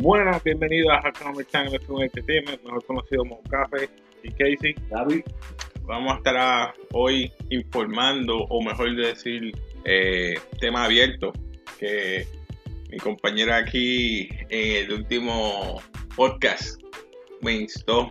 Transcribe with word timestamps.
Buenas, 0.00 0.44
bienvenidos 0.44 0.92
a 0.92 1.10
Comic 1.12 1.48
Channel 1.48 1.80
Film 1.80 2.02
Entertainment, 2.02 2.62
mejor 2.62 2.84
conocido 2.84 3.24
como 3.24 3.42
Café 3.50 3.90
y 4.22 4.30
Casey. 4.30 4.76
David. 4.88 5.24
Vamos 5.82 6.12
a 6.12 6.16
estar 6.18 6.36
ah, 6.38 6.74
hoy 6.92 7.32
informando, 7.50 8.44
o 8.48 8.62
mejor 8.62 8.94
decir, 8.94 9.52
eh, 9.84 10.38
tema 10.60 10.84
abierto, 10.84 11.32
que 11.80 12.28
mi 12.90 12.98
compañera 12.98 13.56
aquí 13.56 14.28
en 14.50 14.84
el 14.84 14.92
último 14.92 15.82
podcast 16.14 16.80
me 17.40 17.54
instó 17.54 18.08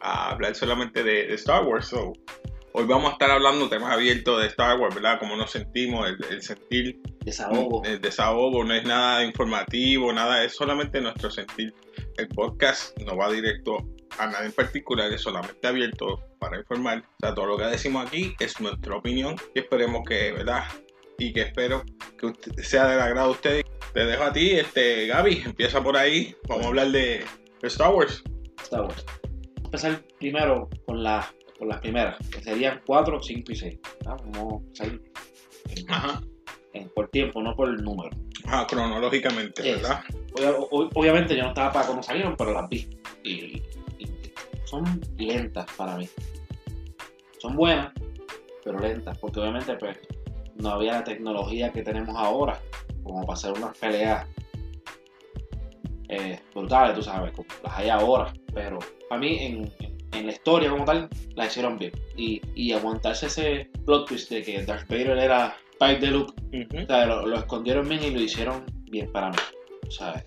a 0.00 0.30
hablar 0.30 0.56
solamente 0.56 1.04
de, 1.04 1.28
de 1.28 1.34
Star 1.34 1.64
Wars. 1.64 1.86
So, 1.86 2.14
hoy 2.72 2.84
vamos 2.86 3.10
a 3.10 3.12
estar 3.12 3.30
hablando 3.30 3.68
temas 3.68 3.92
abiertos 3.92 4.40
de 4.40 4.48
Star 4.48 4.78
Wars, 4.78 4.94
¿verdad? 4.94 5.18
Cómo 5.18 5.36
nos 5.36 5.50
sentimos, 5.50 6.08
el, 6.08 6.16
el 6.30 6.42
sentir 6.42 7.00
Desahogo. 7.24 7.82
el 7.84 8.00
desahogo 8.00 8.64
no 8.64 8.74
es 8.74 8.84
nada 8.84 9.24
informativo, 9.24 10.12
nada, 10.12 10.44
es 10.44 10.54
solamente 10.54 11.00
nuestro 11.00 11.30
sentir. 11.30 11.74
El 12.16 12.28
podcast 12.28 12.96
no 13.02 13.16
va 13.16 13.30
directo 13.30 13.76
a 14.18 14.26
nada 14.26 14.44
en 14.44 14.52
particular, 14.52 15.12
es 15.12 15.20
solamente 15.22 15.66
abierto 15.66 16.22
para 16.38 16.58
informar. 16.58 16.98
O 17.00 17.16
sea, 17.20 17.34
todo 17.34 17.46
lo 17.46 17.56
que 17.58 17.64
decimos 17.64 18.06
aquí 18.06 18.34
es 18.40 18.60
nuestra 18.60 18.96
opinión 18.96 19.36
y 19.54 19.60
esperemos 19.60 20.02
que, 20.08 20.32
¿verdad? 20.32 20.64
Y 21.18 21.32
que 21.32 21.42
espero 21.42 21.82
que 22.18 22.26
usted- 22.26 22.52
sea 22.62 22.86
del 22.88 23.00
agrado 23.00 23.28
de 23.28 23.32
ustedes. 23.34 23.64
Te 23.92 24.04
dejo 24.04 24.22
a 24.22 24.32
ti, 24.32 24.52
este, 24.52 25.06
Gaby, 25.06 25.42
empieza 25.46 25.82
por 25.82 25.96
ahí. 25.96 26.36
Vamos 26.48 26.64
a 26.66 26.68
hablar 26.68 26.88
de 26.88 27.24
Star 27.62 27.92
Wars. 27.92 28.22
Star 28.62 28.82
Wars. 28.82 29.04
Vamos 29.56 29.84
a 29.84 29.88
empezar 29.88 30.02
primero 30.18 30.68
con, 30.86 31.02
la, 31.02 31.32
con 31.58 31.68
las 31.68 31.80
primeras, 31.80 32.16
que 32.30 32.40
serían 32.42 32.80
4, 32.86 33.22
5 33.22 33.52
y 33.52 33.56
6. 33.56 33.78
Vamos 34.04 34.62
a 34.80 34.84
empezar 34.84 35.00
en- 35.76 35.90
Ajá. 35.90 36.22
en- 36.72 36.88
por 36.90 37.08
tiempo, 37.08 37.42
no 37.42 37.54
por 37.56 37.68
el 37.68 37.82
número. 37.82 38.10
Ajá, 38.44 38.66
cronológicamente, 38.66 39.62
¿verdad? 39.62 40.02
Obvia- 40.34 40.56
ob- 40.56 40.90
obviamente 40.94 41.36
yo 41.36 41.42
no 41.42 41.48
estaba 41.48 41.72
para 41.72 41.86
cuando 41.86 42.02
salieron, 42.02 42.36
pero 42.36 42.52
las 42.52 42.68
vi. 42.68 42.88
Y, 43.24 43.62
y 43.98 44.12
son 44.64 45.00
lentas 45.16 45.66
para 45.76 45.96
mí. 45.96 46.08
Son 47.38 47.56
buenas, 47.56 47.92
pero 48.64 48.78
lentas, 48.78 49.16
porque 49.18 49.40
obviamente 49.40 49.74
pues 49.76 49.96
no 50.56 50.70
había 50.70 50.92
la 50.92 51.04
tecnología 51.04 51.70
que 51.72 51.82
tenemos 51.82 52.16
ahora 52.16 52.60
como 53.02 53.20
para 53.22 53.34
hacer 53.34 53.52
unas 53.52 53.76
peleas 53.78 54.26
eh, 56.08 56.40
brutales, 56.54 56.94
tú 56.96 57.02
sabes, 57.02 57.32
como 57.32 57.46
las 57.62 57.78
hay 57.78 57.88
ahora. 57.90 58.32
Pero 58.54 58.78
para 59.08 59.20
mí 59.20 59.38
en, 59.40 59.72
en- 59.80 59.97
en 60.12 60.26
la 60.26 60.32
historia 60.32 60.70
como 60.70 60.84
tal, 60.84 61.08
las 61.34 61.48
hicieron 61.48 61.78
bien. 61.78 61.92
Y, 62.16 62.40
y 62.54 62.72
aguantarse 62.72 63.26
ese 63.26 63.70
plot 63.84 64.08
twist 64.08 64.30
de 64.30 64.42
que 64.42 64.62
Darth 64.64 64.88
Vader 64.88 65.18
era 65.18 65.56
Pike 65.78 66.00
de 66.00 66.06
Luke, 66.08 66.32
o 66.82 66.86
sea, 66.86 67.06
lo, 67.06 67.26
lo 67.26 67.38
escondieron 67.38 67.88
bien 67.88 68.02
y 68.02 68.10
lo 68.10 68.20
hicieron 68.20 68.64
bien 68.90 69.10
para 69.12 69.30
mí. 69.30 69.36
¿sabes? 69.90 70.24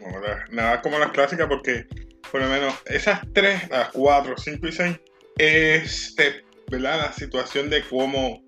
No, 0.00 0.20
la- 0.20 0.44
nada 0.50 0.82
como 0.82 0.98
las 0.98 1.10
clásicas 1.12 1.46
porque 1.48 1.86
por 2.30 2.40
lo 2.42 2.48
menos 2.48 2.74
esas 2.86 3.20
tres, 3.32 3.68
las 3.70 3.90
cuatro, 3.90 4.34
cinco 4.36 4.66
y 4.66 4.72
seis, 4.72 4.98
es 5.38 6.14
de, 6.16 6.44
¿verdad? 6.70 6.98
la 7.06 7.12
situación 7.12 7.70
de 7.70 7.82
cómo 7.82 8.42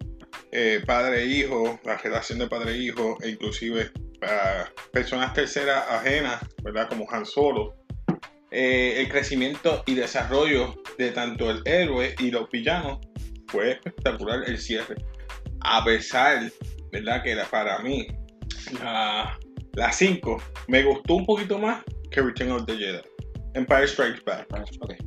eh, 0.52 0.82
padre 0.86 1.22
e 1.22 1.26
hijo, 1.26 1.78
la 1.84 1.96
relación 1.96 2.38
de 2.40 2.48
padre 2.48 2.72
e 2.72 2.78
hijo, 2.78 3.16
e 3.22 3.30
inclusive 3.30 3.90
para 4.20 4.72
personas 4.92 5.32
terceras 5.34 5.84
ajenas, 5.88 6.40
¿verdad? 6.62 6.88
Como 6.88 7.06
Han 7.10 7.24
Solo, 7.26 7.76
eh, 8.58 9.00
el 9.02 9.08
crecimiento 9.10 9.82
y 9.86 9.94
desarrollo 9.94 10.74
de 10.96 11.10
tanto 11.10 11.50
el 11.50 11.60
héroe 11.66 12.14
y 12.18 12.30
los 12.30 12.48
villanos 12.50 12.98
fue 13.48 13.72
espectacular 13.72 14.40
el 14.46 14.58
cierre. 14.58 14.96
A 15.60 15.84
pesar, 15.84 16.50
¿verdad? 16.90 17.22
Que 17.22 17.32
era 17.32 17.44
para 17.44 17.78
mí 17.80 18.06
la, 18.82 19.38
la 19.74 19.92
5 19.92 20.42
me 20.68 20.82
gustó 20.84 21.14
un 21.16 21.26
poquito 21.26 21.58
más 21.58 21.82
que 22.10 22.22
Return 22.22 22.52
of 22.52 22.64
the 22.66 22.76
Jedi. 22.76 23.00
Empire 23.54 23.88
Strikes 23.88 24.20
Back. 24.26 24.46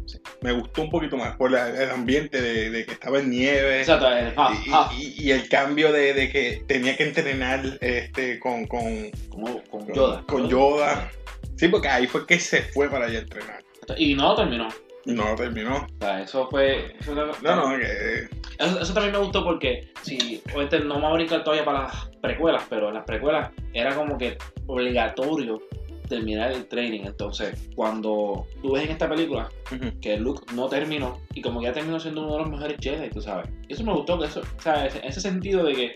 Sí. 0.08 0.20
Me 0.42 0.52
gustó 0.54 0.82
un 0.82 0.90
poquito 0.90 1.16
más 1.18 1.36
por 1.38 1.52
la- 1.52 1.70
el 1.70 1.90
ambiente 1.92 2.42
de, 2.42 2.72
de 2.72 2.84
que 2.86 2.94
estaba 2.94 3.20
en 3.20 3.30
nieve. 3.30 3.80
Exacto, 3.82 4.08
ah, 4.08 4.54
Y, 4.66 4.70
ah, 4.74 4.90
y- 4.98 5.24
y 5.28 5.32
el 5.32 5.48
cambio 5.50 5.92
de, 5.92 6.14
de 6.16 6.30
que 6.32 6.64
tenía 6.68 6.98
que 6.98 7.04
entrenar 7.04 7.62
este, 7.82 8.40
con, 8.40 8.66
con, 8.66 9.12
con 9.30 9.62
con- 9.70 9.94
Yoda. 9.94 10.24
con 10.28 10.50
Yoda. 10.50 11.12
Sí, 11.60 11.68
porque 11.68 11.90
ahí 11.90 12.08
fue 12.08 12.26
que 12.26 12.40
se 12.40 12.62
fue 12.62 12.90
para 12.90 13.08
allá 13.08 13.20
a 13.20 13.22
entrenar. 13.24 13.64
Y 13.98 14.14
no 14.16 14.34
terminó. 14.34 14.70
No 15.06 15.36
terminó. 15.36 15.76
O 15.76 15.88
sea, 16.00 16.22
eso 16.22 16.48
fue. 16.50 16.96
Eso, 17.02 17.14
No, 17.14 17.26
no, 17.56 17.78
que. 17.78 18.30
eso, 18.60 18.80
eso 18.80 18.94
también 18.94 19.12
me 19.12 19.20
gustó 19.20 19.44
porque, 19.44 19.92
si, 20.02 20.42
obviamente 20.54 20.80
no 20.80 20.96
me 20.96 21.02
voy 21.02 21.10
a 21.10 21.14
brincar 21.16 21.44
todavía 21.44 21.66
para 21.66 21.84
las 21.84 22.06
precuelas, 22.22 22.64
pero 22.70 22.88
en 22.88 22.94
las 22.94 23.04
precuelas 23.04 23.52
era 23.74 23.94
como 23.94 24.18
que 24.18 24.38
obligatorio 24.68 25.62
terminar 26.08 26.54
el 26.54 26.66
training. 26.68 27.02
Entonces, 27.06 27.68
cuando 27.76 28.48
tú 28.62 28.72
ves 28.74 28.86
en 28.86 28.92
esta 28.92 29.10
película 29.10 29.50
Ujú. 29.70 30.00
que 30.00 30.18
Luke 30.18 30.44
no 30.56 30.70
terminó 30.70 31.20
y 31.34 31.42
como 31.42 31.62
ya 31.62 31.74
terminó 31.74 32.00
siendo 32.00 32.22
uno 32.24 32.34
de 32.34 32.40
los 32.40 32.50
mejores 32.52 32.78
Jedi, 32.80 33.10
tú 33.10 33.22
sabes. 33.22 33.50
Eso 33.68 33.84
me 33.84 33.92
gustó, 33.92 34.18
que 34.18 34.28
eso, 34.28 34.40
o 34.58 34.62
sea, 34.62 34.86
ese, 34.86 35.06
ese 35.06 35.20
sentido 35.20 35.66
de 35.66 35.74
que 35.74 35.96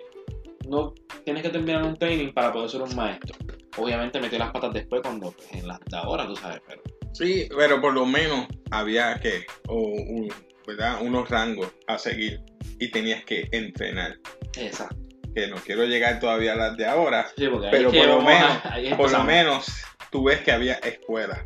no 0.68 0.94
tienes 1.26 1.44
que 1.44 1.50
terminar 1.50 1.84
un 1.84 1.96
training 1.96 2.34
para 2.34 2.52
poder 2.52 2.70
ser 2.70 2.82
un 2.82 2.96
maestro. 2.96 3.36
Obviamente 3.78 4.20
metió 4.20 4.38
las 4.40 4.52
patas 4.52 4.74
después 4.74 5.02
cuando 5.02 5.32
pues, 5.32 5.52
en 5.54 5.68
las 5.68 5.80
de 5.90 5.98
ahora, 5.98 6.28
tú 6.28 6.36
sabes, 6.36 6.62
pero 6.68 6.82
Sí, 7.14 7.48
pero 7.56 7.80
por 7.80 7.94
lo 7.94 8.06
menos 8.06 8.48
había 8.72 9.20
que, 9.20 9.46
o 9.68 9.76
un- 9.78 10.34
¿verdad? 10.66 11.02
Unos 11.02 11.30
rangos 11.30 11.72
a 11.88 11.98
seguir 12.00 12.42
y 12.80 12.90
tenías 12.90 13.24
que 13.26 13.48
entrenar. 13.52 14.18
exacto. 14.58 14.96
Que 15.36 15.48
no 15.48 15.56
quiero 15.58 15.84
llegar 15.86 16.20
todavía 16.20 16.54
a 16.54 16.56
las 16.56 16.78
de 16.78 16.86
ahora, 16.86 17.28
Sí, 17.36 17.48
Pero 17.72 17.90
por 17.92 18.06
lo 18.08 18.20
a- 18.22 18.24
menos- 18.24 18.98
por 18.98 19.12
lo 19.12 19.24
menos 19.24 19.66
tú 20.12 20.24
ves 20.26 20.42
que 20.42 20.52
había 20.52 20.76
escuelas 20.76 21.40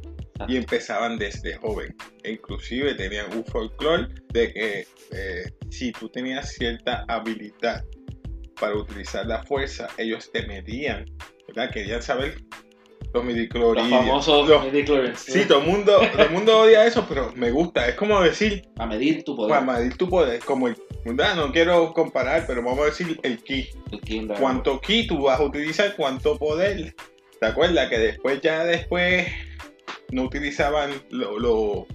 y 0.48 0.58
empezaban 0.58 1.18
desde 1.18 1.56
joven. 1.56 1.96
E 2.24 2.32
inclusive 2.34 2.94
tenían 2.96 3.34
un 3.36 3.46
folclore 3.46 4.08
de 4.34 4.54
que 4.54 4.88
eh, 5.12 5.52
si 5.70 5.92
tú 5.94 6.10
tenías 6.10 6.52
cierta 6.52 7.06
habilidad 7.08 7.84
para 8.60 8.76
utilizar 8.76 9.26
la 9.26 9.44
fuerza, 9.44 9.88
ellos 9.98 10.32
te 10.32 10.46
medían, 10.48 11.06
¿verdad? 11.48 11.72
Querían 11.72 12.02
saber 12.02 12.36
los 13.14 13.14
Los 13.14 13.26
midichlorians. 13.26 13.90
famosos 13.90 14.48
Los-. 14.50 15.20
Sí, 15.20 15.46
todo 15.48 15.62
el 15.62 15.68
mundo, 15.68 16.00
todo 16.12 16.24
el 16.24 16.30
mundo 16.32 16.60
odia 16.60 16.86
eso, 16.86 17.06
pero 17.08 17.32
me 17.36 17.52
gusta. 17.52 17.88
Es 17.88 17.96
como 17.96 18.22
decir, 18.22 18.64
Para 18.76 18.90
medir 18.90 19.24
tu 19.24 19.36
poder. 19.36 19.50
para 19.50 19.80
medir 19.80 19.96
tu 19.98 20.10
poder, 20.10 20.40
como 20.42 20.68
el, 20.68 20.76
¿verdad? 21.06 21.36
No 21.36 21.52
quiero 21.52 21.94
comparar, 21.94 22.46
pero 22.46 22.62
vamos 22.62 22.82
a 22.82 22.86
decir 22.86 23.20
el 23.24 23.42
ki. 23.44 23.70
El 23.92 24.28
Dragon. 24.28 24.42
cuánto 24.42 24.82
ki 24.82 25.08
tú 25.08 25.24
vas 25.24 25.40
a 25.40 25.44
utilizar, 25.44 25.96
cuánto 25.96 26.38
poder. 26.38 26.96
¿Te 27.40 27.46
acuerdas 27.46 27.88
que 27.90 27.98
después 28.00 28.42
ya 28.42 28.66
después 28.66 29.28
no 30.12 30.24
utilizaban 30.24 30.92
lo- 31.12 31.40
lo- 31.40 31.88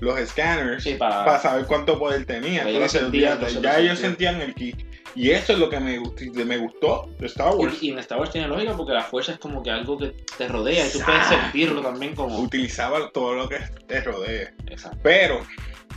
los 0.00 0.18
scanners 0.28 0.82
Sí, 0.84 0.94
para- 0.94 1.24
para 1.24 1.38
saber 1.40 1.66
cuánto 1.66 1.98
poder 1.98 2.24
tenían? 2.24 2.66
Ellos 2.68 2.94
Entonces, 2.94 3.00
sentían, 3.02 3.62
ya 3.62 3.72
lo 3.72 3.78
ellos 3.84 3.98
sentían 3.98 4.40
el 4.40 4.54
ki. 4.54 4.74
Y 5.16 5.30
eso 5.30 5.52
es 5.52 5.58
lo 5.58 5.70
que 5.70 5.78
me, 5.80 5.98
gust- 6.00 6.44
me 6.44 6.56
gustó 6.58 7.08
de 7.18 7.26
Star 7.26 7.54
Wars. 7.54 7.80
Y, 7.82 7.88
y 7.88 7.90
en 7.92 7.98
Star 8.00 8.18
Wars 8.18 8.30
tiene 8.30 8.48
lógica 8.48 8.76
porque 8.76 8.92
la 8.92 9.02
fuerza 9.04 9.32
es 9.32 9.38
como 9.38 9.62
que 9.62 9.70
algo 9.70 9.96
que 9.96 10.14
te 10.36 10.48
rodea 10.48 10.86
y 10.86 10.90
tú 10.90 10.98
puedes 11.04 11.26
sentirlo 11.26 11.82
también 11.82 12.14
como. 12.14 12.38
Utilizaba 12.40 13.10
todo 13.10 13.34
lo 13.34 13.48
que 13.48 13.58
te 13.86 14.00
rodea. 14.00 14.52
Exacto. 14.68 14.98
Pero, 15.02 15.40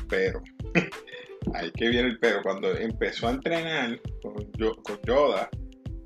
pero, 0.08 0.42
ahí 1.54 1.72
que 1.72 1.90
viene 1.90 2.10
el 2.10 2.20
pero. 2.20 2.42
Cuando 2.44 2.72
empezó 2.76 3.28
a 3.28 3.32
entrenar 3.32 4.00
con, 4.22 4.36
Yo- 4.58 4.76
con 4.84 5.00
Yoda, 5.04 5.50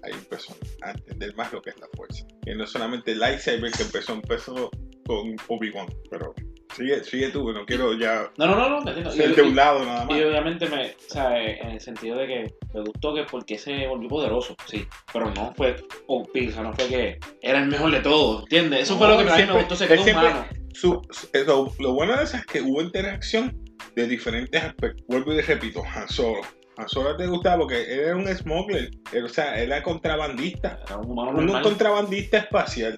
ahí 0.04 0.14
empezó 0.14 0.56
a 0.82 0.92
entender 0.92 1.36
más 1.36 1.52
lo 1.52 1.62
que 1.62 1.72
es 1.72 1.80
la 1.80 1.88
fuerza. 1.96 2.26
Y 2.46 2.56
no 2.56 2.66
solamente 2.66 3.12
el 3.12 3.20
lightsaber 3.20 3.72
que 3.72 3.84
empezó, 3.84 4.14
empezó 4.14 4.72
con 5.06 5.36
Obi-Wan. 5.50 5.88
Pero 6.10 6.34
sigue, 6.76 7.04
sigue 7.04 7.30
tú, 7.30 7.52
no 7.54 7.66
quiero 7.66 7.94
ya 7.94 8.30
No, 8.38 8.48
no, 8.48 8.56
no, 8.56 8.70
no, 8.70 8.84
te 8.84 8.90
entiendo. 8.92 9.12
ser 9.12 9.36
de 9.36 9.42
un 9.42 9.56
lado 9.56 9.86
nada 9.86 10.06
más. 10.06 10.18
Y 10.18 10.24
obviamente 10.24 10.68
me, 10.70 10.88
o 10.88 11.10
sea, 11.14 11.42
en 11.42 11.70
el 11.72 11.80
sentido 11.82 12.18
de 12.18 12.28
que 12.28 12.54
me 12.74 12.82
gustó 12.82 13.14
que 13.14 13.24
porque 13.24 13.58
se 13.58 13.88
volvió 13.88 14.10
poderoso, 14.10 14.56
sí, 14.68 14.86
pero 15.12 15.32
no 15.34 15.54
fue 15.56 15.76
o 16.08 16.28
sea, 16.52 16.64
no 16.64 16.74
fue 16.74 16.88
que 16.88 17.20
era 17.42 17.60
el 17.60 17.68
mejor 17.68 17.92
de 17.92 18.00
todos, 18.00 18.44
¿entiendes? 18.44 18.82
Eso 18.84 18.98
fue 18.98 19.08
lo 19.08 19.18
que 19.18 19.24
mí 19.32 19.38
siempre- 19.38 19.56
me 19.56 19.60
gustó, 19.64 19.76
siempre- 20.04 20.30
humano. 20.30 20.46
Su- 20.74 21.02
lo, 21.46 21.72
lo 21.80 21.94
bueno 21.94 22.16
de 22.18 22.24
eso 22.24 22.38
es 22.38 22.46
que 22.46 22.62
hubo 22.62 22.82
interacción 22.82 23.60
de 23.96 24.08
diferentes 24.08 24.64
aspectos. 24.64 25.06
Vuelvo 25.08 25.34
y 25.34 25.42
repito, 25.42 25.84
Han 25.96 26.08
Solo. 26.08 26.42
Solo 26.88 27.16
te 27.18 27.28
gustaba 27.28 27.60
porque 27.60 27.82
él 27.84 28.00
era 28.00 28.16
un 28.16 28.28
smuggler, 28.28 28.92
él, 29.14 29.26
o 29.26 29.30
sea, 29.30 29.56
él 29.62 29.72
era 29.72 29.84
contrabandista. 29.84 30.80
Era 30.86 30.98
un 30.98 31.12
humano 31.12 31.32
Un 31.32 31.46
normal. 31.46 31.64
contrabandista 31.64 32.38
espacial. 32.40 32.98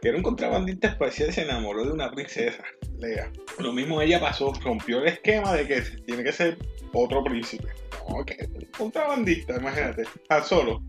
Que 0.00 0.08
era 0.08 0.16
un 0.16 0.22
contrabandista 0.22 0.88
espacial 0.88 1.32
se 1.32 1.42
enamoró 1.42 1.84
de 1.84 1.92
una 1.92 2.10
princesa, 2.10 2.62
Lea. 2.98 3.30
Lo 3.58 3.72
mismo 3.72 4.00
ella 4.00 4.18
pasó, 4.20 4.52
rompió 4.62 5.00
el 5.00 5.08
esquema 5.08 5.52
de 5.52 5.66
que 5.66 5.80
tiene 6.06 6.22
que 6.24 6.32
ser 6.32 6.56
otro 6.92 7.22
príncipe. 7.24 7.68
No, 8.08 8.24
que 8.24 8.36
un 8.54 8.64
contrabandista, 8.76 9.56
imagínate. 9.56 10.04
Han 10.28 10.44
Solo. 10.44 10.82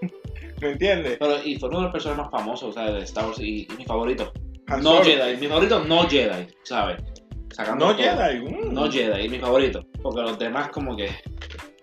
¿Me 0.60 0.70
entiendes? 0.72 1.16
Pero, 1.18 1.42
y 1.44 1.58
fue 1.58 1.68
uno 1.68 1.78
de 1.78 1.84
los 1.84 1.92
personajes 1.92 2.24
más 2.24 2.30
famosos, 2.30 2.70
o 2.70 2.72
sea, 2.72 2.90
de 2.92 3.02
Star 3.04 3.26
Wars 3.26 3.38
y, 3.40 3.66
y 3.70 3.76
mi 3.76 3.84
favorito. 3.84 4.32
Han 4.68 4.82
No 4.82 5.02
Solo. 5.02 5.04
Jedi, 5.04 5.36
mi 5.40 5.48
favorito 5.48 5.84
no 5.84 6.08
Jedi, 6.08 6.46
¿sabes? 6.62 7.02
Sacando 7.50 7.86
No 7.88 7.96
todo. 7.96 8.02
Jedi. 8.04 8.40
mm. 8.40 8.72
No 8.72 8.90
Jedi, 8.90 9.28
mi 9.28 9.38
favorito. 9.38 9.84
Porque 10.02 10.22
los 10.22 10.38
demás 10.38 10.68
como 10.70 10.96
que... 10.96 11.08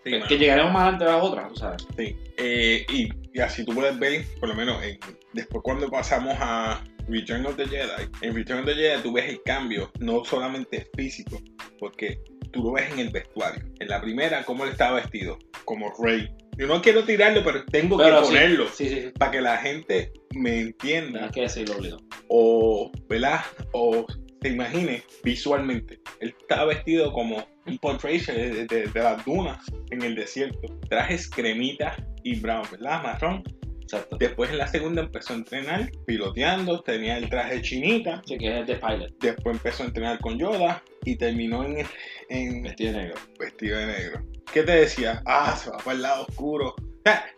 Sí, 0.04 0.12
que 0.28 0.38
llegaremos 0.38 0.72
más 0.74 0.82
adelante 0.84 1.06
a 1.06 1.08
las 1.08 1.24
otras, 1.24 1.50
tú 1.50 1.56
¿sabes? 1.56 1.88
Sí. 1.98 2.16
Eh, 2.38 2.86
y, 2.92 3.10
y 3.34 3.40
así 3.40 3.64
tú 3.64 3.74
puedes 3.74 3.98
ver, 4.00 4.26
por 4.40 4.50
lo 4.50 4.56
menos 4.56 4.84
en- 4.84 5.00
después 5.34 5.62
cuando 5.64 5.90
pasamos 5.90 6.36
a, 6.40 6.84
Return 7.08 7.46
of 7.46 7.56
the 7.58 7.66
Jedi, 7.68 8.10
en 8.22 8.36
Return 8.36 8.60
of 8.60 8.66
the 8.66 8.76
Jedi 8.76 9.02
tú 9.02 9.12
ves 9.12 9.28
el 9.30 9.42
cambio, 9.44 9.92
no 10.00 10.24
solamente 10.24 10.88
físico, 10.96 11.42
porque 11.80 12.22
tú 12.52 12.64
lo 12.64 12.72
ves 12.74 12.92
en 12.92 13.00
el 13.00 13.10
vestuario. 13.10 13.64
En 13.80 13.88
la 13.88 14.02
primera, 14.02 14.44
cómo 14.44 14.64
él 14.64 14.72
estaba 14.72 14.98
vestido, 15.02 15.38
como 15.66 15.92
Rey. 16.02 16.30
Yo 16.58 16.68
no 16.68 16.82
quiero 16.82 17.04
tirarlo, 17.04 17.44
pero 17.44 17.66
tengo 17.66 17.98
Pero 17.98 18.20
que 18.20 18.26
sí, 18.26 18.32
ponerlo 18.34 18.68
Sí, 18.68 18.90
sí, 18.90 19.12
para 19.18 19.32
que 19.32 19.42
la 19.42 19.58
gente 19.58 20.12
me 20.36 20.60
entienda 20.60 21.32
Tienes 21.32 21.54
que 21.56 21.62
decirlo 21.62 21.98
o, 22.28 22.92
¿verdad? 23.08 23.42
O 23.72 24.06
te 24.42 24.50
imagines 24.50 25.04
visualmente. 25.24 26.00
Él 26.20 26.36
estaba 26.40 26.66
vestido 26.66 27.14
como 27.14 27.46
un 27.68 27.78
portrait 27.78 28.26
de, 28.26 28.66
de- 28.66 28.88
de 28.88 29.04
las 29.04 29.24
dunas 29.26 29.60
en 29.92 30.02
el 30.02 30.16
desierto. 30.16 30.60
Trajes 30.90 31.30
cremita 31.30 31.96
y 32.24 32.40
brown, 32.40 32.64
¿verdad? 32.72 33.04
Marrón. 33.04 33.44
Exacto. 33.82 34.16
Después 34.18 34.50
en 34.52 34.58
la 34.58 34.68
segunda 34.68 35.02
empezó 35.02 35.34
a 35.34 35.36
entrenar 35.38 35.92
piloteando, 36.06 36.82
tenía 36.82 37.18
el 37.18 37.30
traje 37.30 37.62
chinita. 37.62 38.22
Sí, 38.26 38.38
que 38.38 38.62
es 38.62 38.68
de 38.68 38.76
pilot, 38.76 39.14
Después 39.20 39.58
empezó 39.58 39.84
a 39.84 39.88
entrenar 39.88 40.20
con 40.20 40.38
Yoda 40.40 40.82
y 41.04 41.18
terminó 41.18 41.66
en, 41.66 41.86
en 42.30 42.62
vestido 42.64 42.94
de 42.94 42.98
negro. 43.00 43.16
vestido 43.38 43.78
de 43.78 43.86
negro. 43.88 44.22
¿Qué 44.54 44.64
te 44.64 44.72
decía? 44.72 45.22
Ah, 45.26 45.56
se 45.62 45.70
va 45.72 45.78
para 45.78 45.96
el 45.96 46.02
lado 46.04 46.26
oscuro. 46.28 46.74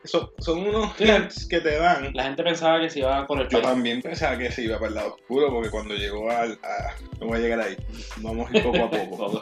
Son 0.04 0.60
unos 0.60 0.94
Sí. 0.98 1.06
hints 1.06 1.48
que 1.48 1.62
te 1.62 1.78
dan 1.78 2.12
La 2.14 2.24
gente 2.24 2.44
pensaba 2.44 2.80
que 2.82 2.90
se 2.90 3.00
iba 3.00 3.26
por 3.26 3.40
el 3.42 3.48
Yo 3.48 3.62
también 3.62 4.02
pensaba 4.02 4.38
que 4.38 4.52
se 4.52 4.64
iba 4.64 4.78
para 4.78 4.90
el 4.90 4.96
lado 4.96 5.16
oscuro 5.16 5.50
porque 5.50 5.70
cuando 5.70 5.96
llegó 5.96 6.30
al... 6.30 6.60
A, 6.64 6.94
no 7.20 7.28
voy 7.28 7.38
a 7.38 7.42
llegar 7.42 7.60
ahí. 7.62 7.78
Vamos 8.18 8.52
a 8.52 8.58
ir 8.58 8.64
poco 8.64 8.84
a 8.84 8.90
poco. 8.92 9.40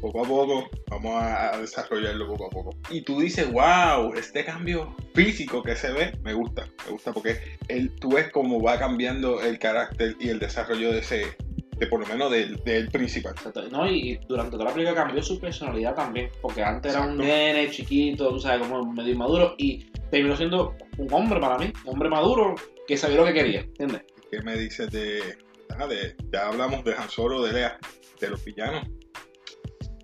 poco 0.00 0.20
a 0.24 0.28
poco. 0.28 0.70
Vamos 0.90 1.14
a, 1.22 1.54
a 1.54 1.58
desarrollarlo 1.58 2.26
poco 2.26 2.46
a 2.46 2.50
poco. 2.50 2.76
Y 2.90 3.02
tú 3.02 3.20
dices, 3.20 3.50
wow, 3.52 4.12
este 4.14 4.44
cambio 4.44 4.96
físico 5.14 5.62
que 5.62 5.76
se 5.76 5.92
ve, 5.92 6.12
me 6.22 6.32
gusta. 6.34 6.66
Me 6.84 6.92
gusta 6.92 7.12
porque 7.12 7.38
él, 7.68 7.92
tú 8.00 8.12
ves 8.14 8.30
cómo 8.32 8.60
va 8.60 8.78
cambiando 8.80 9.40
el 9.42 9.58
carácter 9.60 10.16
y 10.18 10.28
el 10.30 10.38
desarrollo 10.40 10.92
de 10.92 10.98
ese... 10.98 11.36
De 11.82 11.88
por 11.88 11.98
lo 11.98 12.06
menos 12.06 12.30
del, 12.30 12.62
del 12.62 12.88
principal. 12.92 13.32
Exacto. 13.36 13.68
No, 13.70 13.90
y, 13.90 14.12
y 14.12 14.16
durante 14.28 14.52
toda 14.52 14.66
la 14.66 14.72
película 14.72 14.94
cambió 14.94 15.20
su 15.20 15.40
personalidad 15.40 15.96
también, 15.96 16.28
porque 16.40 16.62
antes 16.62 16.92
era 16.92 17.02
un 17.04 17.16
nene 17.18 17.68
chiquito, 17.70 18.28
tú 18.28 18.38
sabes, 18.38 18.64
como 18.68 18.92
medio 18.92 19.12
inmaduro, 19.12 19.56
y 19.58 19.90
terminó 20.08 20.36
siendo 20.36 20.76
un 20.98 21.12
hombre 21.12 21.40
para 21.40 21.58
mí, 21.58 21.72
un 21.84 21.94
hombre 21.94 22.08
maduro 22.08 22.54
que 22.86 22.96
sabía 22.96 23.16
lo 23.16 23.24
que 23.24 23.32
quería, 23.34 23.60
¿entiendes? 23.62 24.02
¿Qué 24.30 24.40
me 24.42 24.56
dices 24.56 24.92
de, 24.92 25.38
ah, 25.76 25.88
de- 25.88 26.14
Ya 26.32 26.46
hablamos 26.46 26.84
de 26.84 26.94
Han 26.94 27.10
Solo, 27.10 27.42
de 27.42 27.52
Lea, 27.52 27.78
de 28.20 28.30
los 28.30 28.44
villanos. 28.44 28.86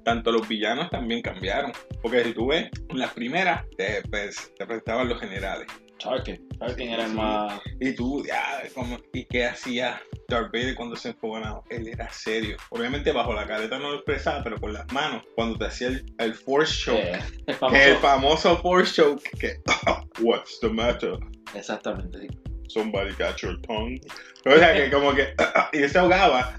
Tanto 0.05 0.33
los 0.33 0.49
villanos 0.49 0.91
también 0.91 1.23
cambiaron. 1.23 1.71
Porque 2.03 2.25
si 2.25 2.33
tú 2.33 2.49
ves, 2.49 2.71
en 2.89 2.99
las 2.99 3.13
primeras 3.13 3.65
te, 3.77 4.03
pues, 4.11 4.53
te 4.59 4.67
presentaban 4.67 5.09
los 5.09 5.21
generales. 5.21 5.69
Tarkin, 5.99 6.49
Tarkin 6.59 6.91
era 6.91 7.05
el 7.05 7.11
Sí. 7.11 7.17
más... 7.17 7.61
Y 7.81 7.93
tú, 7.93 8.25
ya, 8.27 8.63
como, 8.75 8.99
¿y 9.13 9.25
qué 9.25 9.47
hacía 9.47 10.01
Darth 10.29 10.53
Vader 10.53 10.75
cuando 10.75 10.97
se 10.97 11.11
enfogonaba? 11.11 11.63
Él 11.71 11.89
era 11.89 12.09
serio. 12.11 12.57
Obviamente 12.71 13.13
bajo 13.13 13.33
la 13.33 13.47
careta 13.47 13.79
no 13.79 13.91
lo 13.91 13.95
expresaba, 13.97 14.43
pero 14.45 14.59
con 14.61 14.73
las 14.73 14.91
manos. 14.93 15.25
Cuando 15.35 15.59
te 15.59 15.67
hacía 15.67 15.89
el, 15.89 16.07
el 16.19 16.35
Force 16.35 16.73
Choke. 16.85 16.99
eh, 16.99 17.13
el 17.13 17.45
que 17.45 17.53
el 17.53 17.97
famoso... 17.97 18.01
famoso 18.01 18.59
Force 18.59 18.95
Choke. 18.95 19.31
Que, 19.39 19.61
what's 20.21 20.59
the 20.61 20.69
matter? 20.69 21.19
Exactamente, 21.55 22.21
sí. 22.21 22.29
Somebody 22.69 23.13
got 23.19 23.37
your 23.39 23.61
tongue. 23.63 24.01
O 24.45 24.57
sea, 24.57 24.75
que 24.75 24.91
como 24.91 25.15
que... 25.15 25.35
y 25.73 25.79
él 25.79 25.91
se 25.91 25.99
ahogaba. 25.99 26.55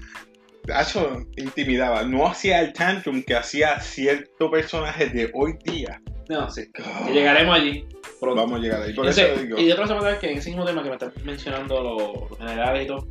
Eso 0.66 1.24
intimidaba. 1.36 2.02
No 2.02 2.26
hacía 2.26 2.60
el 2.60 2.72
tantrum 2.72 3.22
que 3.22 3.34
hacía 3.34 3.80
cierto 3.80 4.50
personaje 4.50 5.06
de 5.06 5.30
hoy 5.34 5.56
día. 5.64 6.00
No, 6.30 6.48
sí. 6.48 6.70
Que 6.72 7.12
llegaremos 7.12 7.56
allí 7.56 7.84
pronto. 8.20 8.40
Vamos 8.42 8.60
a 8.60 8.62
llegar 8.62 8.82
ahí. 8.82 8.94
Por 8.94 9.06
Entonces, 9.06 9.32
eso 9.32 9.42
digo... 9.42 9.58
y 9.58 9.66
de 9.66 9.72
otra 9.72 10.12
es 10.12 10.18
que 10.18 10.30
en 10.30 10.38
ese 10.38 10.50
mismo 10.50 10.64
tema 10.64 10.82
que 10.82 10.88
me 10.90 10.94
estás 10.94 11.16
mencionando 11.24 11.82
los, 11.82 12.30
los 12.30 12.38
generales 12.38 12.84
y 12.84 12.86
todo, 12.86 13.08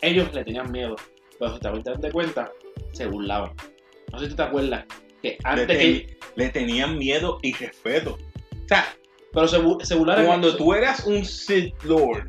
ellos 0.00 0.34
le 0.34 0.44
tenían 0.44 0.72
miedo, 0.72 0.96
pero 1.38 1.54
si 1.54 1.60
te 1.60 1.90
das 1.90 2.00
de 2.00 2.10
cuenta, 2.10 2.50
se 2.92 3.06
burlaban. 3.06 3.52
No 4.12 4.18
sé 4.18 4.24
si 4.24 4.30
tú 4.30 4.36
te 4.36 4.42
acuerdas 4.42 4.84
que 5.22 5.28
le, 5.30 5.38
antes 5.44 5.66
ten- 5.68 5.78
que... 5.78 6.18
le 6.34 6.48
tenían 6.48 6.98
miedo 6.98 7.38
y 7.42 7.52
respeto. 7.54 8.18
O 8.64 8.68
sea, 8.68 8.86
Pero 9.32 9.46
se, 9.46 9.58
se 9.86 9.94
burlaron... 9.94 10.26
Cuando 10.26 10.56
tú 10.56 10.74
eras 10.74 11.06
un 11.06 11.24
Sith 11.24 11.74
Lord 11.84 12.26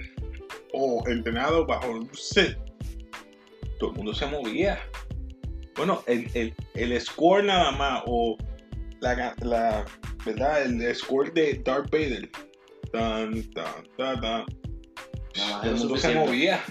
o 0.73 1.03
entrenado 1.07 1.65
bajo 1.65 1.89
un 1.89 2.09
Sith, 2.13 2.57
todo 3.79 3.91
el 3.91 3.95
mundo 3.95 4.13
se 4.13 4.25
movía. 4.27 4.79
Bueno, 5.75 6.03
el, 6.07 6.29
el, 6.33 6.53
el 6.73 6.99
score 7.01 7.43
nada 7.43 7.71
más, 7.71 8.03
o 8.05 8.35
la, 8.99 9.33
la 9.41 9.85
¿verdad? 10.25 10.63
El 10.63 10.95
score 10.95 11.31
de 11.33 11.61
Darth 11.63 11.89
Vader. 11.91 12.29
Tan, 12.91 13.43
tan, 13.51 13.83
tan, 13.97 14.21
tan. 14.21 14.45
Todo 15.33 15.71
el 15.71 15.75
mundo 15.75 15.97
se 15.97 16.13
movía. 16.15 16.63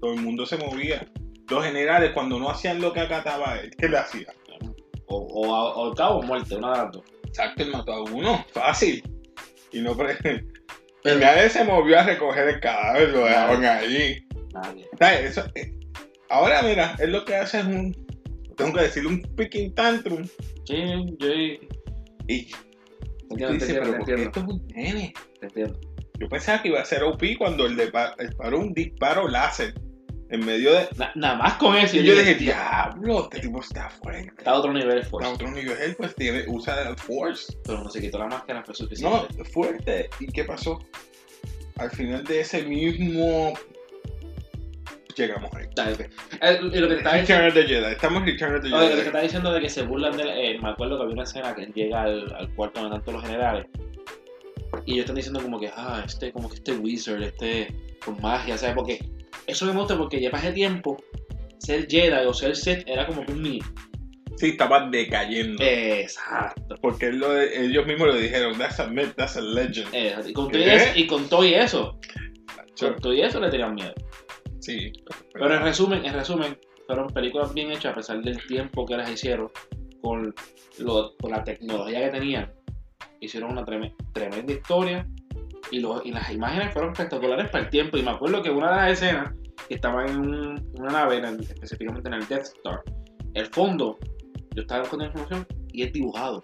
Todo 0.00 0.14
el 0.14 0.20
mundo 0.20 0.46
se 0.46 0.56
movía. 0.56 1.06
Los 1.48 1.64
generales, 1.64 2.12
cuando 2.12 2.38
no 2.38 2.50
hacían 2.50 2.80
lo 2.80 2.92
que 2.92 3.00
acataba 3.00 3.58
él, 3.60 3.70
¿qué 3.78 3.88
le 3.88 3.98
hacía? 3.98 4.32
O, 5.06 5.16
o, 5.18 5.48
o 5.48 5.90
al 5.90 5.94
cabo 5.94 6.18
o 6.20 6.22
muerte, 6.22 6.56
una 6.56 6.72
de 6.72 6.78
las 6.78 6.92
dos. 6.92 7.02
Exacto, 7.26 7.62
él 7.62 7.70
mató 7.70 7.92
a 7.92 8.02
uno. 8.04 8.44
Fácil. 8.52 9.02
Y 9.72 9.80
no 9.80 9.96
pre- 9.96 10.16
Pero- 11.02 11.18
y 11.18 11.20
nadie 11.20 11.50
se 11.50 11.64
movió 11.64 11.98
a 12.00 12.04
recoger 12.04 12.48
el 12.48 12.60
cadáver, 12.60 13.10
lo 13.10 13.24
dejaron 13.24 13.64
ahí. 13.64 14.24
Nadie. 14.54 14.88
¿Sabes? 14.98 15.20
Eso, 15.32 15.44
eh, 15.54 15.74
ahora, 16.30 16.62
mira, 16.62 16.96
es 16.98 17.08
lo 17.08 17.24
que 17.24 17.36
hace 17.36 17.60
es 17.60 17.66
un. 17.66 17.92
Tengo 18.56 18.72
que 18.72 18.82
decir, 18.82 19.06
un 19.06 19.20
picking 19.36 19.74
tantrum. 19.74 20.26
Sí, 20.64 20.76
yo... 21.18 21.28
Y 22.26 22.46
Te 22.46 22.52
tú 22.52 22.58
entiendo, 23.30 23.46
te 23.48 23.52
dices, 23.54 23.68
entiendo, 23.70 23.80
pero 23.80 23.92
te 23.92 23.98
¿por 23.98 24.06
qué 24.06 24.12
entiendo. 24.12 24.24
esto 24.24 24.40
es 24.40 24.46
un 24.46 24.66
nene? 24.68 25.14
Te 25.40 25.46
entiendo. 25.46 25.80
Yo 26.20 26.28
pensaba 26.28 26.62
que 26.62 26.68
iba 26.68 26.80
a 26.80 26.84
ser 26.84 27.02
OP 27.02 27.22
cuando 27.36 27.68
dispa- 27.68 28.14
disparó 28.18 28.60
un 28.60 28.72
disparo 28.72 29.26
láser 29.28 29.74
en 30.30 30.44
medio 30.46 30.72
de. 30.72 30.88
Na- 30.96 31.12
nada 31.16 31.34
más 31.36 31.54
con 31.54 31.74
eso. 31.76 31.96
Y 31.96 32.04
yo 32.04 32.14
dije, 32.16 32.34
diablo, 32.36 33.24
este 33.24 33.40
tipo 33.40 33.60
está 33.60 33.90
fuerte. 33.90 34.32
Está 34.38 34.52
a 34.52 34.54
otro 34.58 34.72
nivel 34.72 35.00
A 35.00 35.04
fuerte. 35.04 35.30
otro 35.32 35.50
nivel, 35.50 35.94
pues 35.96 36.14
tiene, 36.14 36.44
usa 36.48 36.88
el 36.88 36.96
Force. 36.96 37.56
Pero 37.64 37.82
no 37.82 37.90
se 37.90 38.00
quitó 38.00 38.18
la 38.18 38.26
máscara, 38.28 38.62
fue 38.64 38.72
No, 38.72 38.76
suficiente. 38.76 39.44
fuerte. 39.44 40.08
¿Y 40.20 40.26
qué 40.28 40.44
pasó? 40.44 40.78
Al 41.76 41.90
final 41.90 42.22
de 42.24 42.40
ese 42.40 42.62
mismo. 42.62 43.52
Llegamos 45.16 45.50
ahí. 45.54 45.66
Eh, 46.40 46.58
lo 46.60 46.70
que 46.70 46.80
te 46.88 46.94
estaba 46.96 47.16
diciendo... 47.18 47.54
The 47.54 47.62
Jedi. 47.66 47.92
Estamos 47.92 48.22
en 48.22 48.26
Return 48.28 48.56
of 48.56 48.62
the 48.62 48.74
Oye, 48.74 48.74
lo 48.74 48.80
que 48.80 48.88
te 48.88 48.96
Jedi. 48.96 49.06
está 49.06 49.20
diciendo 49.20 49.52
de 49.52 49.60
que 49.60 49.68
se 49.70 49.82
burlan 49.82 50.16
de 50.16 50.22
él, 50.24 50.28
eh, 50.34 50.58
me 50.60 50.70
acuerdo 50.70 50.96
que 50.96 51.02
había 51.04 51.14
una 51.14 51.22
escena 51.22 51.54
que 51.54 51.62
él 51.64 51.72
llega 51.72 52.02
al, 52.02 52.34
al 52.34 52.52
cuarto 52.54 52.80
donde 52.80 52.96
están 52.96 53.04
todos 53.04 53.20
los 53.22 53.30
generales 53.30 53.66
y 54.86 54.92
ellos 54.94 55.02
están 55.04 55.16
diciendo 55.16 55.40
como 55.40 55.60
que, 55.60 55.70
ah, 55.76 56.02
este, 56.04 56.32
como 56.32 56.48
que 56.48 56.56
este 56.56 56.72
wizard, 56.72 57.22
este, 57.22 57.72
con 58.04 58.20
magia, 58.20 58.58
¿sabes? 58.58 58.74
Porque 58.74 58.98
eso 59.46 59.66
me 59.66 59.72
muestra 59.72 59.96
porque 59.96 60.20
ya 60.20 60.30
pasé 60.32 60.50
tiempo, 60.52 60.96
ser 61.58 61.86
Jedi 61.88 62.26
o 62.26 62.34
ser 62.34 62.56
Sith 62.56 62.82
era 62.86 63.06
como 63.06 63.24
que 63.24 63.32
un 63.32 63.42
niño. 63.42 63.64
Sí, 64.36 64.48
estaba 64.48 64.88
decayendo. 64.90 65.62
Exacto. 65.62 66.74
Porque 66.82 67.06
él 67.06 67.18
lo- 67.18 67.40
ellos 67.40 67.86
mismos 67.86 68.08
lo 68.08 68.16
dijeron, 68.16 68.58
that's 68.58 68.80
a 68.80 68.88
myth, 68.88 69.14
that's 69.16 69.36
a 69.36 69.40
legend. 69.40 69.86
Eh, 69.92 70.12
y, 70.26 70.32
con 70.32 70.50
todo 70.50 70.58
y, 70.60 70.64
eso, 70.64 70.90
y 70.98 71.06
con 71.06 71.28
todo 71.28 71.44
y 71.44 71.54
eso, 71.54 72.00
con 72.80 72.96
todo 72.96 73.14
y 73.14 73.20
eso 73.22 73.38
le 73.40 73.50
tenían 73.50 73.76
miedo. 73.76 73.94
Sí. 74.64 74.92
Pero 75.32 75.54
en 75.54 75.62
resumen, 75.62 76.04
en 76.04 76.14
resumen, 76.14 76.58
fueron 76.86 77.08
películas 77.08 77.52
bien 77.52 77.70
hechas 77.70 77.92
a 77.92 77.94
pesar 77.96 78.22
del 78.22 78.44
tiempo 78.46 78.84
que 78.86 78.96
las 78.96 79.10
hicieron, 79.10 79.50
con, 80.02 80.34
lo- 80.78 81.14
con 81.20 81.30
la 81.30 81.44
tecnología 81.44 82.00
que 82.04 82.10
tenían. 82.18 82.52
Hicieron 83.20 83.52
una 83.52 83.64
treme- 83.64 83.94
tremenda 84.12 84.52
historia 84.52 85.06
y, 85.70 85.80
lo- 85.80 86.02
y 86.04 86.12
las 86.12 86.30
imágenes 86.30 86.72
fueron 86.72 86.92
espectaculares 86.92 87.48
para 87.50 87.64
el 87.64 87.70
tiempo. 87.70 87.96
Y 87.98 88.02
me 88.02 88.10
acuerdo 88.12 88.42
que 88.42 88.50
una 88.50 88.70
de 88.70 88.76
las 88.76 88.92
escenas 88.92 89.34
que 89.68 89.74
estaban 89.74 90.08
en 90.08 90.18
un- 90.18 90.72
una 90.78 90.90
nave, 90.90 91.18
en 91.18 91.24
el- 91.26 91.40
específicamente 91.40 92.08
en 92.08 92.14
el 92.14 92.26
Death 92.28 92.44
Star, 92.56 92.82
el 93.34 93.46
fondo, 93.46 93.98
yo 94.54 94.62
estaba 94.62 94.80
buscando 94.80 95.04
información 95.06 95.46
y 95.72 95.82
es 95.82 95.92
dibujado. 95.92 96.42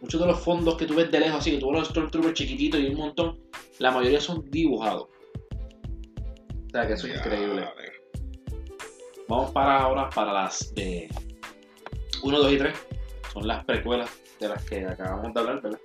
Muchos 0.00 0.20
de 0.20 0.26
los 0.26 0.40
fondos 0.40 0.76
que 0.76 0.84
tú 0.86 0.94
ves 0.94 1.10
de 1.10 1.20
lejos, 1.20 1.38
así 1.38 1.52
que 1.52 1.58
tú 1.58 1.68
ves 1.70 1.78
los 1.80 1.88
Stormtroopers 1.88 2.34
chiquititos 2.34 2.80
y 2.80 2.86
un 2.88 2.96
montón, 2.96 3.38
la 3.78 3.90
mayoría 3.90 4.20
son 4.20 4.44
dibujados. 4.50 5.08
Sea 6.76 6.86
que 6.86 6.92
eso 6.92 7.06
es 7.06 7.16
increíble. 7.16 7.66
Vamos 9.28 9.50
para 9.52 9.78
ahora 9.78 10.10
para 10.10 10.30
las 10.30 10.74
de 10.74 11.08
1, 12.22 12.38
2 12.38 12.52
y 12.52 12.58
3. 12.58 12.86
Son 13.32 13.48
las 13.48 13.64
precuelas 13.64 14.10
de 14.38 14.48
las 14.50 14.62
que 14.66 14.84
acabamos 14.84 15.32
de 15.32 15.40
hablar, 15.40 15.62
¿verdad? 15.62 15.80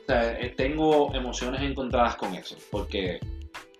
O 0.00 0.04
sea, 0.04 0.40
eh, 0.40 0.52
tengo 0.56 1.14
emociones 1.14 1.62
encontradas 1.62 2.16
con 2.16 2.34
eso, 2.34 2.56
porque 2.72 3.20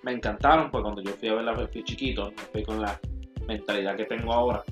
me 0.05 0.13
encantaron, 0.13 0.71
pues 0.71 0.83
cuando 0.83 1.03
yo 1.03 1.11
fui 1.15 1.29
a 1.29 1.35
verla 1.35 1.57
fui 1.67 1.83
chiquito, 1.83 2.31
no 2.31 2.43
fui 2.53 2.63
con 2.63 2.81
la 2.81 3.01
mentalidad 3.49 3.97
que 3.97 4.05
tengo 4.05 4.33
ahora. 4.33 4.63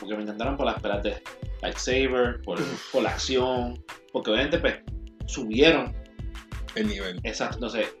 Porque 0.00 0.16
me 0.16 0.22
encantaron 0.22 0.56
por 0.56 0.64
las 0.64 0.80
pelas 0.80 1.02
de 1.02 1.22
lightsaber, 1.60 2.40
por, 2.40 2.58
por 2.90 3.02
la 3.02 3.10
acción, 3.10 3.78
porque 4.10 4.30
obviamente 4.30 4.58
pues 4.58 4.78
subieron 5.26 6.07
El 6.74 6.88
nivel. 6.88 7.20
Exacto, 7.22 7.56
entonces, 7.56 7.94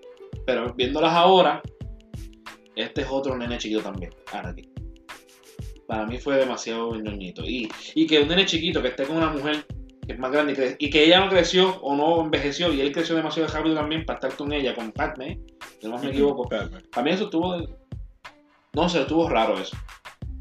pero 0.46 0.72
viéndolas 0.74 1.12
ahora, 1.12 1.62
este 2.76 3.02
es 3.02 3.08
otro 3.10 3.36
nene 3.36 3.58
chiquito 3.58 3.82
también, 3.82 4.10
Anakin. 4.32 4.70
Para 5.86 6.06
mí 6.06 6.18
fue 6.18 6.36
demasiado 6.36 6.94
ñoñito. 6.94 7.42
Y, 7.44 7.70
y 7.94 8.06
que 8.06 8.20
un 8.20 8.28
nene 8.28 8.44
chiquito 8.46 8.82
que 8.82 8.88
esté 8.88 9.04
con 9.04 9.16
una 9.16 9.30
mujer 9.30 9.64
que 10.06 10.12
es 10.14 10.18
más 10.18 10.30
grande 10.32 10.52
y 10.52 10.56
que, 10.56 10.76
y 10.78 10.90
que 10.90 11.04
ella 11.04 11.20
no 11.20 11.28
creció 11.30 11.80
o 11.80 11.94
no 11.94 12.22
envejeció 12.22 12.72
y 12.72 12.80
él 12.80 12.92
creció 12.92 13.14
demasiado 13.14 13.48
rápido 13.48 13.74
también 13.74 14.06
para 14.06 14.18
estar 14.18 14.36
con 14.36 14.52
ella, 14.52 14.74
con 14.74 14.92
Padme, 14.92 15.40
si 15.80 15.88
no 15.88 15.98
me 15.98 16.08
equivoco. 16.10 16.48
Para 16.48 17.02
mí 17.02 17.10
eso 17.10 17.24
estuvo. 17.24 17.56
No 18.74 18.88
sé, 18.88 19.00
estuvo 19.02 19.28
raro 19.28 19.58
eso. 19.58 19.76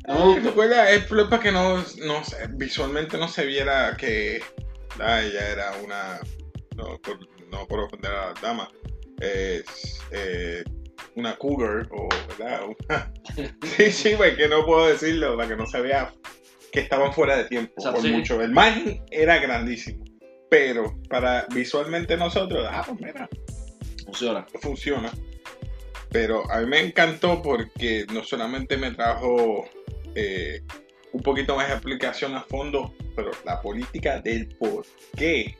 No 0.07 0.27
me 0.33 0.37
Eh, 0.37 0.39
recuerda, 0.39 0.89
es 0.89 1.03
para 1.05 1.39
que 1.39 1.51
no, 1.51 1.77
no 1.77 2.21
visualmente 2.51 3.17
no 3.17 3.27
se 3.27 3.45
viera 3.45 3.95
que 3.97 4.41
ah, 5.01 5.21
ella 5.21 5.51
era 5.51 5.71
una, 5.83 6.19
no 6.75 6.97
por, 6.99 7.19
no 7.57 7.67
por 7.67 7.79
ofender 7.81 8.11
a 8.11 8.27
la 8.27 8.33
dama, 8.41 8.69
es 9.19 9.99
eh, 10.11 10.63
una 11.15 11.35
cougar 11.37 11.87
o, 11.91 12.07
¿verdad? 12.27 12.61
Una- 12.65 13.13
sí, 13.77 13.91
sí, 13.91 14.15
que 14.37 14.47
no 14.47 14.65
puedo 14.65 14.87
decirlo, 14.87 15.35
para 15.35 15.49
que 15.49 15.55
no 15.55 15.65
se 15.65 15.81
vea 15.81 16.13
que 16.71 16.79
estaban 16.81 17.13
fuera 17.13 17.37
de 17.37 17.45
tiempo, 17.45 17.73
por 17.75 18.01
sí. 18.01 18.09
mucho. 18.11 18.41
El 18.41 18.51
margen 18.51 19.03
era 19.09 19.39
grandísimo, 19.39 20.03
pero 20.49 20.95
para 21.09 21.47
visualmente 21.53 22.17
nosotros, 22.17 22.67
ah, 22.69 22.83
pues 22.85 22.99
mira, 23.01 23.29
Funciona. 24.05 24.45
funciona. 24.61 25.11
Pero 26.09 26.49
a 26.49 26.61
mí 26.61 26.67
me 26.67 26.79
encantó 26.79 27.41
porque 27.41 28.05
no 28.13 28.23
solamente 28.23 28.77
me 28.77 28.91
trajo 28.91 29.65
eh, 30.15 30.61
un 31.11 31.21
poquito 31.21 31.55
más 31.55 31.67
de 31.67 31.73
explicación 31.73 32.35
a 32.35 32.43
fondo, 32.43 32.93
pero 33.15 33.31
la 33.43 33.61
política 33.61 34.19
del 34.21 34.47
por 34.57 34.85
qué 35.17 35.57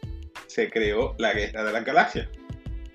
se 0.48 0.70
creó 0.70 1.16
la 1.20 1.34
guerra 1.34 1.64
de 1.64 1.72
las 1.74 1.86
galaxias. 1.86 2.28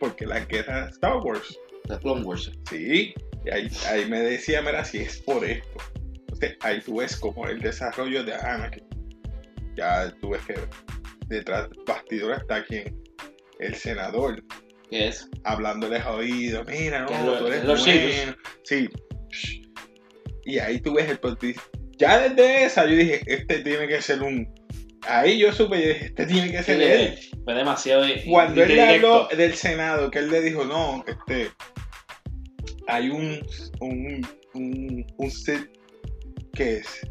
Porque 0.01 0.27
la 0.27 0.41
guerra 0.41 0.85
de 0.87 0.91
Star 0.91 1.17
Wars, 1.19 1.59
The 1.89 1.99
Clone 1.99 2.23
Wars. 2.25 2.51
sí, 2.69 3.15
y 3.45 3.51
ahí, 3.51 3.69
ahí 3.89 4.07
me 4.09 4.21
decía, 4.21 4.61
mira, 4.63 4.85
si 4.85 4.99
es 4.99 5.21
por 5.23 5.45
esto. 5.45 5.69
Entonces 6.21 6.57
ahí 6.61 6.81
tú 6.81 6.97
ves 6.99 7.17
como 7.17 7.47
el 7.47 7.61
desarrollo 7.61 8.25
de 8.25 8.35
Anakin. 8.35 8.85
Ya 9.77 10.13
tú 10.21 10.31
ves 10.31 10.43
que 10.47 10.55
detrás 11.29 11.71
del 11.71 11.79
bastidor 11.87 12.35
está 12.35 12.65
quien, 12.65 13.01
el 13.59 13.75
senador, 13.75 14.43
¿Qué 14.91 15.09
es? 15.09 15.29
hablándoles 15.45 16.03
a 16.03 16.13
oído, 16.13 16.65
mira, 16.65 17.07
no, 17.07 17.25
lo- 17.27 17.39
tú 17.39 17.47
eres 17.47 17.61
es 17.61 17.65
los 17.65 17.85
bueno. 17.85 18.37
Sí. 18.65 18.89
Y 20.45 20.59
ahí 20.59 20.81
tú 20.81 20.95
ves 20.95 21.09
el. 21.09 21.21
Ya 21.99 22.19
desde 22.29 22.65
esa 22.65 22.85
yo 22.87 22.97
dije, 22.97 23.23
este 23.27 23.61
tiene 23.61 23.87
que 23.87 24.03
ser 24.03 24.23
un... 24.23 24.53
Ahí 25.09 25.39
yo 25.39 25.53
supe, 25.53 25.81
yo 25.83 25.89
dije, 25.89 26.05
este 26.07 26.27
tiene 26.27 26.51
que 26.53 26.63
ser 26.63 26.81
él. 26.81 27.19
Fue 27.45 27.55
demasiado. 27.55 28.05
Cuando 28.29 28.63
él 28.63 28.69
le 28.69 28.75
directo. 28.75 29.15
habló 29.25 29.37
del 29.37 29.55
Senado, 29.55 30.11
que 30.11 30.21
él 30.21 30.31
le 30.31 30.41
dijo, 30.41 30.65
no, 30.65 31.05
este... 31.07 31.51
Hay 32.89 33.11
un... 33.11 33.41
Un, 33.81 34.27
un, 34.55 35.07
un 35.17 35.31
Sith 35.31 35.71
que 36.55 36.77
es- 36.79 37.07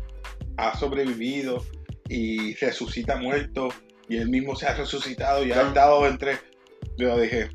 ha 0.58 0.78
sobrevivido 0.78 1.66
y 2.08 2.54
resucita 2.56 3.16
muerto 3.18 3.70
y 4.08 4.18
él 4.18 4.30
mismo 4.30 4.56
se 4.56 4.68
ha 4.68 4.76
resucitado 4.76 5.44
y 5.46 5.52
ha 5.52 5.56
Claro. 5.56 5.68
estado 5.70 6.08
entre... 6.08 6.38
Yo 6.98 7.20
dije, 7.20 7.50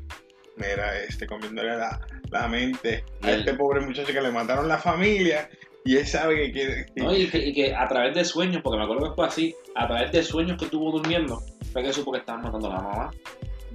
mira, 0.57 0.99
este 1.03 1.25
comiéndole 1.27 1.77
la, 1.77 1.99
la 2.31 2.47
mente 2.47 3.03
a 3.21 3.31
este 3.31 3.53
pobre 3.53 3.79
muchacho 3.81 4.11
que 4.11 4.21
le 4.21 4.31
mataron 4.31 4.67
la 4.67 4.77
familia 4.77 5.49
y 5.87 5.97
él 5.97 6.05
sabe 6.05 6.35
que 6.35 6.51
quiere... 6.51 6.85
¿no? 6.95 7.15
Y, 7.15 7.27
que, 7.29 7.37
y 7.37 7.53
que 7.53 7.73
a 7.75 7.87
través 7.87 8.13
de 8.15 8.25
sueños, 8.25 8.61
porque 8.63 8.77
me 8.77 8.83
acuerdo 8.83 9.09
que 9.09 9.15
fue 9.15 9.25
así, 9.27 9.55
a 9.75 9.87
través 9.87 10.11
de 10.11 10.21
sueños 10.23 10.57
que 10.57 10.65
estuvo 10.65 10.91
durmiendo, 10.91 11.41
fue 11.71 11.83
que 11.83 11.93
supo 11.93 12.11
que 12.11 12.19
estaban 12.19 12.41
matando 12.43 12.67
a 12.71 12.75
la 12.75 12.81
mamá, 12.81 13.11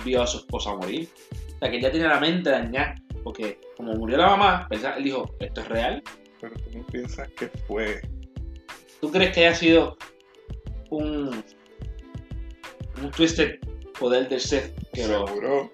vio 0.04 0.22
a 0.22 0.26
su 0.26 0.38
esposa 0.38 0.74
morir. 0.76 1.08
O 1.54 1.58
sea, 1.58 1.70
que 1.70 1.80
ya 1.80 1.90
tiene 1.90 2.08
la 2.08 2.20
mente 2.20 2.50
dañada, 2.50 2.94
porque 3.24 3.58
como 3.76 3.94
murió 3.94 4.16
la 4.18 4.26
mamá, 4.26 4.66
pensaba- 4.68 4.96
él 4.96 5.04
dijo, 5.04 5.34
¿esto 5.40 5.60
es 5.62 5.68
real? 5.68 6.02
Pero 6.40 6.54
tú 6.56 6.78
no 6.78 6.86
piensas 6.86 7.28
que 7.30 7.48
fue... 7.66 8.00
¿Tú 9.00 9.10
crees 9.10 9.32
que 9.34 9.46
haya 9.46 9.54
sido 9.54 9.96
un, 10.90 11.42
un 13.02 13.10
twisted 13.16 13.58
poder 13.98 14.28
del 14.28 14.40
Sith? 14.40 14.72
Que 14.92 15.06
lo, 15.08 15.26
Seguro. 15.26 15.72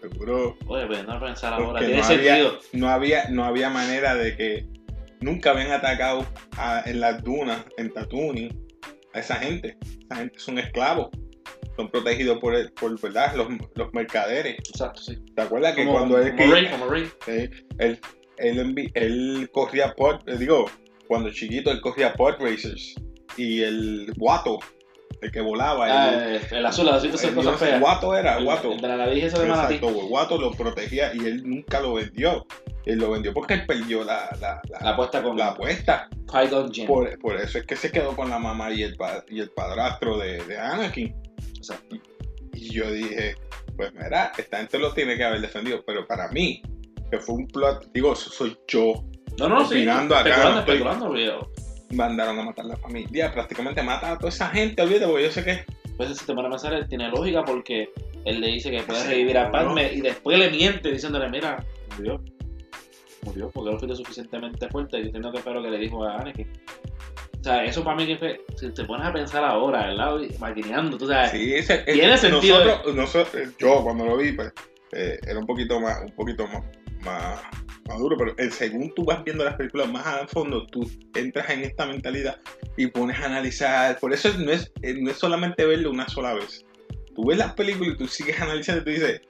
Seguro. 0.00 0.56
oye, 0.68 0.86
pero 0.88 1.02
no 1.04 1.20
pensar 1.20 1.52
ahora, 1.54 1.80
tiene 1.80 1.96
no 1.98 2.04
había- 2.04 2.34
sentido. 2.36 2.58
no 2.74 2.88
había, 2.90 3.28
no 3.30 3.44
había 3.44 3.70
manera 3.70 4.14
de 4.14 4.36
que 4.36 4.66
nunca 5.20 5.50
habían 5.50 5.72
atacado 5.72 6.26
a- 6.56 6.82
en 6.86 7.00
las 7.00 7.22
dunas, 7.22 7.64
en 7.78 7.92
Tatooine, 7.92 8.56
a 9.12 9.20
esa 9.20 9.36
gente. 9.36 9.76
Esa 10.04 10.16
gente 10.16 10.38
son 10.38 10.58
esclavos. 10.58 11.08
Son 11.76 11.90
protegidos 11.90 12.38
por, 12.38 12.54
el- 12.54 12.72
por 12.72 12.98
¿verdad? 13.00 13.34
Los, 13.34 13.48
los 13.74 13.92
mercaderes. 13.92 14.56
Exacto, 14.58 15.00
sí. 15.02 15.18
¿Te 15.34 15.42
acuerdas 15.42 15.74
que 15.74 15.84
cuando 15.86 16.18
él, 16.18 16.34
como 16.36 16.52
Rey, 16.52 16.70
como 16.70 16.86
Rey. 16.88 17.10
eh, 17.26 17.50
él, 17.78 18.00
él, 18.38 18.58
envi- 18.58 18.90
él 18.94 19.50
corría 19.52 19.94
pod, 19.94 20.26
eh, 20.28 20.36
digo, 20.38 20.66
cuando 21.06 21.30
chiquito 21.30 21.70
él 21.70 21.80
corría 21.82 22.14
pod 22.14 22.36
racers 22.40 22.94
y 23.36 23.60
el 23.62 24.12
guato, 24.16 24.58
el 25.22 25.30
que 25.32 25.40
volaba, 25.40 25.86
Ah, 25.88 26.14
el, 26.14 26.36
eh, 26.36 26.40
el 26.50 26.66
azul, 26.66 26.86
el 26.88 26.94
azul, 26.94 27.08
esas 27.10 27.24
el- 27.24 27.34
cosas 27.34 27.52
el 27.62 27.68
feas. 27.68 27.80
guato 27.80 28.16
era, 28.16 28.36
El- 28.38 28.44
guato. 28.44 28.72
el 28.72 28.80
de 28.80 28.88
la 28.88 28.96
nariz 28.96 29.24
esa 29.24 29.38
de. 29.40 29.48
Exacto, 29.48 29.88
el 29.88 30.06
guato 30.08 30.38
lo 30.38 30.50
protegía 30.52 31.14
y 31.14 31.18
él 31.20 31.42
nunca 31.44 31.80
lo 31.80 31.94
vendió. 31.94 32.46
Él 32.84 32.98
lo 32.98 33.10
vendió 33.10 33.34
porque 33.34 33.54
él 33.54 33.66
perdió 33.66 34.04
la, 34.04 34.28
la, 34.40 34.60
la- 34.68 34.80
La 34.80 34.90
apuesta 34.90 35.22
con 35.22 35.36
la 35.36 35.48
apuesta. 35.48 36.08
Por, 36.86 37.18
por 37.18 37.36
eso 37.36 37.58
es 37.58 37.66
que 37.66 37.74
se 37.76 37.90
quedó 37.90 38.14
con 38.14 38.30
la 38.30 38.38
mamá 38.38 38.70
y 38.72 38.82
el, 38.82 38.96
y 39.28 39.40
el 39.40 39.50
padrastro 39.50 40.18
de, 40.18 40.44
de 40.44 40.58
Anakin. 40.58 41.14
Exacto. 41.56 41.96
Y 42.52 42.70
yo 42.72 42.90
dije, 42.90 43.34
pues 43.76 43.92
mira, 43.92 44.32
esta 44.38 44.58
gente 44.58 44.78
lo 44.78 44.92
tiene 44.92 45.16
que 45.16 45.24
haber 45.24 45.40
defendido, 45.40 45.82
pero 45.84 46.06
para 46.06 46.28
mí, 46.28 46.62
que 47.10 47.18
fue 47.18 47.34
un 47.36 47.48
plot, 47.48 47.90
digo, 47.92 48.12
eso 48.12 48.30
soy 48.30 48.56
yo, 48.68 49.04
No, 49.38 49.48
no, 49.48 49.66
sí. 49.66 49.82
acá, 49.88 50.02
Especulando, 50.06 50.14
no 50.14 50.60
estoy- 50.60 50.74
especulando, 50.76 51.12
mandaron 51.90 52.38
a 52.38 52.44
matar 52.44 52.64
a 52.64 52.68
la 52.68 52.76
familia, 52.76 53.32
prácticamente 53.32 53.82
mata 53.82 54.12
a 54.12 54.18
toda 54.18 54.28
esa 54.30 54.48
gente, 54.48 54.82
olvídate, 54.82 55.06
porque 55.06 55.24
yo 55.24 55.30
sé 55.30 55.44
que 55.44 55.64
pues 55.96 56.16
si 56.18 56.26
te 56.26 56.34
pones 56.34 56.48
a 56.48 56.50
pensar, 56.50 56.74
él 56.74 56.86
tiene 56.88 57.08
lógica 57.08 57.42
porque 57.44 57.88
él 58.26 58.40
le 58.40 58.48
dice 58.48 58.70
que 58.70 58.82
puede 58.82 59.00
Sí, 59.02 59.08
revivir 59.08 59.38
a 59.38 59.44
¿no? 59.46 59.52
Padme 59.52 59.92
y 59.92 60.00
después 60.02 60.38
le 60.38 60.50
miente 60.50 60.90
diciéndole, 60.92 61.28
mira, 61.30 61.64
murió. 61.96 62.20
Murió 63.22 63.50
porque 63.50 63.70
no 63.72 63.78
fuiste 63.78 63.96
suficientemente 63.96 64.68
fuerte 64.68 64.98
diciendo 64.98 65.32
que 65.32 65.38
fue 65.38 65.54
lo 65.54 65.62
que 65.62 65.70
le 65.70 65.78
dijo 65.78 66.04
a 66.04 66.16
Anakin. 66.18 66.46
O 67.40 67.42
sea, 67.42 67.64
eso 67.64 67.82
para 67.84 67.96
mí 67.96 68.06
que 68.06 68.16
fue, 68.18 68.40
si 68.56 68.70
te 68.70 68.84
pones 68.84 69.06
a 69.06 69.12
pensar 69.12 69.44
ahora, 69.44 69.86
¿verdad? 69.86 70.18
Y 70.20 70.36
Maquineando, 70.38 70.98
tú 70.98 71.06
sabes. 71.06 71.30
Sí, 71.30 71.54
ese, 71.54 71.78
Tiene 71.78 72.14
ese- 72.14 72.28
sentido. 72.30 72.62
Nosotros, 72.64 72.94
nosotros- 72.94 73.48
yo 73.58 73.82
cuando 73.82 74.04
lo 74.04 74.16
vi, 74.16 74.32
pues, 74.32 74.52
eh, 74.92 75.18
era 75.26 75.38
un 75.38 75.46
poquito 75.46 75.80
más, 75.80 76.00
un 76.02 76.12
poquito 76.14 76.46
más, 76.48 76.62
más 77.04 77.40
maduro, 77.88 78.16
pero 78.18 78.34
el 78.38 78.52
según 78.52 78.92
tú 78.94 79.04
vas 79.04 79.22
viendo 79.24 79.44
las 79.44 79.54
películas 79.56 79.88
más 79.90 80.06
a 80.06 80.26
fondo, 80.26 80.66
tú 80.66 80.90
entras 81.14 81.50
en 81.50 81.62
esta 81.64 81.86
mentalidad 81.86 82.38
y 82.76 82.86
pones 82.88 83.18
a 83.20 83.26
analizar. 83.26 83.98
Por 83.98 84.12
eso 84.12 84.30
no 84.38 84.50
es, 84.52 84.72
eh, 84.82 84.94
no 85.00 85.10
es 85.10 85.16
solamente 85.18 85.64
verlo 85.64 85.90
una 85.90 86.08
sola 86.08 86.34
vez. 86.34 86.64
Tú 87.14 87.26
ves 87.26 87.38
las 87.38 87.54
películas 87.54 87.94
y 87.94 87.96
tú 87.98 88.06
sigues 88.08 88.40
analizando 88.40 88.82
y 88.82 88.84
tú 88.84 88.90
dices, 88.90 89.20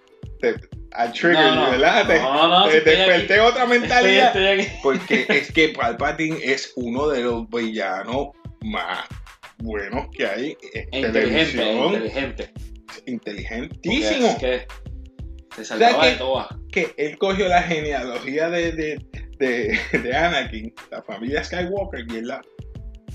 te, 0.40 0.54
a 0.92 1.12
trigger, 1.12 1.34
No, 1.54 1.64
no. 1.66 1.70
¿verdad? 1.70 2.06
Te- 2.06 2.18
No, 2.20 2.48
no, 2.48 2.64
te, 2.66 2.70
si 2.72 2.76
estoy 2.78 2.92
aquí. 2.94 3.00
desperté 3.10 3.40
otra 3.40 3.62
Estoy, 3.64 3.78
mentalidad. 3.80 4.26
estoy 4.26 4.46
aquí. 4.46 4.72
Porque 4.82 5.26
es 5.28 5.52
que 5.52 5.68
Palpatine 5.70 6.38
es 6.42 6.72
uno 6.76 7.08
de 7.08 7.22
los 7.22 7.48
villanos 7.50 8.28
más 8.62 9.06
buenos 9.58 10.06
que 10.12 10.26
hay 10.26 10.56
en 10.74 10.88
E 10.92 11.00
inteligente, 11.06 11.40
e 11.40 11.54
televisión. 11.54 11.92
inteligente. 11.94 12.52
Porque 12.86 13.10
Inteligentísimo. 13.10 14.26
es 14.28 14.36
que 14.36 14.66
se 15.56 15.64
saltaba 15.64 16.02
que- 16.02 16.10
de 16.10 16.16
todas. 16.16 16.48
Que 16.76 16.92
él 16.98 17.16
cogió 17.16 17.48
la 17.48 17.62
genealogía 17.62 18.50
de, 18.50 18.70
de, 18.72 19.06
de, 19.38 19.78
de 19.98 20.14
Anakin, 20.14 20.74
la 20.90 21.02
familia 21.02 21.42
Skywalker, 21.42 22.04
y 22.12 22.16
él 22.16 22.26
la, 22.28 22.42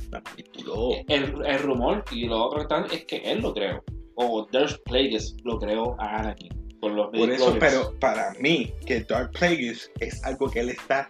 la 0.10 0.20
manipuló. 0.22 0.94
El, 1.08 1.46
el 1.46 1.60
rumor 1.60 2.04
y 2.12 2.26
lo 2.26 2.44
otro 2.44 2.58
que 2.58 2.64
están 2.64 2.86
es 2.92 3.06
que 3.06 3.18
él 3.18 3.42
lo 3.42 3.54
creó. 3.54 3.84
O 4.16 4.48
Darth 4.52 4.82
Plagueis 4.86 5.36
lo 5.44 5.60
creó 5.60 5.96
a 6.02 6.22
Anakin. 6.22 6.50
Por 6.80 6.94
los 6.94 7.12
Por 7.12 7.30
eso, 7.30 7.56
pero 7.60 7.94
para 8.00 8.34
mí, 8.40 8.74
que 8.88 9.02
Dark 9.02 9.30
Plagueis 9.34 9.92
es 10.00 10.24
algo 10.26 10.50
que 10.50 10.62
él 10.62 10.70
está 10.70 11.08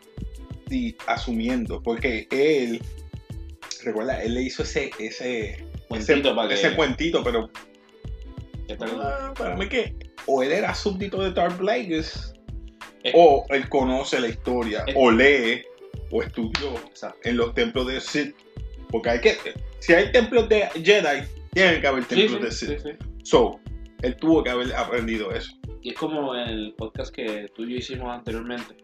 sí, 0.68 0.94
asumiendo, 1.08 1.82
porque 1.82 2.28
él, 2.32 2.82
recuerda, 3.86 4.22
él 4.22 4.34
le 4.34 4.42
hizo 4.42 4.64
ese, 4.64 4.92
ese, 5.00 5.66
Cuentito 5.88 6.14
ese, 6.20 6.36
para 6.36 6.48
que- 6.50 6.54
ese 6.56 6.76
cuentito, 6.76 7.24
pero 7.24 7.50
Ah, 8.82 9.34
para 9.38 9.56
mí 9.56 9.70
que 9.70 9.96
o 10.26 10.44
él 10.44 10.52
era 10.52 10.74
súbdito 10.76 11.22
de 11.22 11.32
Darth 11.32 11.58
Plagueis 11.58 12.34
Eh. 13.04 13.12
o 13.16 13.46
él 13.50 13.68
conoce 13.70 14.20
la 14.20 14.28
historia 14.28 14.84
Eh. 14.88 14.94
o 14.96 15.10
lee 15.12 15.64
o 16.12 16.22
estudió 16.22 16.74
en 17.24 17.38
los 17.38 17.54
templos 17.54 17.88
de 17.88 18.00
Sith 18.02 18.36
porque 18.90 19.10
hay 19.12 19.22
que 19.22 19.38
si 19.80 19.94
hay 19.94 20.12
templos 20.12 20.48
de 20.50 20.68
Jedi 20.84 21.26
tienen 21.54 21.82
que 21.82 21.88
haber 21.88 22.04
Sí, 22.04 22.16
templos 22.16 22.42
de 22.42 22.52
Sith 22.52 22.80
sí, 22.84 22.90
so 23.24 23.60
él 24.02 24.16
tuvo 24.18 24.44
que 24.44 24.50
haber 24.50 24.74
aprendido 24.76 25.32
eso 25.32 25.52
Y 25.82 25.90
es 25.90 25.96
como 25.96 26.36
en 26.36 26.48
el 26.50 26.74
podcast 26.78 27.14
que 27.16 27.48
tú 27.56 27.64
y 27.64 27.72
yo 27.72 27.78
hicimos 27.78 28.10
anteriormente. 28.14 28.76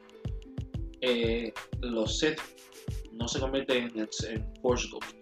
Eh, 1.01 1.53
los 1.81 2.17
Sith 2.19 2.39
no 3.13 3.27
se 3.27 3.39
convierten 3.39 3.91
en, 3.95 4.09
en 4.29 4.53
Force 4.61 4.87
Ghosts, 4.91 5.15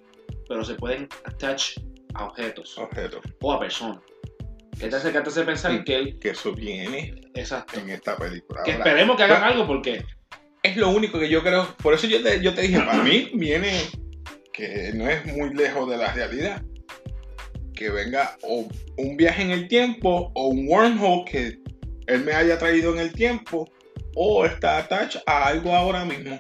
pero 0.48 0.64
se 0.64 0.76
pueden 0.76 1.08
attach 1.26 1.78
a 2.14 2.26
objetos 2.28 2.78
objeto 2.78 3.20
o 3.42 3.52
a 3.52 3.60
personas. 3.60 4.00
Que 4.80 4.88
te 4.90 4.96
hace, 4.96 5.12
que 5.12 5.22
te 5.22 5.30
hace 5.30 5.44
pensar 5.44 5.84
que 5.84 5.96
él. 5.96 6.20
que 6.20 6.30
eso 6.30 6.54
viene 6.54 7.16
Exacto. 7.34 7.80
en 7.80 7.90
esta 7.90 8.18
película 8.18 8.62
Que 8.64 8.74
Ahora, 8.74 8.86
esperemos 8.86 9.16
que 9.18 9.24
hagan 9.24 9.40
bueno, 9.40 9.54
algo 9.54 9.68
porque. 9.68 10.04
es 10.64 10.76
lo 10.78 10.90
único 10.90 11.20
que 11.20 11.30
yo 11.30 11.42
creo 11.44 11.76
por 11.78 11.94
eso 11.94 12.08
yo 12.08 12.22
te, 12.22 12.42
yo 12.42 12.54
te 12.54 12.62
dije 12.64 12.80
para 12.80 13.02
mí 13.04 13.32
viene 13.36 13.72
que 14.52 14.92
no 14.94 15.10
es 15.10 15.26
muy 15.26 15.54
lejos 15.54 15.90
de 15.90 15.98
la 15.98 16.14
realidad 16.14 16.62
que 17.76 17.90
venga 17.90 18.38
o 18.42 18.68
un 18.98 19.18
viaje 19.18 19.42
en 19.44 19.52
el 19.52 19.68
tiempo 19.68 20.32
o 20.34 20.48
un 20.48 20.68
wormhole 20.68 21.26
que 21.30 21.60
él 22.08 22.24
me 22.24 22.34
haya 22.34 22.58
traído 22.58 22.94
en 22.94 23.00
el 23.00 23.12
tiempo 23.14 23.70
o 24.16 24.46
está 24.46 24.78
attached 24.78 25.22
a 25.26 25.48
algo 25.48 25.76
ahora 25.76 26.06
mismo. 26.06 26.40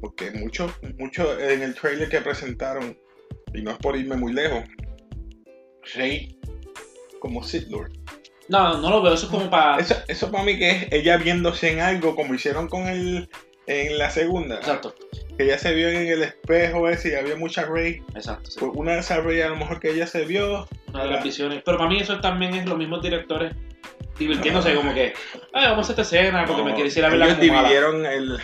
Porque 0.00 0.30
mucho, 0.32 0.74
mucho 0.98 1.38
en 1.38 1.62
el 1.62 1.74
trailer 1.74 2.08
que 2.08 2.20
presentaron, 2.20 2.98
y 3.54 3.62
no 3.62 3.70
es 3.70 3.78
por 3.78 3.96
irme 3.96 4.16
muy 4.16 4.32
lejos, 4.32 4.64
Rey 5.94 6.36
como 7.22 7.42
Sith 7.44 7.68
Lord. 7.68 7.92
No, 8.48 8.76
no 8.78 8.90
lo 8.90 9.00
veo, 9.00 9.14
eso 9.14 9.26
es 9.26 9.30
como 9.30 9.48
para. 9.48 9.78
Eso, 9.80 9.94
eso 10.08 10.30
para 10.32 10.42
mí 10.44 10.58
que 10.58 10.70
es 10.70 10.86
ella 10.90 11.16
viéndose 11.16 11.70
en 11.70 11.78
algo, 11.80 12.16
como 12.16 12.34
hicieron 12.34 12.68
con 12.68 12.88
él 12.88 13.28
en 13.68 13.96
la 13.96 14.10
segunda. 14.10 14.56
Exacto, 14.56 14.92
Que 15.38 15.44
ella 15.44 15.56
se 15.56 15.72
vio 15.72 15.88
en 15.88 16.08
el 16.08 16.22
espejo 16.24 16.88
ese 16.88 17.10
y 17.10 17.14
había 17.14 17.36
mucha 17.36 17.64
Rey. 17.64 18.02
exacto. 18.16 18.50
sí. 18.50 18.58
Pues 18.58 18.72
una 18.74 18.94
de 18.94 18.98
esas 18.98 19.22
Rey 19.22 19.40
a 19.40 19.48
lo 19.48 19.56
mejor 19.56 19.78
que 19.78 19.90
ella 19.92 20.08
se 20.08 20.24
vio. 20.24 20.66
Una 20.88 21.04
de 21.04 21.10
las 21.10 21.22
visiones. 21.24 21.62
Pero 21.64 21.78
para 21.78 21.88
mí 21.88 22.00
eso 22.00 22.20
también 22.20 22.54
es 22.54 22.66
los 22.66 22.76
mismos 22.76 23.00
directores 23.00 23.54
divirtiéndose 24.18 24.74
como 24.74 24.92
que, 24.92 25.14
ay, 25.54 25.68
vamos 25.70 25.88
a 25.88 25.92
esta 25.92 26.02
escena 26.02 26.44
porque 26.44 26.64
me 26.64 26.70
No, 26.72 26.76
quisiera 26.76 27.08
verla 27.08 27.26
ellos 27.26 27.38
como 27.38 27.52
mala. 27.52 27.68
dividieron 27.68 28.04
el. 28.06 28.38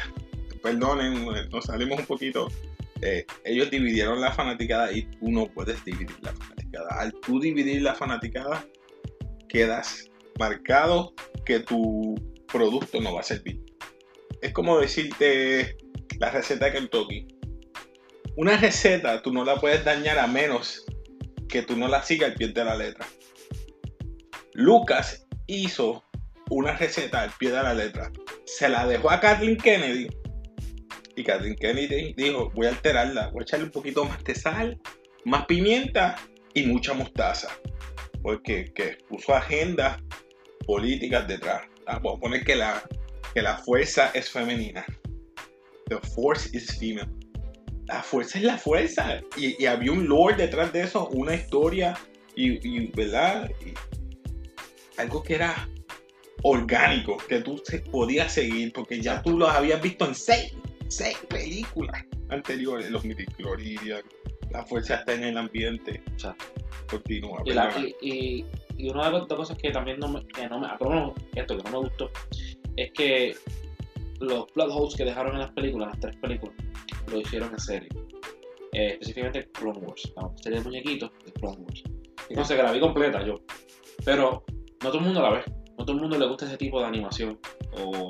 Perdonen, 0.62 1.48
nos 1.50 1.64
salimos 1.64 1.98
un 1.98 2.06
poquito. 2.06 2.48
Eh, 3.02 3.24
ellos 3.44 3.70
dividieron 3.70 4.20
la 4.20 4.32
fanaticada 4.32 4.90
y 4.92 5.02
tú 5.02 5.30
no 5.30 5.46
puedes 5.46 5.84
dividir 5.84 6.10
la 6.22 6.32
fanaticada. 6.32 6.57
Al 6.90 7.12
tú 7.20 7.40
dividir 7.40 7.82
la 7.82 7.94
fanaticada, 7.94 8.64
quedas 9.48 10.10
marcado 10.38 11.14
que 11.44 11.60
tu 11.60 12.14
producto 12.50 13.00
no 13.00 13.14
va 13.14 13.20
a 13.20 13.24
servir. 13.24 13.60
Es 14.40 14.52
como 14.52 14.78
decirte 14.78 15.76
la 16.18 16.30
receta 16.30 16.66
de 16.66 16.72
Kentucky. 16.72 17.26
Una 18.36 18.56
receta 18.56 19.20
tú 19.22 19.32
no 19.32 19.44
la 19.44 19.56
puedes 19.56 19.84
dañar 19.84 20.18
a 20.18 20.26
menos 20.26 20.84
que 21.48 21.62
tú 21.62 21.76
no 21.76 21.88
la 21.88 22.02
sigas 22.02 22.30
al 22.30 22.36
pie 22.36 22.48
de 22.48 22.64
la 22.64 22.76
letra. 22.76 23.06
Lucas 24.54 25.26
hizo 25.46 26.04
una 26.50 26.76
receta 26.76 27.22
al 27.22 27.30
pie 27.38 27.50
de 27.50 27.62
la 27.62 27.74
letra. 27.74 28.12
Se 28.44 28.68
la 28.68 28.86
dejó 28.86 29.10
a 29.10 29.20
Kathleen 29.20 29.56
Kennedy. 29.56 30.08
Y 31.16 31.24
Kathleen 31.24 31.56
Kennedy 31.56 32.14
dijo, 32.16 32.50
voy 32.54 32.66
a 32.66 32.70
alterarla, 32.70 33.28
voy 33.30 33.40
a 33.40 33.42
echarle 33.42 33.66
un 33.66 33.72
poquito 33.72 34.04
más 34.04 34.22
de 34.22 34.34
sal, 34.34 34.80
más 35.24 35.46
pimienta 35.46 36.16
y 36.54 36.66
mucha 36.66 36.94
mostaza. 36.94 37.48
Porque 38.22 38.72
que 38.74 38.98
puso 39.08 39.34
agendas 39.34 40.00
políticas 40.66 41.26
detrás. 41.28 41.62
Ah, 41.86 41.96
a 41.96 42.00
poner 42.00 42.44
que 42.44 42.56
la, 42.56 42.82
que 43.34 43.42
la 43.42 43.56
fuerza 43.58 44.10
es 44.14 44.30
femenina. 44.30 44.84
The 45.88 45.98
force 46.14 46.50
is 46.52 46.78
female. 46.78 47.08
La 47.86 48.02
fuerza 48.02 48.38
es 48.38 48.44
la 48.44 48.58
fuerza. 48.58 49.20
Y, 49.36 49.64
había 49.64 49.92
un 49.92 50.06
lore 50.06 50.36
detrás 50.36 50.72
de 50.72 50.82
eso, 50.82 51.08
una 51.08 51.34
historia 51.34 51.98
y, 52.36 52.58
y, 52.68 52.88
¿verdad? 52.88 53.50
Y 53.64 53.72
algo 55.00 55.22
que 55.22 55.36
era 55.36 55.68
orgánico, 56.42 57.16
que 57.16 57.40
tú 57.40 57.62
podías 57.90 58.32
seguir, 58.32 58.72
porque 58.72 59.00
ya 59.00 59.22
tú 59.22 59.38
lo 59.38 59.48
habías 59.48 59.80
visto 59.80 60.06
en 60.06 60.14
seis, 60.14 60.52
seis 60.88 61.16
películas 61.28 62.04
anteriores, 62.28 62.90
los 62.90 63.04
midichlorians, 63.04 64.04
la 64.50 64.64
fuerza 64.64 64.96
está 64.96 65.14
en 65.14 65.24
el 65.24 65.36
ambiente. 65.38 66.02
Exacto. 66.12 66.44
Continúa. 66.90 67.42
Y, 67.44 67.52
la- 67.52 67.68
perdona. 67.68 67.86
y, 68.00 68.08
y- 68.40 68.46
y 68.78 68.90
una 68.90 69.06
de 69.06 69.12
las 69.18 69.28
dos 69.28 69.38
cosas 69.38 69.58
que 69.58 69.70
también 69.70 69.98
no 69.98 70.08
me, 70.08 70.24
que 70.28 70.48
no 70.48 70.60
me, 70.60 70.68
esto 71.34 71.56
que 71.56 71.62
no 71.64 71.70
me 71.70 71.78
gustó, 71.88 72.10
es 72.76 72.92
que 72.92 73.34
los 74.20 74.46
plot 74.52 74.70
holes 74.72 74.94
que 74.94 75.04
dejaron 75.04 75.32
en 75.34 75.40
las 75.40 75.50
películas, 75.52 75.88
las 75.90 76.00
tres 76.00 76.16
películas, 76.16 76.54
lo 77.10 77.18
hicieron 77.20 77.50
en 77.52 77.58
serie. 77.58 77.88
Eh, 78.72 78.92
específicamente 78.92 79.48
Clone 79.52 79.78
Wars, 79.80 80.12
la 80.16 80.30
serie 80.42 80.58
de 80.58 80.64
muñequitos 80.64 81.10
de 81.24 81.32
Clone 81.32 81.56
Wars. 81.58 81.82
Sé, 82.46 82.56
que 82.56 82.62
la 82.62 82.70
vi 82.72 82.80
completa 82.80 83.24
yo. 83.24 83.40
Pero 84.04 84.44
no 84.82 84.88
todo 84.90 84.98
el 84.98 85.04
mundo 85.04 85.22
la 85.22 85.30
ve. 85.30 85.42
No 85.78 85.84
todo 85.84 85.96
el 85.96 86.02
mundo 86.02 86.18
le 86.18 86.26
gusta 86.26 86.44
ese 86.46 86.56
tipo 86.58 86.78
de 86.80 86.86
animación. 86.86 87.38
O 87.72 88.08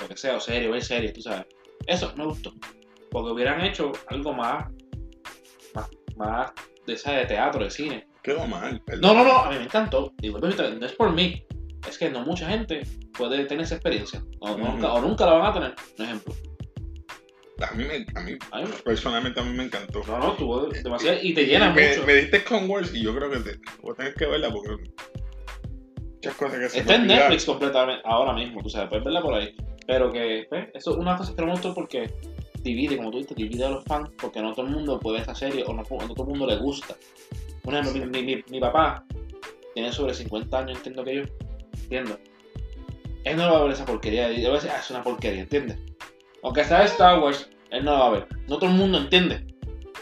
lo 0.00 0.08
que 0.08 0.16
sea, 0.16 0.36
o 0.36 0.40
serie, 0.40 0.68
o 0.68 0.72
ver 0.72 0.82
series, 0.82 1.12
tú 1.12 1.20
sabes. 1.20 1.46
Eso 1.86 2.12
me 2.16 2.24
gustó. 2.24 2.52
Porque 3.10 3.30
hubieran 3.30 3.60
hecho 3.64 3.92
algo 4.08 4.32
más, 4.32 4.72
más, 6.22 6.52
de 6.86 6.94
esa 6.94 7.12
de 7.12 7.26
teatro, 7.26 7.64
de 7.64 7.70
cine. 7.70 8.06
Quedó 8.22 8.46
mal. 8.46 8.80
perdón. 8.84 9.16
No, 9.16 9.24
no, 9.24 9.30
no, 9.30 9.38
a 9.38 9.50
mí 9.50 9.58
me 9.58 9.64
encantó. 9.64 10.12
No 10.22 10.86
es 10.86 10.92
por 10.92 11.12
mí. 11.12 11.44
Es 11.88 11.98
que 11.98 12.10
no 12.10 12.20
mucha 12.20 12.48
gente 12.48 12.82
puede 13.16 13.44
tener 13.44 13.64
esa 13.64 13.74
experiencia. 13.74 14.22
O, 14.40 14.56
nunca, 14.56 14.92
o 14.92 15.00
nunca 15.00 15.26
la 15.26 15.32
van 15.32 15.46
a 15.46 15.52
tener. 15.52 15.74
Un 15.98 16.04
ejemplo. 16.04 16.34
A 17.60 17.74
mí, 17.74 17.84
me, 17.84 18.06
a 18.18 18.24
mí, 18.24 18.36
A 18.50 18.60
mí 18.60 18.68
personalmente, 18.84 19.40
a 19.40 19.44
mí 19.44 19.52
me 19.52 19.64
encantó. 19.64 20.02
No, 20.06 20.18
no, 20.18 20.32
tuvo 20.32 20.66
demasiado. 20.66 21.18
Y 21.22 21.34
te 21.34 21.44
llena 21.44 21.70
me, 21.72 21.88
mucho. 21.88 22.06
me 22.06 22.14
diste 22.14 22.42
Clone 22.44 22.66
Wars 22.66 22.94
y 22.94 23.02
yo 23.02 23.14
creo 23.14 23.30
que 23.30 23.38
te, 23.38 23.60
voy 23.80 23.92
a 23.92 23.96
tener 23.96 24.14
que 24.14 24.26
verla 24.26 24.50
porque 24.50 24.76
muchas 26.14 26.34
cosas 26.34 26.58
que 26.58 26.68
se 26.68 26.78
Está 26.80 26.94
en. 26.96 27.06
Netflix 27.06 27.44
completamente 27.44 28.02
ahora 28.04 28.32
mismo, 28.32 28.62
tú 28.62 28.70
sabes, 28.70 28.88
puedes 28.88 29.04
verla 29.04 29.22
por 29.22 29.34
ahí. 29.34 29.54
Pero 29.86 30.12
que, 30.12 30.46
pues, 30.48 30.68
eso 30.74 30.92
es 30.92 30.96
una 30.96 31.16
cosa 31.16 31.34
que 31.34 31.40
no 31.40 31.46
me 31.48 31.52
gustó 31.52 31.74
porque 31.74 32.12
divide, 32.62 32.96
como 32.96 33.10
tú 33.10 33.18
dices, 33.18 33.36
divide 33.36 33.64
a 33.64 33.70
los 33.70 33.84
fans 33.84 34.10
porque 34.20 34.40
no 34.40 34.52
todo 34.54 34.66
el 34.66 34.72
mundo 34.72 34.98
puede 35.00 35.14
ver 35.14 35.20
esta 35.22 35.34
serie 35.34 35.64
o 35.66 35.72
no, 35.72 35.82
no 35.82 36.14
todo 36.14 36.24
el 36.24 36.30
mundo 36.30 36.46
le 36.46 36.56
gusta. 36.56 36.96
Por 37.62 37.74
ejemplo, 37.74 38.06
mi, 38.06 38.22
mi, 38.22 38.42
mi- 38.50 38.60
papá 38.60 39.04
tiene 39.74 39.92
sobre 39.92 40.14
50 40.14 40.58
años, 40.58 40.76
entiendo 40.78 41.04
que 41.04 41.14
yo, 41.16 41.22
entiendo. 41.82 42.18
Él 43.24 43.36
no 43.36 43.52
va 43.52 43.58
a 43.60 43.62
ver 43.62 43.72
esa 43.72 43.84
porquería, 43.84 44.32
y 44.32 44.40
él 44.44 44.48
va 44.50 44.54
a 44.54 44.56
decir, 44.56 44.70
ah, 44.74 44.80
es 44.80 44.90
una 44.90 45.02
porquería, 45.02 45.42
¿entiendes? 45.42 45.78
Aunque 46.42 46.64
sea 46.64 46.82
Star 46.84 47.20
Wars, 47.20 47.48
él 47.70 47.84
no 47.84 47.92
la 47.92 47.98
va 47.98 48.06
a 48.06 48.10
ver. 48.10 48.26
No 48.48 48.58
todo 48.58 48.68
el 48.70 48.76
mundo 48.76 48.98
entiende. 48.98 49.46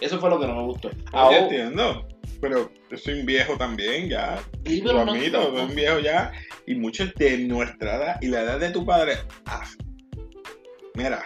Eso 0.00 0.18
fue 0.18 0.30
lo 0.30 0.40
que 0.40 0.46
no 0.46 0.54
me 0.56 0.62
gustó. 0.62 0.90
Yo 0.90 0.96
Ahora, 1.12 1.38
entiendo. 1.38 2.06
Pero 2.40 2.72
yo 2.90 2.96
soy 2.96 3.20
un 3.20 3.26
viejo 3.26 3.58
también, 3.58 4.08
ya. 4.08 4.42
sí, 4.64 4.80
Lo 4.80 4.92
pero 4.92 5.04
no- 5.04 5.12
admito, 5.12 5.42
soy 5.42 5.60
un 5.60 5.74
viejo 5.74 5.98
ya. 5.98 6.32
Y 6.66 6.74
muchos 6.76 7.12
de 7.16 7.36
nuestra 7.36 7.96
edad 7.96 8.16
y 8.22 8.28
la 8.28 8.40
edad 8.40 8.58
de 8.58 8.70
tu 8.70 8.86
padre, 8.86 9.18
ah, 9.44 9.68
mira, 10.94 11.22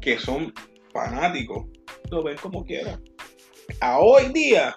que 0.00 0.18
son 0.18 0.52
fanáticos, 0.92 1.66
lo 2.10 2.22
ven 2.22 2.36
como 2.36 2.64
quieran. 2.64 3.02
A 3.80 3.98
hoy 3.98 4.32
día, 4.32 4.76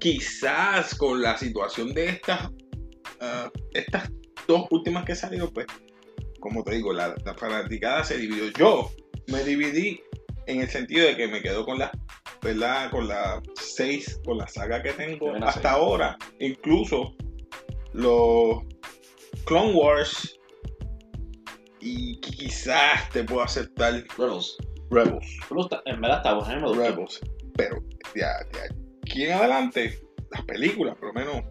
quizás 0.00 0.94
con 0.94 1.22
la 1.22 1.36
situación 1.36 1.94
de 1.94 2.08
estas, 2.08 2.50
ah, 3.20 3.50
estas 3.72 4.10
dos 4.46 4.66
últimas 4.70 5.04
que 5.04 5.14
salieron, 5.14 5.52
pues, 5.52 5.66
como 6.40 6.62
te 6.62 6.76
digo, 6.76 6.92
la, 6.92 7.14
la 7.24 7.34
fanaticada 7.34 8.04
se 8.04 8.18
dividió. 8.18 8.50
Yo 8.52 8.90
me 9.26 9.42
dividí 9.44 10.00
en 10.46 10.60
el 10.60 10.68
sentido 10.68 11.06
de 11.06 11.16
que 11.16 11.28
me 11.28 11.42
quedo 11.42 11.64
con 11.64 11.78
la, 11.78 11.90
¿verdad? 12.42 12.90
Con 12.90 13.08
la 13.08 13.42
6, 13.54 14.22
con 14.24 14.38
la 14.38 14.48
saga 14.48 14.82
que 14.82 14.92
tengo 14.92 15.34
hasta 15.34 15.52
seis. 15.52 15.66
ahora. 15.66 16.16
Incluso 16.40 17.14
los 17.92 18.62
Clone 19.44 19.74
Wars 19.74 20.37
y 21.80 22.20
quizás 22.20 23.08
te 23.10 23.24
puedo 23.24 23.42
aceptar 23.42 23.92
Rebels. 24.16 24.56
Rebels. 24.90 25.26
En 25.84 26.00
verdad 26.00 26.18
está 26.18 26.34
bueno, 26.34 26.68
a 26.68 26.72
mí 26.72 26.78
me. 26.78 26.88
Rebels. 26.88 27.20
Pero 27.56 27.82
de, 28.14 28.24
aquí 29.02 29.24
en 29.26 29.32
adelante, 29.32 29.98
las 30.30 30.42
películas, 30.44 30.96
por 30.96 31.08
lo 31.08 31.14
menos 31.14 31.44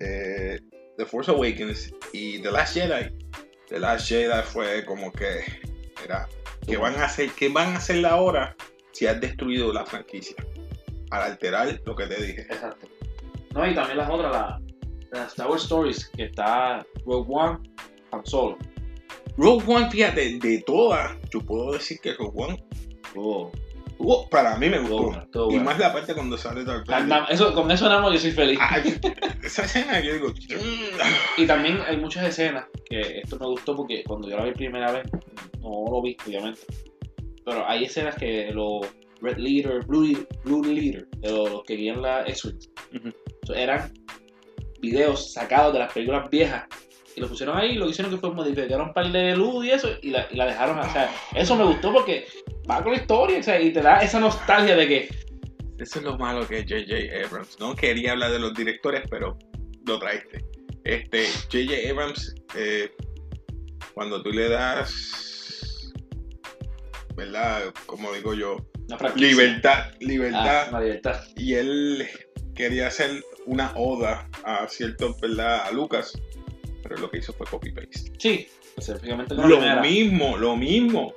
eh, 0.00 0.60
The 0.96 1.06
Force 1.06 1.30
Awakens 1.30 1.92
y 2.12 2.40
The 2.40 2.50
Last 2.50 2.74
Jedi. 2.74 3.14
The 3.68 3.78
Last 3.80 4.08
Jedi 4.08 4.42
fue 4.44 4.84
como 4.84 5.12
que 5.12 5.40
era 6.04 6.26
¿qué 6.66 6.76
van 6.76 6.94
a 6.96 7.04
hacer? 7.04 7.30
¿Qué 7.32 7.48
van 7.48 7.74
a 7.74 7.76
hacer 7.76 8.04
ahora 8.06 8.56
si 8.92 9.06
has 9.06 9.20
destruido 9.20 9.72
la 9.72 9.84
franquicia? 9.86 10.36
Al 11.10 11.22
alterar 11.22 11.80
lo 11.84 11.96
que 11.96 12.06
te 12.06 12.22
dije. 12.22 12.42
Exacto. 12.42 12.86
No, 13.54 13.66
y 13.66 13.74
también 13.74 13.98
las 13.98 14.10
otras, 14.10 14.30
la- 14.32 14.60
las 15.10 15.28
Star 15.28 15.48
Wars 15.48 15.62
Stories, 15.62 16.08
que 16.08 16.24
está 16.24 16.84
Rogue 17.06 17.26
One, 17.30 17.58
Han 18.12 18.26
Solo. 18.26 18.58
Rogue 19.38 19.64
One, 19.66 19.90
fíjate, 19.90 20.38
de 20.38 20.62
todas, 20.66 21.16
yo 21.32 21.40
puedo 21.40 21.72
decir 21.72 21.98
que 22.02 22.12
Rogue 22.14 22.32
One, 22.44 22.64
Oh, 23.16 23.50
uh, 23.98 24.28
para 24.28 24.56
mí 24.58 24.68
me 24.68 24.80
gustó. 24.80 24.96
bueno, 25.04 25.22
Y 25.32 25.38
bueno. 25.38 25.64
más 25.64 25.78
la 25.78 25.92
parte 25.92 26.12
cuando 26.14 26.36
sale 26.36 26.62
Darth 26.64 26.86
La- 26.88 27.00
Vader. 27.00 27.24
eso, 27.30 27.54
con 27.54 27.70
eso 27.70 27.88
nada 27.88 28.02
más 28.02 28.12
yo 28.12 28.18
soy 28.18 28.32
feliz. 28.32 28.58
Ay, 28.60 28.98
esa 29.42 29.64
escena 29.64 30.00
yo 30.00 30.12
digo, 30.12 30.32
Y 31.38 31.46
también 31.46 31.78
hay 31.86 31.96
muchas 31.96 32.24
escenas 32.28 32.66
que 32.88 33.20
esto 33.20 33.38
me 33.38 33.46
gustó 33.46 33.74
porque 33.74 34.04
cuando 34.04 34.28
yo 34.28 34.36
la 34.36 34.44
vi 34.44 34.52
primera 34.52 34.92
vez, 34.92 35.04
no 35.60 35.84
lo 35.90 36.02
vi, 36.02 36.16
obviamente. 36.26 36.60
Pero 37.44 37.66
hay 37.66 37.84
escenas 37.84 38.14
que 38.16 38.50
los 38.52 38.86
Red 39.22 39.38
Leader, 39.38 39.84
Blue, 39.86 40.26
Blue 40.44 40.62
Leader, 40.64 41.08
de 41.18 41.30
los, 41.32 41.50
los 41.50 41.62
que 41.64 41.74
guían 41.76 42.02
la 42.02 42.22
X-Wings, 42.26 42.70
Ujú. 42.94 43.10
so, 43.44 43.54
eran 43.54 43.92
videos 44.80 45.32
sacados 45.32 45.72
de 45.72 45.78
las 45.80 45.92
películas 45.92 46.28
viejas 46.30 46.64
y 47.18 47.20
lo 47.20 47.28
pusieron 47.28 47.56
ahí 47.58 47.72
y 47.72 47.74
lo 47.74 47.88
hicieron 47.88 48.12
que 48.12 48.18
fue 48.18 48.32
modificaron 48.32 48.88
un 48.88 48.94
par 48.94 49.10
de 49.12 49.36
luz 49.36 49.66
y 49.66 49.70
eso 49.70 49.90
y 50.02 50.10
la, 50.10 50.26
y 50.30 50.36
la 50.36 50.46
dejaron. 50.46 50.78
O 50.78 50.92
sea, 50.92 51.10
eso 51.34 51.54
me 51.56 51.64
gustó 51.64 51.92
porque 51.92 52.26
va 52.70 52.82
con 52.82 52.92
la 52.92 52.98
historia 52.98 53.38
o 53.38 53.42
sea, 53.42 53.60
y 53.60 53.72
te 53.72 53.82
da 53.82 53.98
esa 53.98 54.18
nostalgia 54.20 54.74
de 54.76 54.88
que 54.88 55.08
Eso 55.78 55.98
es 55.98 56.04
lo 56.04 56.16
malo 56.18 56.46
que 56.48 56.60
es 56.60 56.64
J.J. 56.64 57.26
Abrams. 57.26 57.58
No 57.60 57.74
quería 57.74 58.12
hablar 58.12 58.30
de 58.32 58.38
los 58.38 58.54
directores, 58.54 59.02
pero 59.10 59.36
lo 59.86 59.98
traiste. 59.98 60.44
Este, 60.84 61.26
J.J. 61.52 61.90
Abrams, 61.90 62.34
eh, 62.56 62.90
cuando 63.94 64.22
tú 64.22 64.30
le 64.30 64.48
das, 64.48 65.92
¿verdad? 67.16 67.72
Como 67.86 68.12
digo 68.12 68.34
yo, 68.34 68.56
libertad, 69.16 69.84
Ah, 69.90 69.94
libertad, 70.00 70.68
una 70.70 70.80
libertad. 70.80 71.20
y 71.36 71.54
él 71.54 72.08
quería 72.54 72.86
hacer 72.88 73.22
una 73.46 73.72
oda 73.76 74.28
a 74.44 74.66
cierto, 74.68 75.14
¿verdad? 75.20 75.66
A 75.66 75.70
Lucas, 75.72 76.12
pero 76.88 77.00
lo 77.00 77.10
que 77.10 77.18
hizo 77.18 77.32
fue 77.32 77.46
copy-paste. 77.46 78.12
Sí, 78.18 78.48
específicamente 78.76 79.34
con 79.34 79.44
la 79.44 79.48
Lo 79.48 79.58
primera. 79.58 79.82
mismo, 79.82 80.36
lo 80.36 80.56
mismo. 80.56 81.14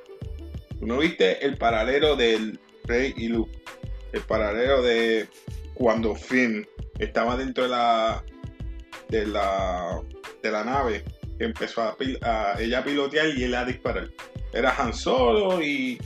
¿Tú 0.79 0.85
no 0.87 0.97
viste 0.97 1.45
el 1.45 1.57
paralelo 1.57 2.15
del 2.15 2.59
Rey 2.85 3.13
y 3.15 3.27
Luke? 3.29 3.51
El 4.11 4.21
paralelo 4.21 4.81
de 4.81 5.27
cuando 5.73 6.15
Finn 6.15 6.67
estaba 6.99 7.37
dentro 7.37 7.63
de 7.63 7.69
la 7.69 8.23
de 9.09 9.27
la 9.27 10.01
de 10.41 10.51
la 10.51 10.63
nave 10.63 11.03
que 11.37 11.45
empezó 11.45 11.81
a, 11.81 11.97
a 12.21 12.61
ella 12.61 12.79
a 12.79 12.83
pilotear 12.83 13.27
y 13.37 13.43
él 13.43 13.55
a 13.55 13.65
disparar. 13.65 14.09
Era 14.53 14.75
Han 14.77 14.93
Solo 14.93 15.61
y, 15.61 15.97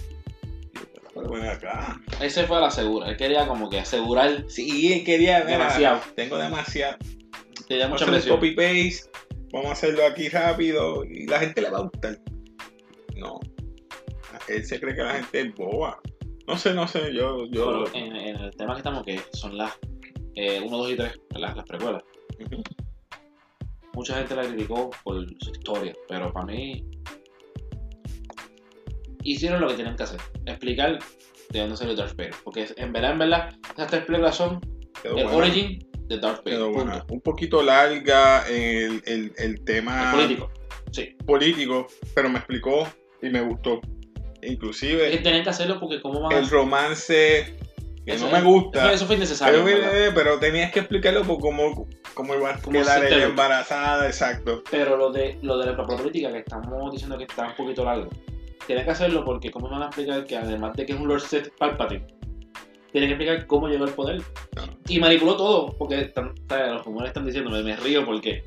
ven 1.16 1.46
acá. 1.48 2.00
Ese 2.22 2.46
fue 2.46 2.58
a 2.58 2.62
la 2.62 2.72
segura. 2.72 3.10
Él 3.10 3.18
quería 3.18 3.48
como 3.48 3.70
que 3.70 3.80
asegurar. 3.80 4.46
Sí, 4.48 4.94
él 4.94 5.04
quería 5.04 5.44
Demasiado. 5.44 6.02
Tengo 6.16 6.38
demasiado. 6.38 6.98
Tenía 7.68 7.88
mucha 7.88 8.06
presión. 8.06 8.36
copy 8.36 8.52
paste. 8.52 9.10
Vamos 9.56 9.70
a 9.70 9.72
hacerlo 9.72 10.06
aquí 10.06 10.28
rápido 10.28 11.06
y 11.06 11.28
la 11.28 11.40
gente 11.40 11.62
le 11.62 11.70
va 11.70 11.78
a 11.78 11.84
gustar. 11.84 12.20
No. 13.16 13.40
Él 14.50 14.66
se 14.66 14.82
cree 14.82 14.94
que 14.94 15.02
la 15.02 15.14
gente 15.14 15.40
es 15.40 15.56
boba. 15.56 15.98
No 16.46 16.58
sé, 16.58 16.74
no 16.74 16.86
sé, 16.90 17.14
yo, 17.14 17.46
yo. 17.50 17.86
Pero 17.90 17.96
en, 17.96 18.18
en 18.18 18.36
el 18.36 18.52
tema 18.58 18.74
que 18.74 18.80
estamos, 18.80 19.06
que 19.06 19.22
son 19.32 19.58
las 19.58 19.72
1, 20.36 20.70
2 20.70 20.92
y 20.92 20.96
3, 20.98 21.20
las, 21.38 21.56
las 21.56 21.66
precuelas. 21.66 22.04
Mucha 23.94 24.18
gente 24.18 24.36
la 24.36 24.46
criticó 24.46 24.90
por 25.06 25.26
su 25.26 25.52
historia, 25.52 25.96
pero 26.10 26.34
para 26.34 26.48
mí 26.48 26.86
hicieron 29.24 29.62
lo 29.62 29.70
que 29.70 29.76
tenían 29.76 29.96
que 29.96 30.04
hacer. 30.04 30.20
Explicar 30.48 31.00
de 31.52 31.60
dónde 31.62 31.78
salió 31.78 31.96
Darth 31.96 32.18
Vader. 32.18 32.36
Porque 32.44 32.68
en 32.76 32.92
verdad, 32.92 33.14
en 33.14 33.20
verdad, 33.20 33.56
esas 33.72 33.88
tres 33.90 34.04
películas 34.04 34.36
son 34.36 34.60
Quedó 35.02 35.16
el 35.16 35.24
buena, 35.24 35.38
origin 35.38 35.95
de 36.08 36.20
Darth 36.20 36.44
Vader. 36.46 36.60
punto. 36.60 36.74
buena. 36.74 37.06
Un 37.10 37.22
poquito 37.22 37.62
larga 37.64 38.48
el, 38.48 39.02
el, 39.06 39.34
el 39.38 39.64
tema 39.64 40.12
El 40.12 40.16
político. 40.22 40.52
Sí. 40.92 41.16
político, 41.26 41.88
pero 42.14 42.30
me 42.30 42.38
explicó 42.40 42.88
y 43.22 43.30
me 43.30 43.42
gustó. 43.42 43.82
Es 44.42 44.42
que 44.42 44.48
Inclusive 44.54 45.18
tenían 45.18 45.44
que 45.44 45.50
hacerlo 45.50 45.80
porque 45.80 46.00
cómo 46.02 46.22
van 46.22 46.32
el 46.38 46.50
romance 46.50 47.56
que 48.06 48.14
Eso- 48.14 48.28
no 48.28 48.32
me 48.32 48.42
gusta. 48.44 48.94
Eso, 48.94 49.08
fue 49.08 49.16
innecesario. 49.16 49.66
Pero, 49.66 50.14
pero 50.14 50.40
tenías 50.40 50.72
que 50.72 50.80
explicarlo 50.82 51.24
por 51.24 51.40
cómo, 51.40 51.88
cómo 52.14 52.36
iba 52.36 52.52
a 52.52 52.62
Como 52.62 52.80
quedar 52.80 53.04
ella 53.06 53.26
embarazada, 53.26 54.06
exacto. 54.06 54.64
Pero 54.70 54.96
lo 54.96 55.12
de, 55.12 55.40
lo 55.42 55.58
de 55.58 55.66
la 55.66 55.76
política 55.76 56.32
que 56.32 56.40
estamos 56.40 56.92
diciendo 56.92 57.18
que 57.18 57.24
está 57.24 57.48
un 57.48 57.56
poquito 57.56 57.84
largo, 57.84 58.10
tienen 58.68 58.86
que 58.86 58.92
hacerlo 58.92 59.26
porque 59.26 59.50
cómo 59.50 59.70
van 59.70 59.82
a 59.82 59.86
explicar 59.88 60.24
que 60.26 60.38
además 60.38 60.76
de 60.76 60.86
que 60.86 60.94
es 60.94 61.00
un 61.00 61.08
Lord 61.08 61.22
Sith 61.22 61.50
Palpatine, 61.58 62.06
tienen 63.00 63.10
que 63.10 63.24
explicar 63.24 63.48
cómo 63.48 63.68
llegó 63.68 63.84
al 63.86 63.94
poder. 63.94 64.22
Y 64.88 65.00
manipuló 65.00 65.36
todo, 65.36 65.76
porque 65.78 66.00
están- 66.02 66.34
los 66.50 66.86
rumores 66.86 67.10
están 67.10 67.26
diciendo, 67.26 67.50
me, 67.52 67.62
me 67.62 67.76
río 67.76 68.06
porque 68.06 68.44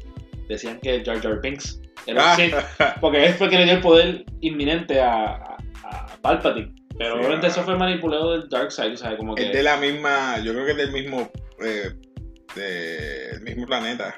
decían 0.49 0.81
que 0.81 1.05
Jar 1.05 1.21
Jar 1.21 1.41
Binks 1.43 1.81
era 2.07 2.35
un 2.37 2.53
Ah, 2.79 2.97
porque 3.01 3.27
él 3.27 3.35
fue 3.35 3.51
que 3.51 3.59
le 3.59 3.65
dio 3.65 3.75
el 3.75 3.81
poder 3.81 4.25
inminente 4.41 5.01
a, 5.01 5.35
a, 5.35 5.57
a 5.85 6.07
Palpatine. 6.23 6.75
Pero 6.97 7.15
Sí, 7.15 7.19
obviamente 7.21 7.47
eso 7.49 7.63
fue 7.63 7.77
manipulado 7.77 8.33
del 8.33 8.49
Dark 8.49 8.73
Side, 8.73 8.97
¿sabes? 8.97 9.19
Como 9.19 9.35
que... 9.35 9.47
es 9.49 9.53
de 9.53 9.63
la 9.63 9.77
misma, 9.77 10.39
yo 10.43 10.53
creo 10.53 10.65
que 10.65 10.71
es 10.73 10.77
del 10.79 10.93
mismo, 10.93 11.31
eh, 11.63 11.91
del 12.55 13.41
mismo 13.43 13.67
planeta. 13.67 14.17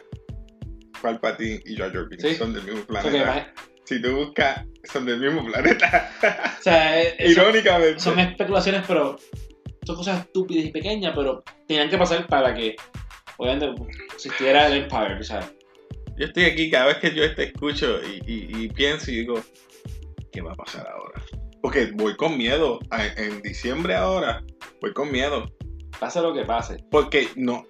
Palpatine 1.02 1.60
y 1.64 1.76
Jar 1.76 1.92
Jar 1.92 2.08
Binks 2.08 2.22
Sí. 2.22 2.34
son 2.36 2.52
del 2.54 2.62
mismo 2.64 2.80
o 2.82 2.86
planeta. 2.86 3.52
Si 3.84 4.00
tú 4.00 4.14
buscas, 4.16 4.64
son 4.84 5.04
del 5.06 5.18
mismo 5.18 5.44
planeta. 5.44 6.10
o 6.58 6.62
sea, 6.62 7.02
eh, 7.02 7.16
Irónicamente. 7.18 7.98
son 8.00 8.18
especulaciones, 8.20 8.82
pero 8.86 9.16
son 9.84 9.96
cosas 9.96 10.20
estúpidas 10.20 10.64
y 10.66 10.70
pequeñas, 10.70 11.12
pero 11.14 11.42
tenían 11.66 11.88
que 11.90 11.98
pasar 11.98 12.26
para 12.26 12.54
que, 12.54 12.76
obviamente, 13.38 13.74
existiera 14.14 14.66
el 14.66 14.82
Empire, 14.84 15.22
¿sabes? 15.22 15.52
Yo 16.16 16.26
estoy 16.26 16.44
aquí 16.44 16.70
cada 16.70 16.86
vez 16.86 16.98
que 16.98 17.14
yo 17.14 17.34
te 17.34 17.44
escucho 17.44 17.98
y, 18.02 18.20
y- 18.30 18.64
y 18.64 18.68
pienso 18.68 19.10
y 19.10 19.16
digo, 19.16 19.40
¿qué 20.32 20.42
va 20.42 20.52
a 20.52 20.56
pasar 20.56 20.86
ahora? 20.88 21.22
Porque 21.62 21.90
voy 21.94 22.14
con 22.16 22.36
miedo. 22.36 22.78
En 23.16 23.40
diciembre 23.42 23.94
ahora, 23.94 24.42
voy 24.80 24.92
con 24.92 25.10
miedo. 25.10 25.46
Pase 25.98 26.20
lo 26.20 26.32
que 26.34 26.44
pase. 26.44 26.78
Porque 26.90 27.28
no, 27.36 27.66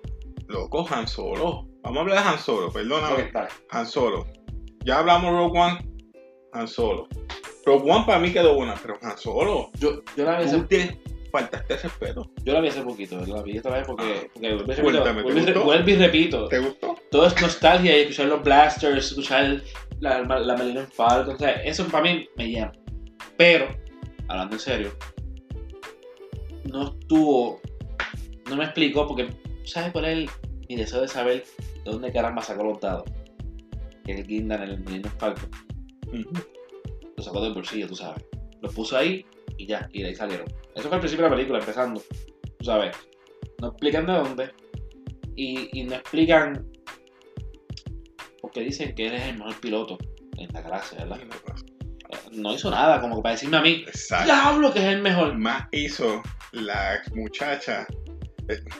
loco, 0.48 0.86
Han 0.90 1.06
Solo. 1.08 1.66
Vamos 1.82 1.98
a 1.98 2.00
hablar 2.02 2.22
de 2.24 2.28
Han 2.30 2.38
Solo, 2.38 2.70
perdóname. 2.72 3.22
está. 3.22 3.48
Han 3.70 3.86
Solo. 3.86 4.26
Ya 4.84 4.98
hablamos 4.98 5.32
Rogue 5.32 5.58
One, 5.58 5.78
Han 6.52 6.68
Solo. 6.68 7.06
Rogue 7.64 7.90
One 7.90 8.04
para 8.06 8.18
mí 8.18 8.32
quedó 8.32 8.54
buena, 8.54 8.74
pero 8.80 8.98
Han 9.02 9.16
Solo, 9.18 9.70
Yo, 9.78 10.02
yo 10.16 10.24
la 10.24 10.40
tú 10.50 10.66
te 10.66 11.00
faltaste 11.30 11.76
respeto. 11.76 12.30
yo 12.44 12.52
la 12.52 12.60
vi 12.60 12.68
hace 12.68 12.82
poquito, 12.82 13.18
la 13.26 13.42
vi 13.42 13.56
esta 13.56 13.70
vez 13.70 13.86
porque, 13.86 14.04
Ah. 14.26 14.30
porque 14.32 14.48
vuelvo, 14.54 14.72
y 14.72 14.74
repito, 14.74 14.82
Cuéntame, 14.82 15.16
¿te 15.16 15.22
vuelvo 15.32 15.40
gustó? 15.44 15.64
vuelvo 15.64 15.90
y 15.90 15.94
repito. 15.96 16.48
¿Te 16.48 16.58
gustó? 16.58 16.96
Todo 17.10 17.26
es 17.26 17.40
nostalgia 17.40 17.96
y 17.96 18.00
escuchar 18.02 18.26
los 18.26 18.42
blasters, 18.42 19.06
escuchar 19.06 19.62
la, 20.00 20.20
la, 20.22 20.38
la 20.40 20.56
Millennium 20.56 20.86
Falcon, 20.92 21.34
o 21.34 21.38
sea, 21.38 21.50
eso 21.62 21.86
para 21.88 22.04
mí 22.04 22.28
me 22.36 22.48
llena. 22.48 22.72
Pero, 23.36 23.68
hablando 24.28 24.56
en 24.56 24.60
serio, 24.60 24.92
no 26.64 26.84
estuvo, 26.88 27.60
no 28.48 28.56
me 28.56 28.64
explicó 28.64 29.06
porque, 29.06 29.28
¿sabes 29.64 29.92
cuál 29.92 30.04
es 30.06 30.10
el- 30.18 30.30
mi 30.68 30.76
deseo 30.76 31.00
de 31.00 31.08
saber 31.08 31.44
de 31.84 31.90
dónde 31.90 32.12
caramba 32.12 32.42
sacó 32.42 32.62
los 32.64 32.80
dados? 32.80 33.04
El 34.06 34.26
guinda 34.26 34.56
en 34.56 34.62
el 34.62 34.80
Millennium 34.80 35.12
Falcon. 35.18 35.50
Ujú. 36.08 36.30
Lo 37.16 37.22
sacó 37.22 37.42
del 37.42 37.54
bolsillo, 37.54 37.86
tú 37.88 37.94
sabes. 37.96 38.24
Los 38.60 38.74
puso 38.74 38.96
ahí 38.96 39.24
y 39.62 39.66
ya, 39.66 39.88
y 39.92 40.02
de 40.02 40.08
ahí 40.08 40.14
salieron. 40.14 40.46
Eso 40.74 40.88
fue 40.88 40.94
al 40.96 41.00
principio 41.00 41.24
de 41.24 41.30
la 41.30 41.36
película, 41.36 41.58
empezando. 41.58 42.02
Sabes. 42.62 42.96
No 43.60 43.68
explican 43.68 44.06
de 44.06 44.12
dónde. 44.12 44.50
Y, 45.36 45.78
y 45.78 45.84
no 45.84 45.94
explican. 45.96 46.66
Porque 48.40 48.60
dicen 48.60 48.94
que 48.94 49.06
él 49.06 49.14
es 49.14 49.22
el 49.24 49.38
mejor 49.38 49.60
piloto 49.60 49.98
en 50.38 50.48
la 50.52 50.62
galaxia, 50.62 50.98
¿verdad? 50.98 51.20
Eh, 51.20 52.16
No 52.32 52.54
hizo 52.54 52.70
nada, 52.70 53.00
como 53.00 53.16
que 53.16 53.22
para 53.22 53.34
decirme 53.34 53.56
a 53.58 53.62
mí. 53.62 53.84
Exacto. 53.86 54.24
¡Diablo 54.26 54.72
que 54.72 54.78
es 54.80 54.86
el 54.86 55.02
mejor! 55.02 55.36
Más 55.38 55.68
hizo 55.72 56.22
la 56.52 57.00
muchacha. 57.14 57.86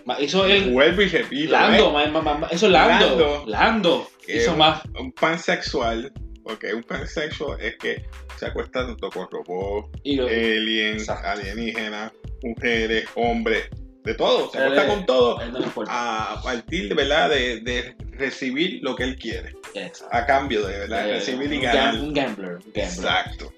Ma- 0.05 0.21
Hizo 0.21 0.47
el. 0.47 0.73
Vuelvo 0.73 1.03
y 1.03 1.07
repito. 1.09 1.53
Lando, 1.53 2.01
¿eh? 2.01 2.09
ma- 2.09 2.21
ma- 2.23 2.35
ma- 2.39 2.47
eso 2.49 2.67
es 2.67 2.73
Lando. 2.73 3.07
Lando. 3.07 3.45
Lando. 3.47 4.09
Hizo 4.27 4.57
más. 4.57 4.83
Un 4.99 5.13
pansexual. 5.13 6.13
Porque 6.51 6.75
un 6.75 6.83
pansexual 6.83 7.61
es 7.61 7.77
que 7.77 8.05
se 8.37 8.47
acuesta 8.47 8.85
tanto 8.87 9.09
con 9.11 9.29
robots, 9.31 9.89
aliens, 10.05 11.09
alienígenas, 11.09 12.13
mujeres, 12.43 13.05
hombres, 13.15 13.69
de 14.03 14.15
todo. 14.15 14.51
Se 14.51 14.59
Él 14.59 14.65
acuesta 14.65 14.83
es- 14.87 14.93
con 14.95 15.07
todo 15.07 15.39
a 15.39 15.45
no 15.47 16.43
partir 16.43 16.89
de 16.89 16.95
verdad 16.95 17.29
de, 17.31 17.61
de 17.61 17.95
recibir 18.13 18.81
lo 18.83 18.97
que 18.97 19.05
él 19.05 19.17
quiere. 19.17 19.55
Exacto. 19.75 20.09
A 20.17 20.27
cambio 20.27 20.67
de 20.67 20.79
verdad 20.81 21.09
Eh, 21.09 21.13
recibir 21.15 21.53
y 21.53 21.57
un, 21.59 21.63
ganar. 21.63 21.95
un 21.95 22.13
gambler. 22.15 22.51
un 22.55 22.59
gambler. 22.65 22.85
Exacto. 22.85 23.53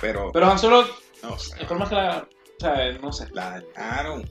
Pero, 0.00 0.30
Pero 0.32 0.46
Han 0.50 0.58
Solo, 0.58 0.86
no 1.22 1.38
sé. 1.38 1.60
el 1.60 1.66
problema 1.66 1.84
es 1.84 1.88
que 1.90 1.94
la. 1.96 2.28
O 2.56 2.60
sea, 2.60 2.92
no 3.02 3.12
sé. 3.12 3.26
La 3.32 3.60
dañaron. 3.74 4.30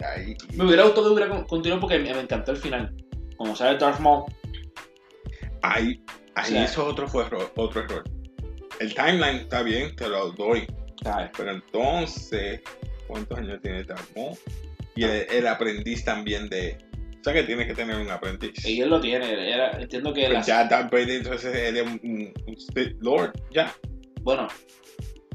Ahí. 0.00 0.36
Me 0.54 0.64
hubiera 0.66 0.84
gustado 0.84 1.08
que 1.08 1.14
hubiera 1.14 1.28
con- 1.30 1.44
continuado 1.46 1.80
porque 1.80 1.98
me, 1.98 2.14
me 2.14 2.20
encantó 2.20 2.52
el 2.52 2.58
final. 2.58 2.94
Como 3.36 3.56
sale 3.56 3.76
Darth 3.78 3.98
Maul. 3.98 4.24
Ahí, 5.62 6.00
ahí 6.38 6.50
O 6.52 6.54
sea- 6.54 6.64
eso 6.64 6.86
otro 6.86 7.08
fue 7.08 7.24
error, 7.24 7.52
otro 7.56 7.82
error. 7.82 8.04
El 8.80 8.94
timeline 8.94 9.36
está 9.36 9.62
bien, 9.62 9.94
te 9.96 10.08
lo 10.08 10.30
doy. 10.32 10.66
¿sabes? 11.02 11.30
Pero 11.36 11.52
entonces, 11.52 12.60
¿cuántos 13.06 13.38
años 13.38 13.60
tiene 13.62 13.84
Darth 13.84 14.16
Maul? 14.16 14.36
Y 14.96 15.04
el, 15.04 15.26
el 15.30 15.46
aprendiz 15.46 16.04
también 16.04 16.48
de. 16.48 16.76
O 17.20 17.24
sea 17.24 17.32
que 17.32 17.42
tienes 17.44 17.66
que 17.66 17.74
tener 17.74 17.96
un 17.96 18.10
aprendiz. 18.10 18.64
Y 18.64 18.80
él 18.80 18.88
lo 18.90 19.00
tiene. 19.00 19.52
Era, 19.52 19.72
entiendo 19.80 20.12
que. 20.12 20.22
Pues 20.22 20.32
las- 20.32 20.46
ya 20.46 20.64
Darth 20.64 20.90
Vader 20.92 21.10
entonces 21.10 21.54
es 21.54 21.82
un, 21.82 22.32
un 22.46 22.96
Lord, 23.00 23.32
ya. 23.52 23.72
Bueno. 24.22 24.48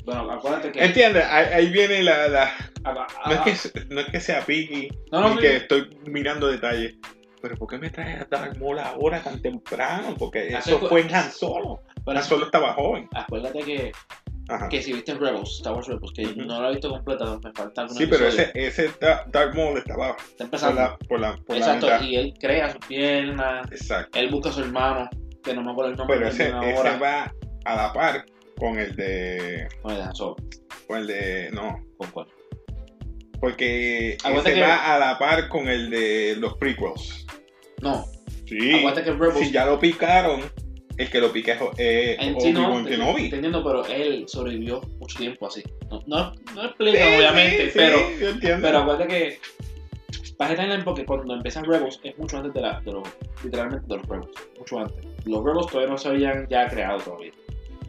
Bueno, 0.05 0.29
acuérdate 0.31 0.71
que. 0.71 0.83
¿Entiendes? 0.83 1.23
Ahí, 1.25 1.45
ahí 1.53 1.69
viene 1.71 2.03
la... 2.03 2.27
la- 2.27 2.43
a- 2.83 2.89
a- 3.23 3.33
no, 3.33 3.45
es 3.45 3.71
que, 3.71 3.85
no 3.89 4.01
es 4.01 4.07
que 4.07 4.19
sea 4.19 4.41
picky, 4.45 4.89
No, 5.13 5.21
no, 5.21 5.35
ni 5.35 5.41
que 5.41 5.55
estoy 5.57 5.89
mirando 6.07 6.47
detalles. 6.47 6.95
Pero 7.43 7.57
¿por 7.57 7.67
qué 7.67 7.77
me 7.77 7.89
traes 7.89 8.21
a 8.21 8.25
Darth 8.31 8.55
Maul 8.57 8.79
ahora 8.79 9.21
tan 9.21 9.41
temprano? 9.41 10.15
Porque 10.17 10.55
Hace 10.55 10.69
eso 10.71 10.79
cu- 10.79 10.87
fue 10.87 11.01
en 11.01 11.13
Han 11.13 11.29
Solo. 11.29 11.81
pero 12.05 12.17
Han 12.17 12.23
Solo 12.23 12.45
estaba 12.45 12.71
joven. 12.73 13.09
acuérdate 13.13 13.59
que, 13.59 13.91
Ajá. 14.47 14.69
que 14.69 14.81
si 14.81 14.93
viste 14.93 15.13
Rebels, 15.13 15.57
Star 15.57 15.73
Wars 15.73 15.87
Rebels, 15.87 16.13
que 16.15 16.23
no 16.37 16.61
lo 16.61 16.69
he 16.69 16.71
visto 16.71 16.89
completa, 16.89 17.25
me 17.43 17.51
falta 17.51 17.89
Sí, 17.89 18.05
pero 18.07 18.27
episodio. 18.27 18.45
ese, 18.55 18.67
ese 18.85 18.91
Da- 19.01 19.25
Darth 19.27 19.55
Maul 19.55 19.77
estaba 19.77 20.11
Está 20.11 20.25
por 20.37 20.45
empezando. 20.45 20.81
la, 20.81 20.97
por 20.99 21.19
la, 21.19 21.35
por 21.35 21.57
Exacto, 21.57 21.87
y 22.05 22.15
él 22.15 22.33
crea 22.39 22.69
sus 22.71 22.85
piernas. 22.85 23.69
Exacto. 23.73 24.17
Él 24.17 24.29
busca 24.29 24.47
a 24.49 24.53
su 24.53 24.61
hermano, 24.61 25.09
que 25.43 25.53
no 25.53 25.63
me 25.63 25.71
acuerdo 25.73 25.91
el 25.91 25.97
nombre 25.97 26.15
Pero 26.19 26.29
ese, 26.29 26.47
ese 26.47 26.97
va 26.97 27.33
a 27.65 27.75
la 27.75 27.91
par 27.91 28.23
con 28.57 28.79
el 28.79 28.95
de. 28.95 29.67
Con 29.81 29.91
el 29.91 29.97
de 29.97 30.03
Han 30.05 30.15
Solo. 30.15 30.37
Con 30.87 30.97
el 30.99 31.07
de. 31.07 31.49
No. 31.51 31.77
¿Con 31.97 32.09
cuál? 32.11 32.27
Porque 33.41 34.15
que- 34.23 34.61
va 34.61 34.95
a 34.95 34.97
la 34.97 35.19
par 35.19 35.49
con 35.49 35.67
el 35.67 35.89
de 35.89 36.35
los 36.37 36.55
prequels. 36.55 37.25
No, 37.83 38.05
Sí. 38.47 38.73
aguanta 38.73 39.03
que 39.03 39.11
Rebels. 39.11 39.39
Si 39.39 39.51
ya 39.51 39.65
lo 39.65 39.79
picaron, 39.79 40.41
el 40.97 41.09
que 41.09 41.19
lo 41.19 41.31
pica 41.31 41.53
es 41.53 41.61
eh, 41.77 42.17
En 42.19 42.35
Obi-Wan 42.35 42.85
Kenobi. 42.85 43.25
entendiendo, 43.25 43.63
pero 43.63 43.85
él 43.87 44.25
sobrevivió 44.27 44.81
mucho 44.99 45.17
tiempo 45.17 45.47
así. 45.47 45.63
No, 45.89 46.03
no, 46.07 46.33
no 46.55 46.65
explica, 46.65 46.97
Sí, 46.99 47.15
obviamente, 47.17 47.65
sí, 47.65 47.71
pero, 47.73 47.97
sí, 48.19 48.39
pero 48.61 48.77
acuérdate 48.79 49.07
que 49.07 49.39
Bajé 50.37 50.55
timeline 50.55 50.83
porque 50.83 51.05
cuando 51.05 51.35
empiezan 51.35 51.63
Rebels 51.63 51.99
es 52.03 52.17
mucho 52.17 52.37
antes 52.37 52.53
de, 52.53 52.61
la, 52.61 52.81
de 52.81 52.91
los, 52.91 53.07
literalmente 53.43 53.85
de 53.87 53.97
los 53.97 54.07
Rebels, 54.07 54.31
mucho 54.59 54.79
antes. 54.79 55.05
Los 55.25 55.43
Rebels 55.43 55.67
todavía 55.67 55.91
no 55.91 55.97
se 55.97 56.09
habían 56.09 56.47
ya 56.49 56.67
creado 56.69 56.99
todavía. 56.99 57.31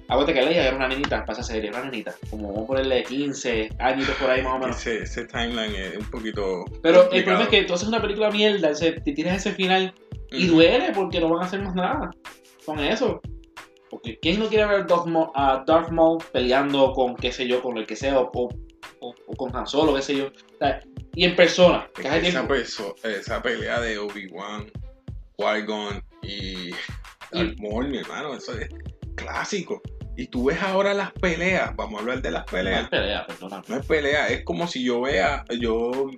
Acuérdate 0.08 0.34
que 0.34 0.42
Leia 0.44 0.66
era 0.66 0.76
una 0.76 0.88
niñita 0.88 1.24
para 1.24 1.32
esa 1.32 1.42
serie, 1.42 1.70
una 1.70 1.84
niñita, 1.84 2.14
como 2.30 2.48
vamos 2.48 2.64
a 2.64 2.66
ponerle 2.66 3.02
15 3.04 3.70
años 3.78 4.08
por 4.20 4.30
ahí 4.30 4.42
más 4.42 4.52
o 4.54 4.58
menos. 4.58 4.76
Ese, 4.76 5.02
ese 5.02 5.24
timeline 5.26 5.74
es 5.74 5.96
un 5.96 6.10
poquito. 6.10 6.64
Pero 6.82 6.96
el 6.96 7.00
complicado. 7.08 7.24
problema 7.24 7.42
es 7.44 7.48
que 7.48 7.62
tú 7.64 7.74
haces 7.74 7.88
una 7.88 8.02
película 8.02 8.30
mierda, 8.30 8.70
ese- 8.70 8.92
te 8.92 9.12
tienes 9.12 9.36
ese 9.36 9.52
final 9.52 9.94
y 10.30 10.44
Ujú. 10.46 10.56
duele 10.56 10.92
porque 10.94 11.20
no 11.20 11.30
van 11.30 11.42
a 11.42 11.46
hacer 11.46 11.62
más 11.62 11.74
nada 11.74 12.10
con 12.66 12.78
eso. 12.80 13.20
Porque 13.90 14.18
¿quién 14.20 14.40
no 14.40 14.48
quiere 14.48 14.66
ver 14.66 14.80
a 14.80 14.84
Darth 15.66 15.90
Maul, 15.90 16.18
a 16.22 16.32
peleando 16.32 16.92
con, 16.92 17.14
qué 17.16 17.30
sé 17.32 17.46
yo, 17.46 17.62
con 17.62 17.78
el 17.78 17.86
que 17.86 17.96
sea, 17.96 18.18
o, 18.18 18.30
o- 18.34 18.48
o- 19.00 19.36
con 19.36 19.54
Han 19.56 19.66
Solo, 19.66 19.94
qué 19.94 20.02
sé 20.02 20.16
yo? 20.16 20.26
O 20.26 20.58
sea, 20.58 20.80
y 21.14 21.24
en 21.24 21.36
persona, 21.36 21.88
Es 21.96 22.10
que 22.10 22.28
esa, 22.28 22.46
perso- 22.46 22.94
esa 23.04 23.40
pelea 23.40 23.80
de 23.80 23.98
Obi-Wan, 23.98 24.70
Qui-Gon 25.38 26.02
y 26.22 26.70
Darth 27.32 27.58
Maul, 27.60 27.88
mi 27.88 27.98
hermano, 27.98 28.34
eso 28.34 28.58
es 28.58 28.68
clásico. 29.14 29.82
Y 30.16 30.28
tú 30.28 30.44
ves 30.44 30.62
ahora 30.62 30.94
las 30.94 31.10
peleas, 31.12 31.74
vamos 31.74 31.98
a 31.98 32.00
hablar 32.02 32.22
de 32.22 32.30
las 32.30 32.44
No 32.52 32.58
hay 32.58 32.64
peleas. 32.64 32.88
pelea, 32.88 33.26
perdona. 33.26 33.62
No 33.66 33.76
es 33.76 33.86
pelea, 33.86 34.28
es 34.28 34.44
como 34.44 34.66
si 34.68 34.84
yo 34.84 35.00
vea, 35.00 35.44
yo 35.58 36.08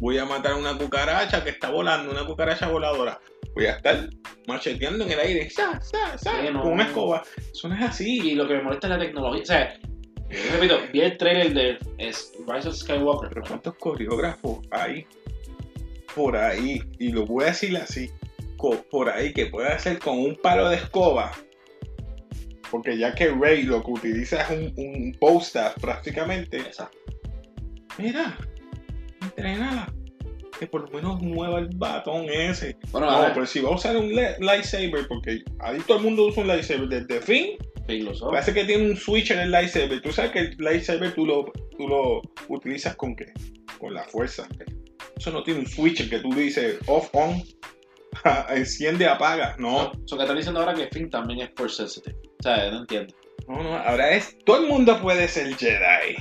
voy 0.00 0.16
a 0.18 0.24
matar 0.24 0.54
una 0.54 0.76
cucaracha 0.78 1.44
que 1.44 1.50
está 1.50 1.70
volando, 1.70 2.10
una 2.10 2.24
cucaracha 2.24 2.68
voladora. 2.68 3.20
Voy 3.54 3.66
a 3.66 3.72
estar 3.72 4.08
macheteando 4.46 5.04
en 5.04 5.10
el 5.10 5.18
aire, 5.20 5.50
sa, 5.50 5.80
sa, 5.82 6.16
sa, 6.16 6.40
Sí, 6.40 6.48
no. 6.52 6.62
con 6.62 6.72
una 6.72 6.84
escoba. 6.84 7.22
Eso 7.52 7.68
no 7.68 7.74
es 7.74 7.82
así. 7.82 8.20
Y 8.30 8.34
lo 8.36 8.48
que 8.48 8.54
me 8.54 8.62
molesta 8.62 8.86
es 8.86 8.92
la 8.92 8.98
tecnología. 8.98 9.42
O 9.42 9.46
sea, 9.46 9.78
yo 10.30 10.52
repito, 10.52 10.78
vi 10.92 11.00
el 11.02 11.18
trailer 11.18 11.52
de 11.52 11.78
es 11.98 12.32
Rise 12.48 12.68
of 12.68 12.76
Skywalker. 12.76 13.28
Pero 13.28 13.42
¿cuántos 13.46 13.74
coreógrafos 13.74 14.60
hay 14.70 15.04
por 16.14 16.36
ahí? 16.36 16.80
Y 16.98 17.10
lo 17.12 17.26
voy 17.26 17.44
a 17.44 17.48
decir 17.48 17.76
así, 17.76 18.10
por 18.90 19.10
ahí 19.10 19.32
que 19.34 19.46
puede 19.46 19.68
hacer 19.68 19.98
con 19.98 20.18
un 20.18 20.36
palo 20.36 20.68
de 20.70 20.76
escoba. 20.76 21.32
Porque 22.70 22.96
ya 22.96 23.14
que 23.14 23.30
Rey 23.30 23.62
lo 23.64 23.82
que 23.82 23.90
utiliza 23.90 24.42
es 24.42 24.50
un, 24.50 24.72
un 24.76 25.16
post-staff 25.18 25.74
prácticamente. 25.80 26.58
Exacto. 26.58 26.98
Mira, 27.98 28.36
entrenala. 29.22 29.92
Que 30.58 30.66
por 30.66 30.82
lo 30.82 30.90
menos 30.90 31.22
mueva 31.22 31.58
el 31.58 31.68
batón 31.74 32.26
ese. 32.28 32.76
Bueno, 32.92 33.10
No, 33.10 33.32
pero 33.32 33.46
si 33.46 33.60
va 33.60 33.70
a 33.70 33.74
usar 33.74 33.96
un 33.96 34.14
lightsaber, 34.14 35.08
porque 35.08 35.42
ahí 35.60 35.80
todo 35.86 35.98
el 35.98 36.04
mundo 36.04 36.26
usa 36.26 36.42
un 36.42 36.48
lightsaber 36.48 36.86
desde 36.86 37.20
fin, 37.22 37.56
Filosofía. 37.86 38.30
parece 38.30 38.52
que 38.52 38.64
tiene 38.64 38.90
un 38.90 38.96
switch 38.96 39.30
en 39.30 39.38
el 39.38 39.50
lightsaber. 39.50 40.02
Tú 40.02 40.12
sabes 40.12 40.32
que 40.32 40.38
el 40.40 40.56
lightsaber 40.58 41.14
tú 41.14 41.24
lo, 41.24 41.50
tú 41.78 41.88
lo 41.88 42.20
utilizas 42.48 42.94
con 42.96 43.16
qué? 43.16 43.32
Con 43.78 43.94
la 43.94 44.04
fuerza. 44.04 44.46
Eso 45.16 45.30
no 45.30 45.42
tiene 45.42 45.60
un 45.60 45.66
switch 45.66 46.08
que 46.10 46.18
tú 46.18 46.30
dices 46.34 46.78
off, 46.86 47.08
on, 47.14 47.42
enciende, 48.50 49.06
apaga. 49.06 49.56
No, 49.58 49.92
So, 50.04 50.16
que 50.16 50.22
están 50.24 50.36
diciendo 50.36 50.60
ahora 50.60 50.74
que 50.74 50.88
Finn 50.88 51.08
también 51.08 51.40
es 51.40 51.50
force 51.56 51.76
sensitive. 51.76 52.16
O 52.40 52.42
sea, 52.42 52.70
no 52.70 52.78
entiendo. 52.78 53.14
no, 53.46 53.62
no. 53.62 53.76
Ahora 53.76 54.10
es, 54.10 54.36
todo 54.44 54.62
el 54.62 54.68
mundo 54.68 54.98
puede 55.00 55.28
ser 55.28 55.54
Jedi. 55.56 56.16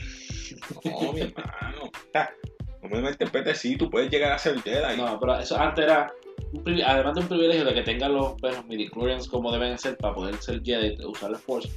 No, 0.86 1.14
mi 1.14 1.22
hermano. 1.22 1.50
O 1.92 2.12
sea, 2.12 2.34
no 2.82 2.90
me 2.90 3.02
malinterpretes, 3.02 3.58
sí, 3.58 3.76
tú 3.78 3.90
puedes 3.90 4.12
llegar 4.12 4.34
a 4.34 4.38
ser 4.38 4.62
Jedi. 4.62 4.98
No, 4.98 5.20
pero 5.20 5.40
eso 5.40 5.58
antes 5.58 5.86
era, 5.86 6.12
un 6.52 6.82
además 6.82 7.16
de 7.16 7.22
un 7.22 7.28
privilegio 7.28 7.66
de 7.66 7.74
que 7.74 7.84
tengan 7.84 8.14
los, 8.14 8.34
pues, 8.40 8.56
los 8.56 8.66
midichlorians 8.66 9.28
como 9.28 9.52
deben 9.52 9.78
ser 9.78 9.96
para 9.98 10.14
poder 10.14 10.36
ser 10.38 10.62
Jedi 10.62 10.98
y 11.00 11.06
usar 11.06 11.32
la 11.32 11.38
Force, 11.38 11.70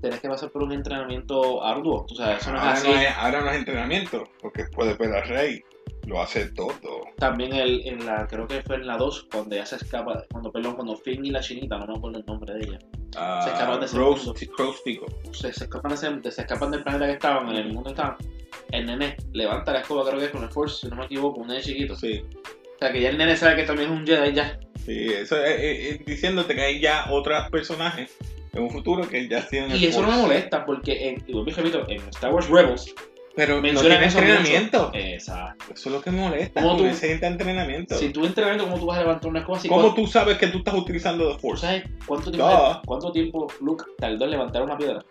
tenés 0.00 0.20
que 0.20 0.28
pasar 0.28 0.50
por 0.50 0.62
un 0.62 0.72
entrenamiento 0.72 1.62
arduo. 1.62 2.06
O 2.10 2.14
sea, 2.14 2.36
eso 2.36 2.52
no 2.52 2.58
es 2.58 2.62
ahora, 2.62 2.72
así. 2.72 2.88
no 2.88 2.94
es, 2.94 3.08
ahora 3.16 3.40
no 3.40 3.50
es 3.50 3.56
entrenamiento, 3.56 4.24
porque 4.40 4.64
puede 4.64 4.94
ver 4.94 5.14
a 5.14 5.22
Rey. 5.22 5.62
Lo 6.06 6.20
hace 6.20 6.46
todo. 6.50 6.74
También 7.16 7.54
el, 7.54 7.86
en 7.86 8.04
la, 8.04 8.26
creo 8.26 8.46
que 8.46 8.62
fue 8.62 8.76
en 8.76 8.86
la 8.86 8.98
2, 8.98 9.28
cuando 9.32 9.56
ya 9.56 9.64
se 9.64 9.76
escapa, 9.76 10.22
cuando, 10.30 10.52
perdón, 10.52 10.74
cuando 10.74 10.96
Finn 10.96 11.24
y 11.24 11.30
la 11.30 11.40
chinita, 11.40 11.78
no 11.78 11.86
me 11.86 11.96
acuerdo 11.96 12.18
el 12.18 12.26
nombre 12.26 12.54
de 12.54 12.60
ella, 12.60 12.78
Se 13.44 13.50
escapan 13.50 13.80
de 13.80 13.86
ese 13.86 13.96
Rose, 13.96 14.24
mundo. 14.26 14.34
Se, 15.32 15.52
se 15.52 15.64
escapan, 15.64 15.90
de 15.90 15.94
ese- 15.94 16.30
se 16.32 16.40
escapan 16.42 16.70
del 16.70 16.82
planeta 16.82 17.06
que 17.06 17.12
estaban, 17.12 17.48
en 17.50 17.56
el 17.56 17.66
mundo 17.72 17.84
que 17.84 17.90
estaban, 17.90 18.16
el 18.72 18.86
nene 18.86 19.16
levanta 19.32 19.72
la 19.72 19.80
escoba, 19.80 20.04
creo 20.06 20.18
que 20.18 20.26
es 20.26 20.30
con 20.32 20.42
el 20.42 20.50
Force, 20.50 20.80
si 20.80 20.88
no 20.88 20.96
me 20.96 21.04
equivoco, 21.06 21.40
un 21.40 21.48
nene 21.48 21.60
chiquito. 21.62 21.94
Sí, 21.96 22.22
O 22.74 22.78
sea, 22.78 22.92
que 22.92 23.00
ya 23.00 23.10
el 23.10 23.18
nene 23.18 23.36
sabe 23.36 23.56
que 23.56 23.62
también 23.64 23.90
es 23.92 23.98
un 23.98 24.06
Jedi 24.06 24.32
ya. 24.34 24.58
sí, 24.84 25.06
eso 25.12 25.42
es, 25.44 25.60
es- 25.60 25.92
es 26.00 26.04
diciéndote 26.06 26.54
que 26.54 26.60
hay 26.62 26.80
ya 26.80 27.06
otros 27.10 27.48
personajes 27.50 28.16
en 28.52 28.62
un 28.62 28.70
futuro 28.70 29.08
que 29.08 29.28
ya 29.28 29.46
tienen 29.48 29.70
el 29.72 29.82
Y 29.82 29.86
eso 29.86 30.02
no 30.02 30.08
me 30.10 30.16
molesta, 30.18 30.64
porque, 30.66 31.08
en, 31.08 31.24
y 31.26 31.32
vuelvo 31.32 31.50
y 31.50 31.54
repito, 31.54 31.86
en 31.88 32.00
Star 32.08 32.32
Wars 32.32 32.48
Rebels, 32.48 32.94
Pero 33.36 33.56
no 33.56 33.62
mencionan 33.62 33.90
tiene 33.98 34.06
eso 34.06 34.18
entrenamiento. 34.18 34.86
mucho. 34.86 34.98
Exacto. 34.98 35.64
Eso 35.74 35.88
es 35.88 35.94
lo 35.94 36.00
que 36.00 36.10
me 36.12 36.20
molesta. 36.20 36.60
¿Cómo 36.60 36.72
No 36.74 36.78
tú- 36.78 36.84
necesita 36.84 37.26
entrenamiento. 37.26 37.94
Si 37.96 38.10
tú 38.10 38.24
entrenamiento, 38.24 38.64
¿cómo 38.66 38.78
tú 38.78 38.86
vas 38.86 38.98
a 38.98 39.00
levantar 39.00 39.28
una 39.30 39.40
así? 39.54 39.68
¿Cómo 39.68 39.80
¿Cuánto- 39.82 40.02
tú 40.02 40.06
sabes 40.06 40.38
que 40.38 40.46
tú 40.48 40.58
estás 40.58 40.74
utilizando 40.74 41.26
The 41.28 41.34
¿Tú 41.34 41.40
Force? 41.40 41.66
sabes 41.66 41.84
cuánto 42.06 42.30
tiempo, 42.30 42.48
Duh. 42.50 42.80
cuánto 42.86 43.12
tiempo 43.12 43.46
Luke 43.60 43.84
tardó 43.98 44.24
en 44.24 44.30
levantar 44.30 44.62
una 44.62 44.78
piedra? 44.78 45.04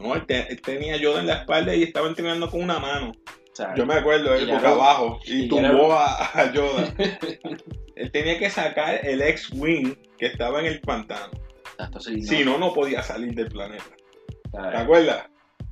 No, 0.00 0.14
él, 0.14 0.26
te- 0.26 0.52
él 0.52 0.60
tenía 0.60 0.96
Yoda 0.96 1.20
en 1.20 1.26
la 1.26 1.34
espalda 1.36 1.74
y 1.74 1.82
estaba 1.82 2.06
entrenando 2.08 2.50
con 2.50 2.62
una 2.62 2.78
mano. 2.78 3.10
O 3.10 3.56
sea, 3.56 3.74
Yo 3.74 3.86
me 3.86 3.94
acuerdo, 3.94 4.34
él 4.34 4.46
boca 4.46 4.60
no- 4.62 4.68
abajo 4.74 5.20
y, 5.24 5.44
y 5.44 5.48
tumbó 5.48 5.68
no- 5.88 5.92
a, 5.92 6.30
a 6.40 6.52
Yoda. 6.52 6.92
él 7.96 8.10
tenía 8.10 8.38
que 8.38 8.50
sacar 8.50 9.00
el 9.06 9.22
X-Wing 9.22 9.94
que 10.18 10.26
estaba 10.26 10.60
en 10.60 10.66
el 10.66 10.80
pantano. 10.80 11.30
Si 12.26 12.44
no, 12.44 12.58
no 12.58 12.72
podía 12.72 13.02
salir 13.02 13.34
del 13.34 13.48
planeta. 13.48 13.84
¿Te 14.52 14.76
acuerdas? 14.76 15.26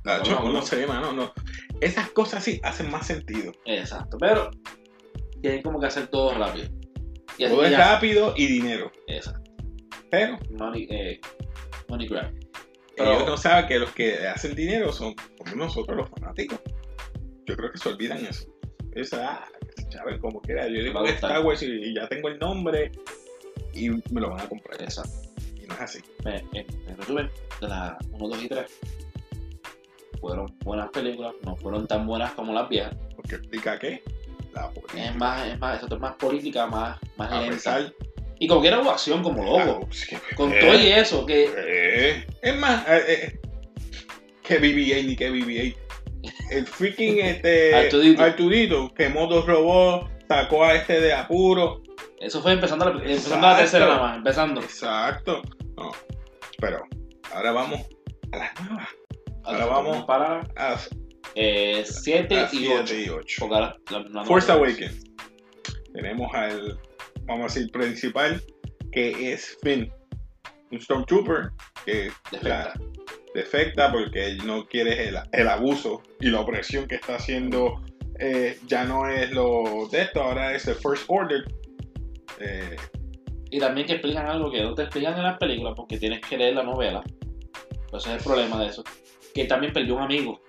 No, 0.05 0.17
no, 0.17 0.43
no, 0.43 0.51
no. 0.53 0.61
sé, 0.61 0.85
mano, 0.87 1.13
no. 1.13 1.33
Esas 1.81 2.09
cosas 2.11 2.43
sí 2.43 2.59
hacen 2.63 2.89
más 2.91 3.07
sentido. 3.07 3.51
Exacto, 3.65 4.17
pero 4.19 4.51
tienen 5.41 5.61
como 5.61 5.79
que 5.79 5.87
hacer 5.87 6.07
todo 6.07 6.33
rápido. 6.37 6.67
Y 7.37 7.47
Todo 7.47 7.63
es 7.65 7.71
ya- 7.71 7.93
rápido 7.93 8.33
y 8.37 8.45
dinero. 8.47 8.91
Exacto. 9.07 9.51
Pero 10.11 10.37
Money, 10.51 10.87
eh, 10.89 11.19
money 11.87 12.07
grab. 12.07 12.31
Pero- 12.95 13.11
ellos 13.13 13.25
no 13.25 13.37
saben 13.37 13.67
que 13.67 13.79
los 13.79 13.91
que 13.91 14.27
hacen 14.27 14.55
dinero 14.55 14.91
son 14.91 15.15
como 15.37 15.55
nosotros 15.55 15.97
los 15.97 16.09
fanáticos. 16.09 16.59
Yo 17.45 17.55
creo 17.57 17.71
que 17.71 17.77
se 17.79 17.89
olvidan 17.89 18.23
eso. 18.25 18.45
Es, 18.93 19.11
ah, 19.13 19.43
saben 19.89 20.19
como 20.19 20.39
quiera. 20.41 20.67
Yo 20.67 20.83
digo 20.83 21.03
que. 21.03 21.09
Star 21.11 21.43
Wars 21.43 21.63
y, 21.63 21.95
ya 21.95 22.07
tengo 22.07 22.27
el 22.29 22.37
nombre 22.37 22.91
y 23.73 23.89
me 23.89 24.21
lo 24.21 24.29
van 24.29 24.41
a 24.41 24.47
comprar. 24.49 24.79
Exacto. 24.81 25.17
Y 25.59 25.65
no 25.65 25.73
es 25.73 25.81
así. 25.81 25.99
En, 26.25 26.47
en 26.53 26.97
resumen, 26.97 27.29
de 27.59 27.67
las 27.67 27.93
1, 28.11 28.27
2 28.27 28.43
y 28.43 28.47
3 28.49 28.79
fueron 30.23 30.57
buenas 30.63 30.89
películas, 30.91 31.33
no 31.43 31.57
fueron 31.57 31.85
tan 31.85 32.07
buenas 32.07 32.31
como 32.31 32.53
las 32.53 32.69
viejas. 32.69 32.95
Porque 33.13 33.35
explica 33.35 33.77
que 33.77 34.01
la 34.53 34.69
política. 34.69 35.05
Es 35.05 35.15
más, 35.17 35.47
es 35.47 35.59
más, 35.59 35.83
eso 35.83 35.93
es 35.93 35.99
más 35.99 36.15
política, 36.15 36.65
más, 36.65 36.97
más 37.17 37.29
a 37.29 37.41
lenta. 37.41 37.55
pesar 37.55 37.93
Y 38.39 38.47
como 38.47 38.61
que 38.61 38.69
era 38.69 38.77
acción 38.77 39.21
como 39.21 39.43
loco. 39.43 39.85
Sí, 39.91 40.15
Con 40.37 40.53
eh, 40.53 40.59
todo 40.61 40.79
y 40.79 40.87
eso, 40.87 41.25
que 41.25 41.49
eh, 41.57 42.25
es 42.41 42.55
más, 42.55 42.87
eh, 42.87 43.03
eh, 43.09 43.39
que 44.41 44.61
BB-8 44.61 45.05
ni 45.05 45.15
que 45.17 45.29
BB-8. 45.29 45.75
El 46.51 46.67
freaking 46.67 47.19
este, 47.25 47.75
Artudito. 47.75 48.23
Artudito 48.23 48.93
quemó 48.93 49.27
dos 49.27 49.45
robots, 49.45 50.09
sacó 50.29 50.63
a 50.63 50.75
este 50.75 51.01
de 51.01 51.11
apuro. 51.11 51.83
eso 52.21 52.41
fue 52.41 52.53
empezando 52.53 52.85
la, 52.85 53.03
empezando 53.03 53.45
la 53.45 53.57
tercera 53.57 53.87
nada 53.87 54.01
más, 54.01 54.17
empezando. 54.19 54.61
Exacto. 54.61 55.41
No, 55.75 55.91
pero 56.59 56.81
ahora 57.33 57.51
vamos 57.51 57.81
a 58.31 58.37
las 58.37 58.61
nuevas. 58.61 58.87
Ahora 59.43 59.65
vamos 59.65 60.05
para 60.05 60.41
A, 60.55 60.77
7 61.35 62.35
a 62.37 62.43
y 62.43 62.47
siete 62.47 62.79
8. 62.81 62.95
y 62.95 63.09
ocho. 63.09 63.35
Porque 63.39 63.55
ahora 63.55 63.75
la- 63.91 63.99
la- 64.09 64.25
Force 64.25 64.51
Awakens. 64.51 65.03
Tenemos 65.93 66.33
al, 66.33 66.77
vamos 67.23 67.51
a 67.51 67.53
decir, 67.53 67.71
principal, 67.71 68.41
que 68.91 69.33
es 69.33 69.57
Finn. 69.61 69.91
Un 70.71 70.81
Stormtrooper 70.81 71.49
que 71.85 72.11
Defecta. 72.31 72.47
la- 72.47 72.73
defecta 73.35 73.91
porque 73.91 74.25
él 74.27 74.45
no 74.45 74.65
quiere 74.65 75.07
el, 75.09 75.17
el 75.31 75.47
abuso 75.47 76.01
y 76.19 76.29
la 76.29 76.41
opresión 76.41 76.87
que 76.87 76.95
está 76.95 77.15
haciendo. 77.15 77.81
eh, 78.19 78.59
ya 78.67 78.85
no 78.85 79.09
es 79.09 79.31
lo 79.31 79.87
de 79.91 80.03
esto, 80.03 80.21
ahora 80.21 80.53
es 80.55 80.67
el 80.67 80.75
First 80.75 81.05
Order. 81.07 81.43
Eh, 82.39 82.75
Y 83.49 83.59
también 83.59 83.85
que 83.87 83.93
explican 83.93 84.27
algo 84.27 84.51
que 84.51 84.61
no 84.61 84.73
te 84.75 84.83
explican 84.83 85.15
en 85.17 85.23
las 85.23 85.37
películas 85.39 85.73
porque 85.75 85.97
tienes 85.97 86.21
que 86.21 86.37
leer 86.37 86.53
la 86.55 86.63
novela. 86.63 87.03
Pues 87.89 88.03
ese 88.05 88.15
es 88.15 88.21
el 88.21 88.23
problema 88.23 88.61
de 88.61 88.67
eso. 88.69 88.83
Que 89.33 89.45
también 89.45 89.73
perdió 89.73 89.95
un 89.95 90.03
amigo 90.03 90.41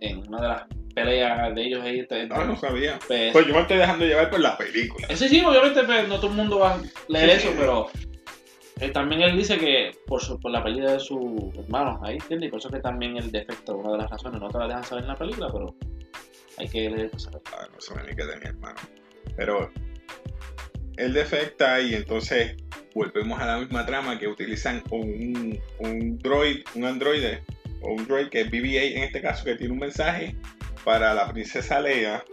en 0.00 0.18
una 0.28 0.40
de 0.40 0.48
las 0.48 0.62
peleas 0.94 1.54
de 1.54 1.62
ellos 1.62 1.82
ahí. 1.82 2.00
entre- 2.00 2.26
no, 2.26 2.44
no 2.44 2.56
sabía. 2.56 2.98
pues, 3.06 3.32
Pues 3.32 3.46
yo 3.46 3.54
me 3.54 3.60
estoy 3.62 3.78
dejando 3.78 4.04
llevar 4.04 4.30
por 4.30 4.40
la 4.40 4.56
película. 4.58 5.06
ese 5.08 5.28
sí, 5.28 5.40
obviamente 5.44 5.82
pues, 5.84 6.08
no 6.08 6.16
todo 6.16 6.30
el 6.30 6.36
mundo 6.36 6.58
va 6.58 6.74
a 6.74 6.82
leer 7.08 7.30
Sí, 7.30 7.36
eso, 7.36 7.48
sí. 7.48 7.54
pero 7.58 7.90
eh, 8.80 8.88
también 8.90 9.22
él 9.22 9.36
dice 9.36 9.58
que 9.58 9.92
por, 10.06 10.20
su, 10.20 10.38
por 10.40 10.50
la 10.50 10.62
pérdida 10.62 10.92
de 10.94 11.00
su 11.00 11.52
hermano, 11.58 12.00
ahí 12.02 12.14
entiende, 12.16 12.46
y 12.46 12.50
por 12.50 12.58
eso 12.58 12.68
que 12.70 12.80
también 12.80 13.16
el 13.16 13.30
defecto, 13.30 13.76
una 13.76 13.92
de 13.92 13.98
las 13.98 14.10
razones, 14.10 14.40
no 14.40 14.48
te 14.48 14.58
la 14.58 14.66
dejan 14.68 14.84
saber 14.84 15.04
en 15.04 15.08
la 15.08 15.16
película, 15.16 15.48
pero 15.52 15.74
hay 16.58 16.68
que 16.68 16.90
leer 16.90 17.10
saber. 17.20 17.40
Ah, 17.52 17.66
no 17.72 17.80
sabía 17.80 18.02
ni 18.04 18.16
qué 18.16 18.24
tenía, 18.24 18.48
hermano. 18.50 18.76
Pero 19.36 19.70
él 20.96 21.12
defecta 21.14 21.80
y 21.80 21.94
entonces 21.94 22.56
volvemos 22.94 23.40
a 23.40 23.46
la 23.46 23.58
misma 23.58 23.86
trama 23.86 24.18
que 24.18 24.26
utilizan 24.28 24.82
un, 24.90 25.58
un 25.78 26.18
droid, 26.18 26.58
un 26.74 26.84
androide, 26.84 27.42
o 27.82 27.92
un 27.92 28.06
droid 28.06 28.28
que 28.28 28.42
es 28.42 28.50
BB-8 28.50 28.96
en 28.96 29.02
este 29.04 29.20
caso, 29.20 29.44
que 29.44 29.56
tiene 29.56 29.72
un 29.72 29.78
mensaje 29.80 30.34
para 30.84 31.14
la 31.14 31.30
princesa 31.32 31.80
Leia, 31.80 32.24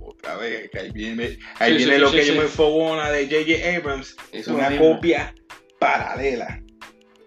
otra 0.00 0.36
vez, 0.36 0.70
que 0.70 0.78
ahí 0.78 0.90
viene, 0.92 1.38
ahí 1.58 1.72
Sí, 1.72 1.76
viene 1.78 1.94
sí, 1.94 2.00
lo 2.00 2.08
sí, 2.10 2.16
que 2.16 2.26
yo 2.26 2.34
me 2.34 2.48
fogona 2.48 3.10
de 3.10 3.24
J.J. 3.26 3.76
Abrams, 3.76 4.16
Eso 4.32 4.54
una 4.54 4.70
mismo. 4.70 4.94
copia 4.94 5.34
paralela 5.78 6.62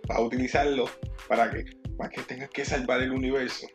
para 0.08 0.22
utilizarlo 0.22 0.90
para 1.28 1.50
que, 1.52 1.66
para 1.98 2.10
que 2.10 2.22
tengas 2.22 2.50
que 2.50 2.64
salvar 2.66 3.02
el 3.02 3.12
universo. 3.12 3.68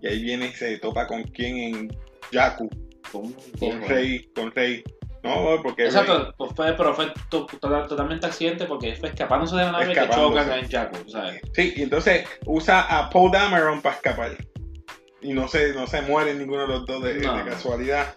Y 0.00 0.06
ahí 0.06 0.22
viene 0.22 0.46
y 0.48 0.52
se 0.52 0.78
topa 0.78 1.06
con 1.06 1.22
quién 1.24 1.56
en 1.56 1.88
Jakku, 2.32 2.68
Con, 3.10 3.32
con 3.58 3.82
Rey, 3.88 4.28
con 4.34 4.50
Rey. 4.52 4.82
No, 5.26 5.62
porque 5.62 5.84
Exacto, 5.86 6.34
pues 6.36 6.52
fue, 6.54 6.72
pero 6.74 6.94
fue 6.94 7.12
to- 7.30 7.46
to- 7.46 7.58
totalmente 7.88 8.26
accidente 8.26 8.64
porque 8.66 8.94
fue 8.96 9.08
escapándose 9.10 9.56
de 9.56 9.62
la 9.64 9.72
nave 9.72 9.92
que 9.94 10.08
chocan 10.08 10.50
en 10.58 10.68
Jakku, 10.70 11.08
¿sabes? 11.10 11.40
Sí, 11.54 11.74
y 11.76 11.82
entonces 11.82 12.26
usa 12.46 12.82
a 12.82 13.10
Paul 13.10 13.30
Dameron 13.32 13.80
para 13.82 13.96
escapar. 13.96 14.36
Y 15.22 15.32
no 15.32 15.48
se, 15.48 15.72
no 15.74 15.86
se 15.86 16.02
muere 16.02 16.34
ninguno 16.34 16.62
de 16.62 16.68
los 16.68 16.86
dos 16.86 17.02
de, 17.02 17.14
No. 17.20 17.36
de 17.36 17.44
casualidad. 17.50 18.14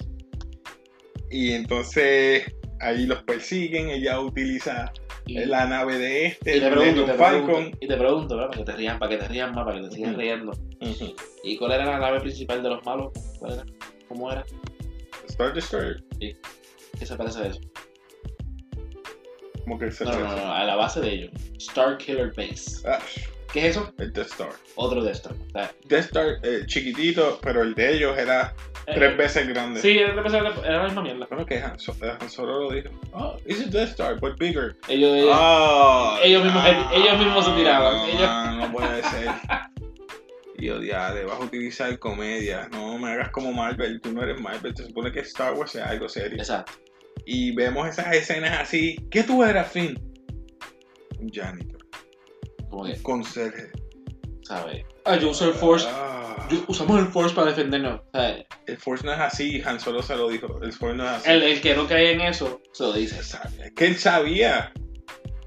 Y 1.31 1.51
entonces 1.53 2.43
ahí 2.81 3.05
los 3.05 3.23
persiguen, 3.23 3.89
ella 3.89 4.19
utiliza 4.19 4.91
Y, 5.25 5.45
la 5.45 5.65
nave 5.65 5.97
de 5.99 6.25
este, 6.27 6.57
y 6.57 6.59
te 6.59 6.69
pregunto, 6.71 7.13
Falcon. 7.15 7.71
y 7.79 7.87
te 7.87 7.97
pregunto, 7.97 8.35
¿verdad? 8.35 8.49
Para 8.51 8.59
que 8.65 8.71
te 8.71 8.77
rían, 8.77 8.99
para 8.99 9.09
que 9.11 9.17
te 9.17 9.27
rían 9.27 9.53
más, 9.53 9.65
para 9.65 9.79
que 9.79 9.87
te 9.87 9.95
sigas 9.95 10.11
Ujú. 10.11 10.19
riendo. 10.19 10.51
¿Y 11.43 11.57
cuál 11.57 11.71
era 11.73 11.85
la 11.85 11.99
nave 11.99 12.19
principal 12.19 12.63
de 12.63 12.69
los 12.69 12.83
malos? 12.85 13.11
¿Cuál 13.39 13.53
era? 13.53 13.65
¿Cómo 14.07 14.31
era? 14.31 14.43
Star 15.27 15.53
Destroyer, 15.53 16.03
¿Qué 16.99 17.05
se 17.05 17.15
parece 17.15 17.39
a 17.39 17.47
eso? 17.47 17.59
como 19.63 19.77
que 19.79 19.91
se 19.91 20.03
No, 20.03 20.11
no, 20.11 20.19
no, 20.19 20.35
no, 20.35 20.51
a 20.51 20.63
la 20.63 20.75
base 20.75 20.99
de 20.99 21.09
ellos. 21.13 21.31
Star 21.59 21.97
Killer 21.99 22.33
Base. 22.35 22.81
Ah, 22.87 22.99
¿Qué 23.53 23.67
es 23.67 23.77
eso? 23.77 23.93
el 23.99 24.11
Death 24.13 24.27
Star. 24.31 24.49
Otro 24.75 25.03
de 25.03 25.11
estos. 25.11 25.31
O 25.31 25.51
sea, 25.51 25.71
Death 25.85 26.05
Star 26.05 26.27
eh, 26.43 26.63
chiquitito, 26.65 27.39
pero 27.43 27.61
el 27.61 27.75
de 27.75 27.93
ellos 27.95 28.17
era 28.17 28.55
eh, 28.87 28.93
tres 28.95 29.15
veces 29.17 29.47
grande. 29.47 29.79
Sí, 29.81 29.97
era, 29.97 30.13
era 30.13 30.77
la 30.77 30.83
misma 30.85 31.01
mierda. 31.03 31.27
Bueno, 31.29 31.45
que 31.45 31.59
Han, 31.59 31.77
So- 31.79 31.95
eh, 32.01 32.13
Han 32.19 32.29
Solo 32.31 32.63
lo 32.63 32.71
dijo. 32.71 32.89
Oh, 33.13 33.37
it's 33.45 33.61
a 33.61 33.69
Death 33.69 33.89
Star, 33.91 34.19
but 34.19 34.39
bigger. 34.39 34.75
Ellos, 34.87 35.15
ellos- 35.15 35.29
Ah, 35.33 36.19
ellos 36.23 36.43
mismos- 36.43 36.91
ellos 36.93 37.19
mismos 37.19 37.45
se 37.45 37.51
tiraban, 37.51 37.93
No, 37.97 38.05
ellos- 38.07 38.21
man, 38.21 38.57
no 38.59 38.71
puede 38.75 39.03
ser. 39.03 39.29
Y 40.57 40.69
vas 40.69 41.39
a 41.39 41.43
utilizar 41.43 41.97
comedia. 41.99 42.67
No 42.71 42.97
me 42.97 43.11
hagas 43.11 43.29
como 43.29 43.53
Marvel. 43.53 44.01
Tú 44.01 44.11
no 44.11 44.23
eres 44.23 44.41
Marvel. 44.41 44.75
Se 44.75 44.85
supone 44.85 45.11
que 45.11 45.19
Star 45.21 45.53
Wars 45.53 45.73
es 45.75 45.83
algo 45.83 46.09
serio. 46.09 46.37
Exacto. 46.39 46.73
Y 47.25 47.51
vemos 47.51 47.87
esas 47.87 48.13
escenas 48.15 48.59
así. 48.59 48.95
¿Qué 49.11 49.23
tú 49.23 49.43
eras, 49.43 49.71
Finn? 49.71 49.99
Un 51.19 51.29
janitor. 51.29 51.79
Un 52.71 52.93
conserje. 53.01 53.71
¿sabes? 54.43 54.83
Ah, 55.05 55.15
yo 55.15 55.29
uso 55.29 55.45
el 55.47 55.53
Force. 55.53 55.87
Ah, 55.89 56.47
yo- 56.49 56.63
usamos 56.67 56.99
el 56.99 57.05
Force 57.07 57.35
para 57.35 57.47
defendernos. 57.47 58.01
¿sabes? 58.13 58.45
el 58.67 58.77
Force 58.77 59.05
no 59.05 59.13
es 59.13 59.19
así. 59.19 59.61
Han 59.65 59.79
Solo 59.79 60.01
se 60.01 60.15
lo 60.15 60.27
dijo. 60.29 60.59
El 60.63 60.73
Force 60.73 60.95
no 60.97 61.03
es 61.03 61.09
así. 61.11 61.29
El, 61.29 61.43
el 61.43 61.61
que 61.61 61.75
no 61.75 61.87
cae 61.87 62.13
en 62.13 62.21
eso, 62.21 62.61
se 62.73 62.83
lo 62.83 62.93
dice. 62.93 63.19
Es 63.19 63.37
que 63.75 63.85
él 63.87 63.95
sabía. 63.97 64.71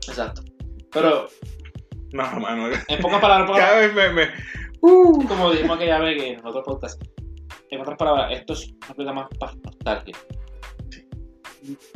Exacto. 0.06 0.42
Pero, 0.92 1.28
No, 2.12 2.38
mano. 2.40 2.68
en 2.88 3.00
pocas 3.00 3.20
palabras, 3.20 3.48
pocas- 3.50 3.64
Cada 3.64 3.80
vez 3.80 3.94
me. 3.94 4.08
me 4.10 4.28
uh. 4.82 5.26
como 5.26 5.50
dijimos 5.50 5.76
aquella 5.76 5.98
vez 5.98 6.20
que 6.20 6.28
en 6.34 6.46
otro 6.46 6.62
podcast, 6.62 7.02
en 7.70 7.80
otras 7.80 7.96
palabras, 7.96 8.32
esto 8.38 8.52
es 8.52 8.68
una 8.68 8.94
película 8.94 9.12
más 9.14 9.28
para 9.38 9.54
nostalgia. 9.64 10.16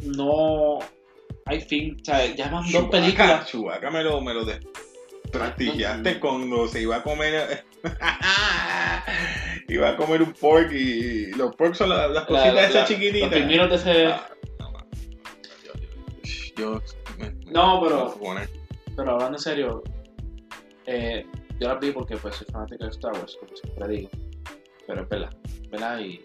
No 0.02 0.78
hay 1.46 1.60
fin, 1.60 1.96
o 2.00 2.04
sea, 2.04 2.24
ya 2.34 2.48
van 2.48 2.70
dos 2.70 2.88
películas. 2.88 3.46
Chewbacca 3.48 3.90
me 3.90 4.02
lo, 4.04 4.20
me 4.20 4.34
lo 4.34 4.44
desprestigiaste 4.44 6.20
cuando 6.20 6.68
se 6.68 6.82
iba 6.82 6.96
a 6.96 7.02
comer. 7.02 7.64
iba 9.68 9.88
a 9.90 9.96
comer 9.96 10.22
un 10.22 10.32
pork 10.32 10.72
y 10.72 11.26
los 11.32 11.54
porks 11.56 11.78
son 11.78 11.90
las, 11.90 12.10
las 12.10 12.22
La- 12.22 12.26
cositas 12.26 12.54
la- 12.54 12.60
esas 12.68 12.74
Los 12.74 12.88
chiquititas. 12.88 13.30
pimientos 13.32 13.84
de 13.84 13.90
ese. 13.92 14.06
Ah, 14.06 14.28
no, 14.60 14.72
yo, 16.56 16.82
me- 17.18 17.30
me- 17.30 17.50
No, 17.52 17.80
pero-. 17.82 18.14
Pero 18.96 19.10
hablando 19.12 19.36
en 19.36 19.42
serio, 19.42 19.82
eh, 20.86 21.26
yo 21.60 21.68
las 21.68 21.80
vi 21.80 21.90
porque 21.90 22.16
pues 22.16 22.36
soy 22.36 22.46
fanático 22.50 22.84
de 22.84 22.90
Star 22.90 23.12
Wars, 23.12 23.36
como 23.40 23.54
siempre 23.56 23.88
digo. 23.88 24.08
Pero 24.86 25.02
es 25.02 25.08
verdad, 25.08 25.36
¿verdad? 25.70 25.98
Y, 26.00 26.22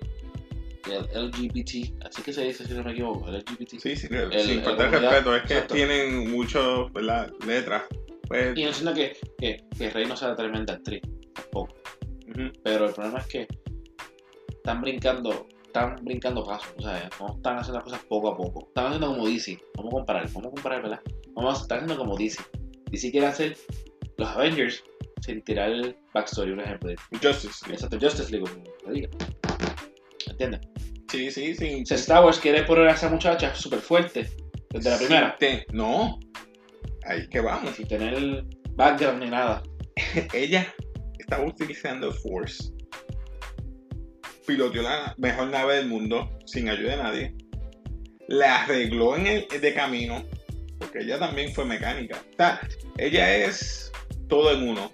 el 0.89 1.29
LGBT, 1.29 2.03
así 2.05 2.21
que 2.23 2.33
se 2.33 2.43
dice 2.45 2.65
si 2.65 2.73
no 2.73 2.83
me 2.83 2.91
equivoco, 2.91 3.27
el 3.29 3.35
LGBT. 3.37 3.79
Sí, 3.79 3.95
sí, 3.95 4.07
el- 4.09 4.31
sin 4.39 4.63
faltar 4.63 4.91
respeto, 4.91 5.35
es 5.35 5.41
que 5.43 5.53
exacto. 5.53 5.73
tienen 5.75 6.31
muchos, 6.31 6.91
¿verdad? 6.93 7.31
Letras. 7.45 7.83
Pues, 8.27 8.57
Y 8.57 8.63
no 8.63 8.71
siento 8.73 8.93
que, 8.93 9.17
que, 9.37 9.57
que 9.77 9.89
Rey 9.89 10.05
no 10.05 10.15
sea 10.15 10.35
tremenda 10.35 10.73
actriz, 10.75 11.01
tampoco. 11.33 11.73
ujú. 12.29 12.51
Pero 12.63 12.85
el 12.87 12.93
problema 12.93 13.19
es 13.19 13.27
que 13.27 13.47
están 14.49 14.81
brincando, 14.81 15.47
están 15.65 15.95
brincando 16.03 16.43
pasos, 16.45 16.73
o 16.77 16.81
sea, 16.81 17.09
no 17.19 17.35
están 17.35 17.57
haciendo 17.57 17.79
las 17.79 17.83
cosas 17.83 18.01
poco 18.07 18.29
a 18.29 18.37
poco. 18.37 18.67
Están 18.67 18.85
haciendo 18.87 19.07
como 19.07 19.27
DC. 19.27 19.57
Vamos 19.75 19.93
a 19.93 19.95
comparar, 19.97 20.25
vamos 20.27 20.45
a 20.45 20.49
comparar, 20.51 20.81
¿verdad? 20.81 21.01
Vamos 21.33 21.59
a 21.59 21.61
estar 21.63 21.77
haciendo 21.79 21.97
como 21.97 22.15
DC. 22.17 22.41
DC 22.91 23.11
quiere 23.11 23.27
hacer 23.27 23.57
los 24.17 24.29
Avengers 24.29 24.83
sin 25.25 25.41
tirar 25.43 25.69
el 25.71 25.95
backstory, 26.13 26.51
un 26.51 26.61
ejemplo. 26.61 26.91
Justice 27.21 27.65
League. 27.65 27.73
Exacto, 27.75 27.97
Justice 27.99 28.31
League, 28.31 28.45
como 28.49 28.93
diga. 28.93 29.09
¿Entiendes? 30.41 30.61
Sí, 31.11 31.29
sí, 31.31 31.55
sí. 31.55 31.81
O 31.83 31.85
sea, 31.85 31.97
Star 31.97 32.23
Wars 32.23 32.39
quiere 32.39 32.63
poner 32.63 32.87
a 32.87 32.93
esa 32.93 33.09
muchacha 33.09 33.53
súper 33.53 33.79
fuerte 33.79 34.29
desde 34.71 34.89
la 34.89 34.97
primera, 34.97 35.35
te- 35.37 35.65
No. 35.71 36.19
Ahí 37.05 37.27
que 37.29 37.39
vamos. 37.41 37.75
sin 37.75 37.87
tener 37.87 38.43
background 38.71 39.23
ni 39.23 39.29
nada. 39.29 39.61
ella 40.33 40.73
estaba 41.19 41.45
utilizando 41.45 42.11
Force. 42.11 42.71
Piloteó 44.47 44.81
la 44.81 45.13
mejor 45.17 45.49
nave 45.49 45.75
del 45.75 45.87
mundo 45.87 46.29
sin 46.45 46.69
ayuda 46.69 46.91
de 46.95 47.03
nadie. 47.03 47.35
La 48.27 48.63
arregló 48.63 49.15
en 49.17 49.27
el 49.27 49.47
de 49.61 49.73
camino. 49.73 50.23
Porque 50.79 50.99
ella 50.99 51.19
también 51.19 51.53
fue 51.53 51.65
mecánica. 51.65 52.17
O 52.31 52.35
sea, 52.37 52.61
ella 52.97 53.35
es 53.35 53.91
todo 54.27 54.51
en 54.53 54.67
uno. 54.69 54.91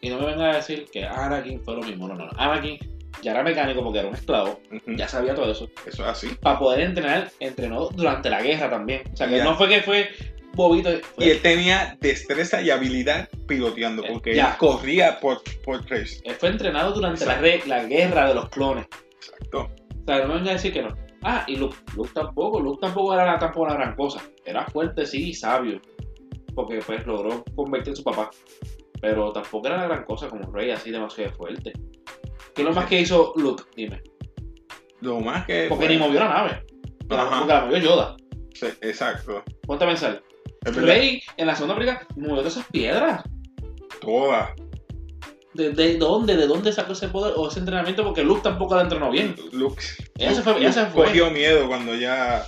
Y 0.00 0.10
no 0.10 0.20
me 0.20 0.26
vengan 0.26 0.50
a 0.50 0.56
decir 0.56 0.86
que 0.92 1.04
Anakin 1.04 1.64
fue 1.64 1.74
lo 1.74 1.82
mismo. 1.82 2.06
No, 2.06 2.14
no, 2.14 2.26
no. 2.26 2.32
Anakin 2.36 2.78
ya 3.22 3.32
era 3.32 3.42
mecánico 3.42 3.82
porque 3.82 3.98
era 4.00 4.08
un 4.08 4.14
esclavo, 4.14 4.60
ya 4.86 5.08
sabía 5.08 5.34
todo 5.34 5.50
eso. 5.50 5.68
Eso 5.86 6.02
es 6.04 6.08
así. 6.08 6.28
Para 6.40 6.58
poder 6.58 6.80
entrenar, 6.80 7.30
entrenó 7.40 7.88
durante 7.88 8.30
la 8.30 8.42
guerra 8.42 8.70
también. 8.70 9.02
O 9.12 9.16
sea, 9.16 9.28
que 9.28 9.38
Ya. 9.38 9.44
no 9.44 9.56
fue 9.56 9.68
que 9.68 9.80
fue 9.82 10.08
bobito. 10.54 10.90
fue- 11.14 11.26
Y 11.26 11.30
él 11.30 11.42
tenía 11.42 11.96
destreza 12.00 12.62
y 12.62 12.70
habilidad 12.70 13.28
piloteando. 13.46 14.02
Eh, 14.04 14.08
Porque 14.12 14.34
ya. 14.34 14.50
él 14.52 14.56
corría 14.58 15.20
por, 15.20 15.42
por 15.64 15.84
tres. 15.84 16.20
él 16.24 16.34
fue 16.34 16.48
entrenado 16.50 16.92
durante 16.92 17.26
la, 17.26 17.34
Exacto. 17.38 17.64
re- 17.64 17.68
la 17.68 17.84
guerra 17.84 18.28
de 18.28 18.34
los 18.34 18.48
clones. 18.48 18.86
Exacto. 19.16 19.70
O 19.70 20.04
sea, 20.06 20.18
no 20.20 20.28
me 20.28 20.34
vengan 20.34 20.48
a 20.48 20.52
decir 20.52 20.72
que 20.72 20.82
no. 20.82 20.94
Ah, 21.22 21.44
y 21.48 21.56
Luke, 21.56 21.76
Luke 21.96 22.10
tampoco, 22.14 22.60
Luke 22.60 22.78
tampoco 22.80 23.12
era 23.14 23.26
la- 23.26 23.38
tampoco 23.38 23.66
la 23.66 23.74
gran 23.74 23.96
cosa. 23.96 24.22
Era 24.44 24.64
fuerte, 24.66 25.04
sí, 25.06 25.30
y 25.30 25.34
sabio. 25.34 25.80
Porque 26.54 26.78
pues 26.86 27.04
logró 27.06 27.44
convertir 27.54 27.92
a 27.92 27.96
su 27.96 28.04
papá. 28.04 28.30
Pero 29.00 29.30
tampoco 29.32 29.66
era 29.66 29.76
la 29.76 29.86
gran 29.88 30.04
cosa 30.04 30.28
como 30.28 30.50
Rey, 30.52 30.70
así 30.70 30.90
demasiado 30.90 31.32
fuerte. 31.34 31.72
¿Qué 32.56 32.62
es 32.62 32.68
lo 32.68 32.72
más 32.74 32.86
que 32.86 33.00
hizo 33.00 33.32
Luke? 33.36 33.62
Dime. 33.76 34.02
Lo 35.02 35.20
más 35.20 35.46
que. 35.46 35.66
Porque 35.68 35.88
ni 35.88 35.98
movió 35.98 36.18
la 36.20 36.28
nave. 36.30 36.62
Ajá. 37.10 37.38
Porque 37.38 37.52
la 37.52 37.60
movió 37.66 37.78
Yoda. 37.78 38.16
Sí, 38.54 38.66
exacto. 38.80 39.44
Ponte 39.66 39.84
a 39.84 39.88
pensar. 39.88 40.22
Rey 40.64 41.22
en 41.36 41.46
la 41.46 41.54
segunda 41.54 41.76
película 41.76 42.04
movió 42.16 42.36
todas 42.38 42.54
esas 42.56 42.66
piedras. 42.72 43.22
Toda. 44.00 44.54
¿De, 45.54 45.70
de 45.70 45.96
dónde? 45.96 46.36
¿De 46.36 46.46
dónde 46.46 46.72
sacó 46.72 46.92
ese 46.92 47.08
poder 47.08 47.34
o 47.36 47.48
ese 47.48 47.60
entrenamiento? 47.60 48.02
Porque 48.04 48.24
Luke 48.24 48.40
tampoco 48.42 48.74
la 48.74 48.82
entrenó 48.82 49.10
bien. 49.10 49.36
Luke, 49.52 49.82
Ella 50.18 50.30
se 50.30 50.36
Luke- 50.38 50.42
fue- 50.52 50.60
ella 50.60 50.72
se 50.72 50.80
Luke 50.80 50.92
fue. 50.92 51.04
cogió 51.06 51.30
miedo 51.30 51.68
cuando 51.68 51.94
ya 51.94 52.46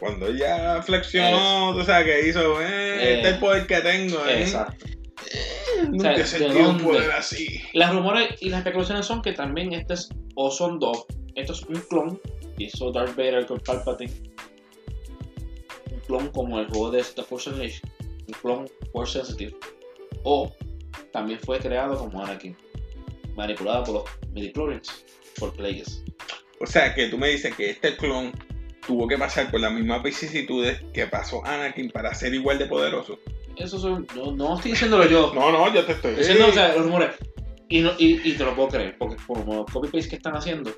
cuando 0.00 0.30
ya 0.30 0.82
flexionó, 0.82 1.72
tú 1.74 1.82
sabes 1.84 2.04
que 2.06 2.28
hizo, 2.28 2.60
eh, 2.60 3.14
este 3.16 3.28
es 3.28 3.34
el 3.34 3.40
poder 3.40 3.66
que 3.66 3.80
tengo, 3.80 4.18
eh. 4.26 4.42
Exacto. 4.42 4.84
Nunca 5.90 5.98
O 5.98 6.00
sea, 6.02 6.12
he 6.14 6.18
¿de 6.18 6.24
sentido 6.26 6.58
un 6.70 6.78
dónde? 6.78 6.84
poder 6.84 7.10
así. 7.12 7.60
Las 7.72 7.94
rumores 7.94 8.40
y 8.40 8.50
las 8.50 8.58
especulaciones 8.58 9.06
son 9.06 9.22
que 9.22 9.32
también 9.32 9.72
este 9.72 9.94
es, 9.94 10.08
o 10.34 10.50
son 10.50 10.78
dos. 10.78 11.06
Esto 11.34 11.52
es 11.52 11.62
un 11.62 11.80
clon, 11.88 12.20
que 12.56 12.64
hizo 12.64 12.90
Darth 12.92 13.16
Vader 13.16 13.46
con 13.46 13.60
Palpatine. 13.60 14.12
Un 15.92 16.00
clon 16.06 16.28
como 16.30 16.58
el 16.58 16.66
juego 16.68 16.90
de 16.90 17.02
The 17.02 17.22
Force 17.22 17.50
Unleashed. 17.50 17.82
Un 18.28 18.34
clon 18.42 18.68
Force 18.92 19.12
Sensitive. 19.18 19.54
O 20.24 20.52
también 21.12 21.38
fue 21.40 21.58
creado 21.58 21.98
como 21.98 22.22
Anakin. 22.24 22.56
Manipulado 23.36 23.84
por 23.84 23.94
los 23.94 24.04
midichlorians. 24.32 25.04
Por 25.38 25.52
Plagueis. 25.54 26.02
O 26.60 26.66
sea, 26.66 26.94
que 26.94 27.08
tú 27.08 27.18
me 27.18 27.28
dices 27.28 27.54
que 27.54 27.70
este 27.70 27.96
clon 27.96 28.32
tuvo 28.86 29.06
que 29.06 29.18
pasar 29.18 29.50
por 29.50 29.60
las 29.60 29.72
mismas 29.72 30.02
vicisitudes 30.02 30.80
que 30.94 31.06
pasó 31.06 31.44
Anakin 31.44 31.90
para 31.90 32.14
ser 32.14 32.32
igual 32.32 32.58
de 32.58 32.66
poderoso. 32.66 33.18
Eso 33.56 33.78
son, 33.78 34.06
no, 34.14 34.32
no 34.32 34.56
estoy 34.56 34.72
diciéndolo 34.72 35.06
yo. 35.06 35.32
No, 35.34 35.50
no, 35.52 35.72
yo 35.72 35.84
te 35.84 35.92
estoy 35.92 36.14
diciendo, 36.14 36.46
o 36.48 36.52
sea, 36.52 36.74
los 36.74 36.84
rumores. 36.84 37.10
Y, 37.68 37.80
no, 37.80 37.90
y, 37.98 38.28
y 38.30 38.34
te 38.36 38.44
lo 38.44 38.54
puedo 38.54 38.68
creer, 38.68 38.96
porque 38.98 39.16
como 39.26 39.54
los 39.54 39.66
copy-paste 39.72 40.08
que 40.10 40.16
están 40.16 40.36
haciendo, 40.36 40.70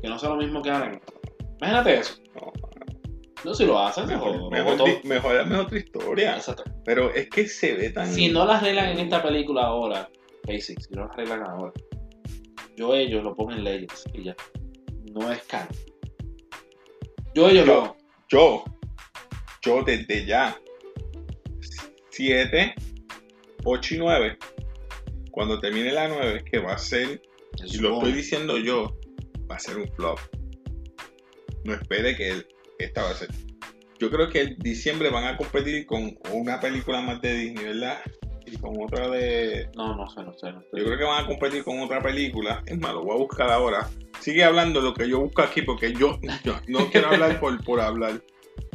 que 0.00 0.08
no 0.08 0.18
sea 0.18 0.30
lo 0.30 0.36
mismo 0.36 0.60
que 0.62 0.70
Anakin. 0.70 1.00
Imagínate 1.60 1.98
eso. 2.00 2.14
No, 2.34 2.52
No, 3.44 3.54
si 3.54 3.64
lo 3.64 3.78
hacen, 3.78 4.06
mejor, 4.06 4.50
mejor, 4.50 4.82
di- 4.84 5.08
mejor 5.08 5.36
hazme 5.36 5.56
otra 5.58 5.78
historia. 5.78 6.36
Exacto. 6.36 6.64
Pero 6.84 7.14
es 7.14 7.28
que 7.30 7.46
se 7.46 7.74
ve 7.74 7.90
tan. 7.90 8.12
Si 8.12 8.28
no 8.28 8.44
las 8.44 8.60
arreglan 8.62 8.88
en 8.90 8.98
esta 9.00 9.22
película 9.22 9.62
ahora, 9.66 10.08
Basics, 10.48 10.86
si 10.86 10.94
no 10.94 11.02
las 11.06 11.12
arreglan 11.12 11.42
ahora, 11.44 11.72
yo 12.76 12.94
ellos 12.94 13.22
lo 13.22 13.34
pongo 13.36 13.52
en 13.52 13.62
Legends 13.62 14.04
y 14.14 14.24
ya. 14.24 14.36
No 15.12 15.30
es 15.30 15.42
canon. 15.42 15.68
Yo, 17.34 17.50
Yo- 17.50 17.64
no. 17.66 17.96
Yo, 18.28 18.64
yo 19.62 19.82
desde 19.84 20.24
ya, 20.26 20.56
7, 22.12 22.74
8 23.64 23.94
y 23.94 23.98
9, 23.98 24.38
cuando 25.30 25.58
termine 25.60 25.92
la 25.92 26.08
9, 26.08 26.44
que 26.44 26.58
va 26.58 26.74
a 26.74 26.78
ser, 26.78 27.22
y 27.64 27.78
lo 27.78 27.94
estoy 27.94 28.12
diciendo 28.12 28.58
yo, 28.58 28.96
va 29.50 29.56
a 29.56 29.58
ser 29.58 29.76
un 29.78 29.88
flop. 29.94 30.18
No 31.64 31.74
espere 31.74 32.16
que 32.16 32.30
él- 32.30 32.46
esta 32.78 33.02
va 33.02 33.10
a 33.10 33.14
ser. 33.14 33.28
Yo 33.98 34.10
creo 34.10 34.28
que 34.30 34.42
en 34.42 34.58
diciembre 34.58 35.10
van 35.10 35.24
a 35.24 35.36
competir 35.36 35.86
con 35.86 36.16
una 36.32 36.58
película 36.60 37.00
más 37.00 37.20
de 37.22 37.34
Disney, 37.34 37.64
¿verdad? 37.66 37.98
Y 38.44 38.56
con 38.56 38.72
otra 38.82 39.08
de... 39.08 39.68
No, 39.76 39.94
no 39.96 40.08
sé, 40.10 40.22
no 40.24 40.32
sé. 40.34 40.50
No 40.52 40.60
estoy- 40.60 40.80
Yo 40.80 40.86
creo 40.86 40.98
que 40.98 41.04
van 41.04 41.24
a 41.24 41.26
competir 41.28 41.62
con 41.62 41.78
otra 41.78 42.02
película. 42.02 42.62
Es 42.66 42.76
más, 42.78 42.92
lo 42.92 43.04
voy 43.04 43.14
a 43.14 43.18
buscar 43.18 43.48
ahora. 43.50 43.88
Sigue 44.18 44.42
hablando 44.42 44.80
lo 44.80 44.92
que 44.92 45.08
yo 45.08 45.20
busco 45.20 45.42
aquí 45.42 45.62
porque 45.62 45.92
yo, 45.92 46.18
yo 46.44 46.58
no 46.66 46.90
quiero 46.90 47.08
hablar 47.10 47.38
por, 47.38 47.62
por 47.64 47.80
hablar. 47.80 48.20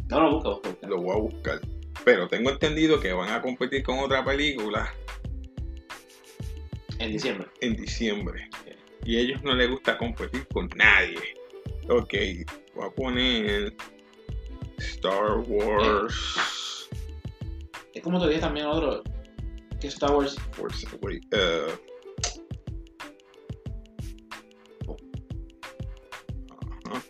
No 0.08 0.20
lo 0.20 0.32
busca, 0.34 0.48
busca, 0.48 0.68
busca. 0.70 0.86
Lo 0.88 1.02
voy 1.02 1.16
a 1.16 1.20
buscar. 1.20 1.60
Pero 2.08 2.26
tengo 2.26 2.48
entendido 2.48 2.98
que 3.00 3.12
van 3.12 3.28
a 3.28 3.42
competir 3.42 3.82
con 3.82 3.98
otra 3.98 4.24
película 4.24 4.94
En 6.98 7.12
diciembre. 7.12 7.48
en 7.60 7.76
diciembre. 7.76 8.48
Y 9.04 9.18
a 9.18 9.20
ellos 9.20 9.42
no 9.42 9.54
les 9.54 9.68
gusta 9.68 9.98
competir 9.98 10.46
con 10.48 10.70
nadie. 10.74 11.18
Ok, 11.90 12.14
voy 12.74 12.86
a 12.86 12.90
poner 12.94 13.74
Star 14.78 15.36
Wars 15.46 16.88
Es 17.92 18.02
como 18.02 18.18
te 18.22 18.28
dije 18.28 18.40
también 18.40 18.64
otro. 18.64 19.02
Que 19.78 19.88
Star 19.88 20.12
Wars. 20.12 20.34
Force 20.52 20.86
Away- 21.02 21.20
eh, 21.32 21.66
ajá. 26.86 27.02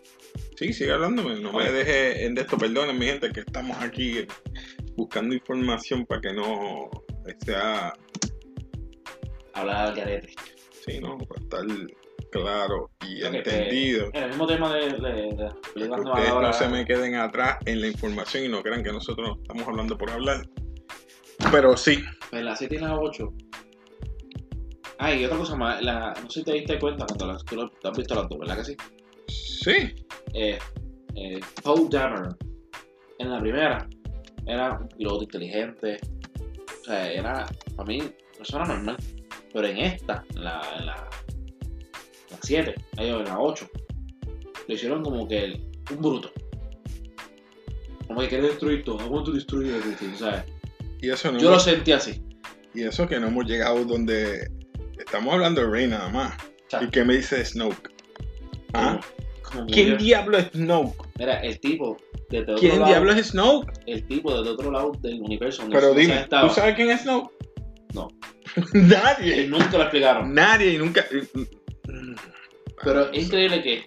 Sí, 0.57 0.73
sigue 0.73 0.91
hablándome, 0.91 1.39
no 1.39 1.53
me 1.53 1.71
deje 1.71 2.25
en 2.25 2.35
de 2.35 2.41
esto, 2.41 2.57
perdonen 2.57 2.99
mi 2.99 3.05
gente 3.05 3.31
que 3.31 3.39
estamos 3.41 3.77
aquí 3.81 4.27
buscando 4.99 5.33
información 5.33 6.05
para 6.05 6.21
que 6.21 6.33
no 6.33 6.89
sea, 7.45 7.93
Hablar 9.53 9.87
al 9.87 9.95
garete. 9.95 10.33
sí, 10.85 10.99
¿no? 10.99 11.17
Para 11.17 11.41
estar 11.41 11.65
claro 12.31 12.91
y 13.07 13.23
entendido. 13.23 14.09
En 14.13 14.23
el 14.23 14.29
mismo 14.29 14.45
tema 14.45 14.73
de, 14.73 14.89
de, 14.89 14.89
de 14.91 15.51
que 15.73 15.87
nuevas 15.87 15.99
ustedes 16.05 16.29
ahora- 16.29 16.47
no 16.47 16.53
se 16.53 16.67
me 16.67 16.85
queden 16.85 17.15
atrás 17.15 17.57
en 17.65 17.81
la 17.81 17.87
información 17.87 18.43
y 18.45 18.49
no 18.49 18.61
crean 18.61 18.83
que 18.83 18.91
nosotros 18.91 19.37
estamos 19.41 19.67
hablando 19.67 19.97
por 19.97 20.11
hablar. 20.11 20.47
Pero 21.51 21.75
sí, 21.77 22.03
En 22.31 22.45
la 22.45 22.55
7 22.55 22.75
y 22.75 22.79
la 22.79 22.99
8. 22.99 23.33
Ah, 24.99 25.13
y 25.13 25.23
otra 25.23 25.37
cosa 25.37 25.55
más. 25.55 25.81
La, 25.81 26.13
no 26.21 26.29
sé 26.29 26.39
si 26.41 26.45
te 26.45 26.53
diste 26.53 26.77
cuenta 26.77 27.05
cuando 27.05 27.27
las, 27.27 27.45
tú 27.45 27.55
lo- 27.55 27.71
has 27.83 27.97
visto 27.97 28.13
las 28.15 28.27
dos, 28.27 28.37
¿verdad 28.39 28.57
que 28.57 28.63
sí? 28.65 28.75
sí, 29.27 29.95
Eh, 30.33 30.59
eh, 31.15 31.39
Poe 31.63 31.87
Dameron. 31.89 32.37
En 33.17 33.29
la 33.31 33.39
primera 33.39 33.87
era 34.49 34.73
un 34.79 34.87
piloto 34.89 35.23
inteligente. 35.23 35.97
O 36.81 36.83
sea, 36.85 37.11
era, 37.11 37.45
para 37.75 37.87
mí, 37.87 38.01
era 38.53 38.65
normal. 38.65 38.97
Pero 39.53 39.67
en 39.67 39.77
esta, 39.77 40.23
en 40.35 40.43
la, 40.43 40.61
en 40.79 40.85
la, 40.85 40.95
la 42.31 42.37
7, 42.41 42.75
ahí, 42.97 43.09
en 43.09 43.23
la 43.25 43.39
8, 43.39 43.69
lo 44.67 44.73
hicieron 44.73 45.03
como 45.03 45.27
que 45.27 45.43
el- 45.45 45.65
un 45.91 45.97
bruto. 46.01 46.31
Como 48.07 48.21
que 48.21 48.27
quiere 48.29 48.47
destruir 48.47 48.83
todo. 48.83 48.97
Want 49.07 49.25
to 49.25 49.31
destroy 49.33 49.69
everything, 49.69 50.15
¿sabes? 50.15 50.43
y 51.01 51.09
eso 51.09 51.31
no 51.31 51.39
Yo 51.39 51.51
lo 51.51 51.59
sentí 51.59 51.93
así. 51.93 52.21
y 52.75 52.83
eso 52.83 53.07
que 53.07 53.19
no 53.21 53.27
hemos 53.27 53.45
llegado 53.45 53.85
donde 53.85 54.51
estamos 54.97 55.33
hablando 55.33 55.61
de 55.61 55.67
Rey 55.67 55.87
nada 55.87 56.09
más. 56.09 56.33
¿Y 56.81 56.89
qué 56.89 57.03
me 57.05 57.15
dice 57.15 57.43
Snoke? 57.45 57.89
¿Ah? 58.73 58.99
¿Quién 59.71 59.97
diablo 59.97 60.37
es 60.37 60.47
Snoke? 60.51 61.07
Mira, 61.17 61.39
el 61.41 61.59
tipo 61.59 61.97
desde 62.29 62.43
otro 62.43 62.55
¿Quién 62.57 62.79
lado, 62.79 62.85
diablo 62.87 63.11
es 63.13 63.27
Snoke? 63.27 63.71
el 63.85 64.07
tipo 64.07 64.37
desde 64.37 64.51
otro 64.51 64.71
lado 64.71 64.91
del 65.01 65.21
universo 65.21 65.63
donde 65.63 65.75
Pero 65.77 65.93
dime, 65.93 66.19
estaba, 66.21 66.47
¿tú 66.47 66.53
sabes 66.53 66.75
quién 66.75 66.91
es 66.91 67.01
Snoke? 67.01 67.31
No. 67.93 68.07
Nadie. 68.73 69.35
que 69.35 69.47
nunca 69.47 69.71
lo 69.77 69.81
explicaron. 69.83 70.33
Nadie 70.33 70.73
y 70.73 70.77
nunca. 70.77 71.05
Pero 72.83 73.11
es 73.11 73.23
increíble 73.23 73.61
que 73.61 73.83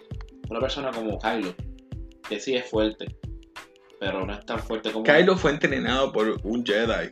una 0.51 0.61
persona 0.61 0.91
como 0.91 1.19
Kylo, 1.19 1.55
que 2.29 2.41
sí 2.41 2.55
es 2.57 2.69
fuerte, 2.69 3.07
pero 4.01 4.27
no 4.27 4.33
es 4.33 4.45
tan 4.45 4.59
fuerte 4.59 4.91
como 4.91 5.05
Kylo 5.05 5.37
fue 5.37 5.53
entrenado 5.53 6.13
por 6.13 6.41
un 6.45 6.65
Jedi. 6.65 7.11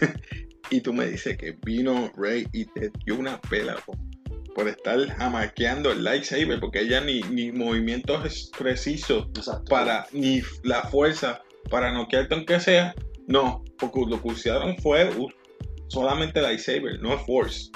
y 0.70 0.80
tú 0.80 0.92
me 0.92 1.06
dices 1.06 1.36
que 1.36 1.56
vino 1.64 2.10
Rey 2.16 2.46
y 2.52 2.64
te 2.64 2.90
dio 3.04 3.16
una 3.16 3.40
pela 3.42 3.76
por 4.54 4.68
estar 4.68 4.98
jamaqueando 5.16 5.90
el 5.92 6.04
lightsaber, 6.04 6.60
porque 6.60 6.80
ella 6.80 7.00
ni, 7.00 7.20
ni 7.22 7.50
movimientos 7.52 8.50
precisos 8.56 9.26
Exacto. 9.36 9.64
para, 9.68 10.06
ni 10.12 10.42
la 10.62 10.82
fuerza 10.84 11.42
para 11.70 11.92
noquearte 11.92 12.34
aunque 12.34 12.60
sea. 12.60 12.94
No, 13.26 13.64
porque 13.78 14.00
lo 14.08 14.20
que 14.20 14.28
usaron 14.28 14.76
fue 14.78 15.10
solamente 15.88 16.40
lightsaber, 16.42 17.00
no 17.00 17.18
force. 17.18 17.70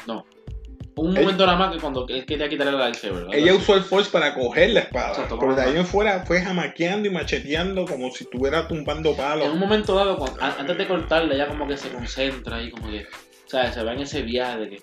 Un 0.96 1.16
Él- 1.16 1.22
momento 1.22 1.46
nada 1.46 1.56
más 1.56 1.72
que 1.74 1.80
cuando 1.80 2.06
él 2.08 2.26
quería 2.26 2.48
quitarle 2.48 2.72
el 2.72 2.78
lightsaber. 2.78 3.24
¿verdad? 3.26 3.34
Ella 3.38 3.54
usó 3.54 3.76
el 3.76 3.82
force 3.82 4.10
para 4.10 4.34
coger 4.34 4.70
la 4.70 4.80
espada, 4.80 5.10
Exacto, 5.10 5.38
pero 5.38 5.54
de 5.54 5.62
ahí 5.62 5.76
en 5.76 5.86
fuera 5.86 6.24
fue 6.26 6.40
jamaqueando 6.40 7.08
y 7.08 7.12
macheteando 7.12 7.84
como 7.86 8.10
si 8.10 8.24
estuviera 8.24 8.66
tumbando 8.66 9.14
palos. 9.16 9.46
En 9.46 9.52
un 9.52 9.60
momento 9.60 9.94
dado, 9.94 10.16
cuando- 10.18 10.42
antes 10.42 10.76
de 10.76 10.86
cortarle, 10.88 11.34
ella 11.36 11.46
como 11.46 11.68
que 11.68 11.76
se 11.76 11.88
concentra 11.90 12.60
y 12.62 12.70
como 12.72 12.90
que, 12.90 13.02
o 13.02 13.48
sea, 13.48 13.72
se 13.72 13.82
va 13.84 13.92
en 13.94 14.00
ese 14.00 14.22
viaje 14.22 14.58
de 14.58 14.68
que 14.70 14.82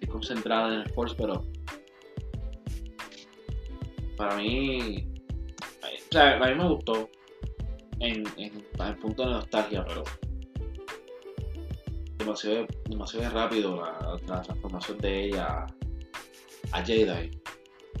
estoy 0.00 0.08
concentrada 0.08 0.74
en 0.74 0.80
el 0.80 0.90
Force, 0.90 1.14
pero 1.16 1.44
para 4.16 4.36
mí, 4.36 5.06
o 6.14 6.18
a 6.18 6.48
mí 6.48 6.54
me 6.54 6.68
gustó 6.68 7.08
en, 8.00 8.24
en, 8.36 8.96
punto 9.00 9.24
de 9.24 9.30
nostalgia, 9.30 9.84
pero 9.86 10.04
demasiado, 12.18 12.66
demasiado 12.88 13.30
rápido 13.30 13.76
la, 13.76 14.18
la 14.26 14.42
transformación 14.42 14.98
de 14.98 15.24
ella 15.26 15.66
a, 16.72 16.84
Jedi, 16.84 17.30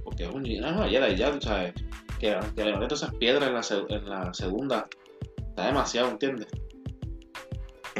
porque 0.04 0.24
es 0.24 0.30
un 0.30 0.42
no, 0.42 0.88
Jedi 0.88 1.16
ya, 1.16 1.40
sabes, 1.40 1.74
que, 2.18 2.38
que 2.54 2.64
le 2.64 2.72
meten 2.72 2.92
esas 2.92 3.14
piedras 3.14 3.70
en 3.70 3.88
la, 3.88 3.96
en 3.96 4.10
la 4.10 4.34
segunda, 4.34 4.88
está 5.38 5.66
demasiado, 5.66 6.10
¿entiendes? 6.10 6.48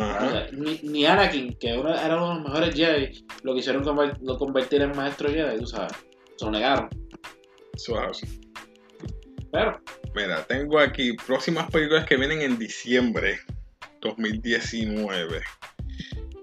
Ajá. 0.01 0.46
Ni, 0.53 0.80
ni 0.82 1.07
Anakin, 1.07 1.55
que 1.55 1.70
era 1.70 1.80
uno 1.80 1.94
de 1.94 2.34
los 2.34 2.42
mejores 2.42 2.74
Jedi, 2.74 3.24
lo 3.42 3.55
quisieron 3.55 3.84
lo 4.22 4.38
convertir 4.38 4.82
en 4.82 4.96
maestro 4.96 5.30
Jedi, 5.30 5.59
tú 5.59 5.66
sabes. 5.66 5.92
Se 6.36 6.44
lo 6.44 6.51
negaron. 6.51 6.88
Suave. 7.76 8.12
Pero, 9.53 9.80
Mira, 10.14 10.44
tengo 10.44 10.78
aquí 10.80 11.12
próximas 11.12 11.70
películas 11.70 12.05
que 12.05 12.16
vienen 12.16 12.40
en 12.40 12.59
diciembre 12.59 13.38
2019. 14.01 15.40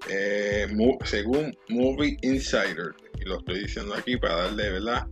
Eh, 0.10 0.68
según 1.04 1.58
Movie 1.68 2.18
Insider, 2.22 2.96
y 3.20 3.26
lo 3.26 3.40
estoy 3.40 3.60
diciendo 3.60 3.94
aquí 3.94 4.16
para 4.16 4.36
darle, 4.36 4.72
¿verdad? 4.72 5.08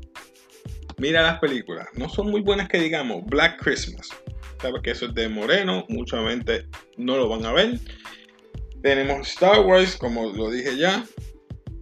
Mira 0.98 1.22
las 1.22 1.39
películas, 1.39 1.88
no 1.96 2.08
son 2.08 2.32
muy 2.32 2.41
buenas 2.41 2.70
que 2.70 2.80
digamos. 2.80 3.26
Black 3.26 3.62
Christmas, 3.62 4.10
sabes 4.62 4.82
que 4.82 4.91
eso 4.91 5.08
es 5.08 5.14
de 5.14 5.28
Moreno, 5.28 5.86
mucha 5.89 6.26
gente 6.30 6.66
no 6.96 7.18
lo 7.18 7.28
van 7.28 7.46
a 7.46 7.52
ver. 7.52 7.80
Tenemos 8.86 9.28
Star 9.30 9.62
Wars, 9.62 9.96
como 9.98 10.32
lo 10.32 10.52
dije 10.52 10.78
ya. 10.78 11.04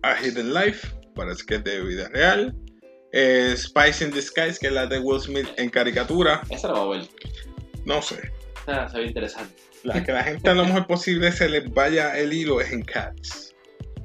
A 0.03 0.15
Hidden 0.15 0.53
Life, 0.53 0.87
parece 1.13 1.43
que 1.45 1.55
es 1.55 1.63
de 1.65 1.81
vida 1.83 2.07
real. 2.13 2.55
Eh, 3.11 3.53
Spice 3.57 4.05
in 4.05 4.11
Disguise, 4.11 4.57
que 4.57 4.67
es 4.67 4.71
la 4.71 4.87
de 4.87 4.99
Will 4.99 5.19
Smith 5.19 5.49
en 5.57 5.69
caricatura. 5.69 6.41
esa 6.49 6.69
la 6.69 6.79
voy 6.79 6.99
a 6.99 7.01
ver. 7.01 7.09
No 7.83 8.01
sé. 8.01 8.31
Esa 8.65 8.87
se 8.87 8.99
ve 8.99 9.07
interesante. 9.07 9.53
La 9.83 10.01
que 10.01 10.13
la 10.13 10.23
gente 10.23 10.49
a 10.49 10.53
lo 10.53 10.63
mejor 10.63 10.87
posible 10.87 11.29
se 11.33 11.49
les 11.49 11.69
vaya 11.73 12.17
el 12.17 12.31
hilo 12.31 12.61
es 12.61 12.71
en 12.71 12.83
Cats. 12.83 13.53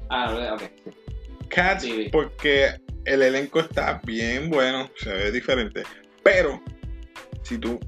Ah, 0.09 0.55
ok. 0.55 0.63
Cats, 1.47 1.83
Sí. 1.83 2.09
porque 2.11 2.81
el 3.05 3.21
elenco 3.21 3.61
está 3.61 4.01
bien 4.03 4.49
bueno, 4.49 4.91
se 4.97 5.09
ve 5.13 5.31
diferente. 5.31 5.83
Pero, 6.21 6.61
si 7.43 7.57
tú, 7.57 7.79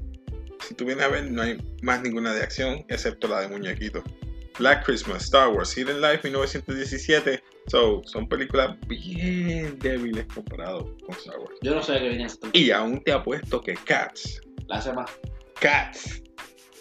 si 0.66 0.72
tú 0.74 0.86
vienes 0.86 1.04
a 1.04 1.08
ver, 1.08 1.30
no 1.30 1.42
hay 1.42 1.58
más 1.82 2.00
ninguna 2.00 2.32
de 2.32 2.40
acción 2.42 2.82
excepto 2.88 3.28
la 3.28 3.42
de 3.42 3.48
muñequito. 3.48 4.02
Black 4.58 4.84
Christmas, 4.84 5.24
Star 5.24 5.50
Wars, 5.50 5.76
Hidden 5.76 6.00
Life 6.00 6.20
1917. 6.22 7.42
So, 7.68 8.02
son 8.04 8.28
películas 8.28 8.76
bien 8.86 9.78
débiles 9.78 10.26
comparado 10.26 10.96
con 11.06 11.16
Star 11.16 11.38
Wars. 11.38 11.58
Yo 11.62 11.74
no 11.74 11.82
sé 11.82 11.98
qué 11.98 12.08
venía 12.08 12.26
Y 12.52 12.70
aún 12.70 13.02
te 13.04 13.12
apuesto 13.12 13.60
que 13.60 13.74
Cats 13.74 14.40
La 14.66 14.76
hace 14.76 14.92
más. 14.92 15.10
Cats. 15.60 16.22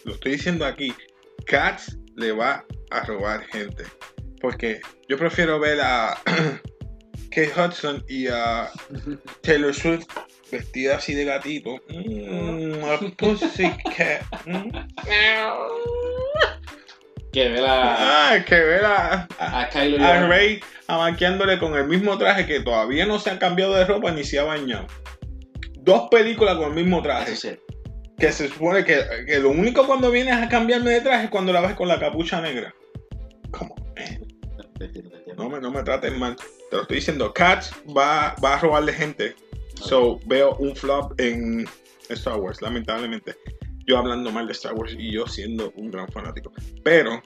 Lo 0.05 0.13
estoy 0.13 0.33
diciendo 0.33 0.65
aquí. 0.65 0.93
Cats 1.45 1.97
le 2.15 2.31
va 2.31 2.65
a 2.89 3.05
robar 3.05 3.45
gente. 3.47 3.83
Porque 4.41 4.81
yo 5.07 5.17
prefiero 5.17 5.59
ver 5.59 5.79
a 5.81 6.17
Kate 7.31 7.53
Hudson 7.55 8.03
y 8.07 8.27
a 8.27 8.69
Taylor 9.41 9.73
Swift 9.73 10.07
vestida 10.51 10.97
así 10.97 11.13
de 11.13 11.25
gatito. 11.25 11.79
Mm, 11.89 12.83
a 12.83 12.99
pussycat. 13.17 14.25
Que 17.31 17.47
ve 17.49 17.61
la, 17.61 17.95
Ah, 18.33 18.43
que 18.45 18.55
ver 18.55 18.83
a, 18.83 19.27
a, 19.39 19.61
a 19.61 19.69
Kylo 19.69 20.03
a 20.03 20.13
a- 20.17 20.27
Rey 20.27 20.59
amaqueándole 20.87 21.57
con 21.59 21.75
el 21.75 21.87
mismo 21.87 22.17
traje 22.17 22.45
que 22.45 22.59
todavía 22.59 23.05
no 23.05 23.19
se 23.19 23.29
ha 23.29 23.39
cambiado 23.39 23.73
de 23.75 23.85
ropa 23.85 24.11
ni 24.11 24.23
se 24.25 24.39
ha 24.39 24.43
bañado. 24.43 24.87
Dos 25.79 26.09
películas 26.11 26.57
con 26.57 26.65
el 26.69 26.73
mismo 26.73 27.01
traje. 27.01 27.31
Eso 27.31 27.49
sí. 27.49 27.55
Que 28.19 28.31
se 28.31 28.49
supone 28.49 28.83
que, 28.83 29.01
que 29.25 29.39
lo 29.39 29.49
único 29.49 29.87
cuando 29.87 30.11
vienes 30.11 30.35
a 30.35 30.49
cambiarme 30.49 30.91
de 30.91 31.01
traje 31.01 31.23
es 31.25 31.29
cuando 31.31 31.53
la 31.53 31.61
ves 31.61 31.73
con 31.73 31.87
la 31.87 31.99
capucha 31.99 32.41
negra. 32.41 32.73
Como, 33.51 33.75
eh, 33.95 34.19
no 35.37 35.49
me, 35.49 35.59
no 35.59 35.71
me 35.71 35.81
trates 35.83 36.15
mal. 36.17 36.35
Te 36.69 36.75
lo 36.75 36.81
estoy 36.83 36.97
diciendo. 36.97 37.33
Cats 37.33 37.71
va, 37.97 38.35
va 38.43 38.55
a 38.55 38.59
robarle 38.59 38.93
gente. 38.93 39.35
So, 39.75 40.19
veo 40.25 40.55
un 40.57 40.75
flop 40.75 41.19
en 41.19 41.65
Star 42.09 42.35
Wars, 42.35 42.61
lamentablemente. 42.61 43.35
Yo 43.87 43.97
hablando 43.97 44.31
mal 44.31 44.45
de 44.47 44.53
Star 44.53 44.73
Wars 44.73 44.95
y 44.97 45.11
yo 45.11 45.25
siendo 45.27 45.71
un 45.75 45.91
gran 45.91 46.07
fanático. 46.09 46.51
Pero, 46.83 47.21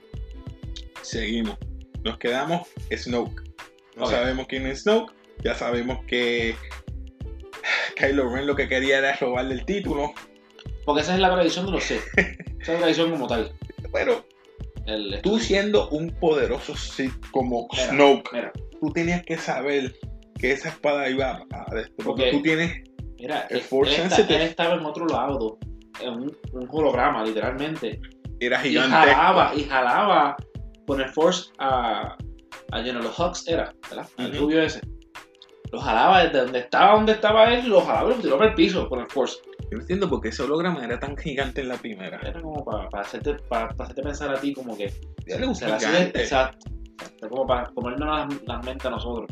seguimos. 1.01 1.57
Nos 2.03 2.17
quedamos 2.17 2.67
Snoke. 2.91 3.41
No 3.97 4.05
sabemos 4.07 4.45
quién 4.47 4.65
es 4.67 4.81
Snoke. 4.83 5.13
Ya 5.43 5.53
sabemos 5.55 5.99
que 6.07 6.55
Kylo 7.95 8.29
Ren 8.33 8.47
lo 8.47 8.55
que 8.55 8.67
quería 8.67 8.99
era 8.99 9.15
robarle 9.15 9.55
el 9.55 9.65
título. 9.65 10.13
Porque 10.85 11.01
esa 11.01 11.13
es 11.15 11.19
la 11.19 11.31
tradición 11.33 11.65
de 11.65 11.71
los 11.73 11.83
Sith. 11.83 12.01
Esa 12.61 12.73
es 12.73 12.79
la 12.79 12.79
tradición 12.79 13.11
como 13.11 13.27
tal. 13.27 13.51
Pero 13.93 14.25
El, 14.87 15.19
tú 15.21 15.39
siendo 15.39 15.89
un 15.89 16.09
poderoso 16.19 16.75
Sith 16.75 17.13
como 17.31 17.67
Mira, 17.71 17.89
Snoke, 17.89 18.29
Mira, 18.33 18.51
tú 18.79 18.91
tenías 18.91 19.23
que 19.23 19.37
saber 19.37 19.95
que 20.39 20.51
esa 20.51 20.69
espada 20.69 21.07
iba 21.09 21.43
a... 21.51 21.65
porque 22.03 22.31
tú 22.31 22.41
tienes... 22.41 22.83
mira, 23.19 23.47
El 23.49 23.61
Force 23.61 23.95
él 23.95 24.01
está- 24.03 24.15
sensitive. 24.17 24.43
él 24.43 24.49
estaba 24.49 24.75
en 24.75 24.85
otro 24.85 25.05
lado, 25.07 25.57
un, 26.03 26.35
un 26.53 26.67
holograma, 26.71 27.23
literalmente. 27.23 27.99
Era 28.39 28.59
Y 28.65 28.69
gigante. 28.69 28.91
jalaba, 28.91 29.51
y 29.55 29.63
jalaba 29.63 30.35
con 30.87 31.01
el 31.01 31.09
Force 31.09 31.51
a, 31.59 32.15
a 32.71 32.81
General 32.83 33.09
Hux, 33.17 33.47
era, 33.47 33.73
¿verdad? 33.89 34.07
El 34.17 34.31
Ujú. 34.31 34.39
rubio 34.45 34.61
ese. 34.61 34.81
Lo 35.71 35.79
jalaba 35.81 36.23
desde 36.23 36.39
donde 36.39 36.59
estaba, 36.59 36.93
donde 36.95 37.13
estaba 37.13 37.53
él, 37.53 37.67
lo 37.67 37.81
jalaba 37.81 38.11
y 38.11 38.15
lo 38.15 38.21
tiró 38.21 38.37
para 38.37 38.49
el 38.51 38.55
piso 38.55 38.87
con 38.87 38.99
el 38.99 39.07
Force. 39.07 39.37
Yo 39.71 39.77
no 39.77 39.81
entiendo 39.81 40.07
por 40.09 40.21
qué 40.21 40.29
ese 40.29 40.43
holograma 40.43 40.83
era 40.85 40.99
tan 40.99 41.17
gigante 41.17 41.61
en 41.61 41.69
la 41.69 41.75
primera. 41.77 42.19
Era 42.23 42.39
como 42.41 42.63
para, 42.63 42.87
para, 42.89 43.03
hacerte, 43.03 43.33
para, 43.49 43.69
para 43.69 43.83
hacerte 43.85 44.03
pensar 44.03 44.29
a 44.29 44.39
ti 44.39 44.53
como 44.53 44.77
que 44.77 44.93
la 45.25 45.51
hacía 45.51 45.77
gigante. 45.79 46.21
exacto. 46.21 46.67
Exacto, 46.97 47.29
como 47.29 47.45
para 47.45 47.65
comernos 47.73 48.07
las, 48.07 48.41
las 48.43 48.65
mentes 48.65 48.85
a 48.85 48.89
nosotros. 48.91 49.27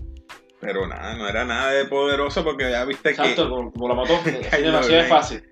Pero 0.59 0.87
nada, 0.87 1.15
no 1.15 1.27
era 1.27 1.45
nada 1.45 1.71
de 1.71 1.85
poderoso 1.85 2.43
porque 2.43 2.69
ya 2.69 2.83
viste 2.83 3.11
Exacto, 3.11 3.43
que... 3.43 3.49
como, 3.49 3.71
como 3.71 3.87
la 3.89 3.93
mató. 3.95 4.13
así 4.79 4.91
Ren. 4.91 5.07
fácil. 5.07 5.43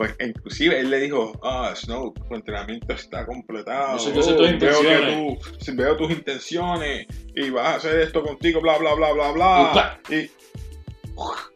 Pues 0.00 0.16
inclusive 0.18 0.80
él 0.80 0.88
le 0.88 0.98
dijo, 0.98 1.38
ah, 1.42 1.74
Snow, 1.76 2.14
tu 2.14 2.34
entrenamiento 2.34 2.94
está 2.94 3.26
completado. 3.26 3.98
Yo 3.98 4.02
sé- 4.02 4.14
yo 4.14 4.22
sé 4.22 4.32
tus 4.32 4.38
veo 4.38 4.48
que 4.48 4.54
intenciones." 4.54 5.38
tú, 5.66 5.72
veo 5.74 5.96
tus 5.98 6.10
intenciones 6.10 7.06
y 7.36 7.50
vas 7.50 7.66
a 7.66 7.74
hacer 7.74 8.00
esto 8.00 8.22
contigo, 8.22 8.62
bla, 8.62 8.78
bla, 8.78 8.94
bla, 8.94 9.12
bla, 9.12 9.32
bla. 9.32 10.00
Y, 10.08 10.30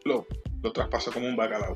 lo, 0.07 0.27
lo 0.61 0.71
traspasó 0.71 1.11
como 1.11 1.25
un 1.25 1.35
bacalao. 1.35 1.75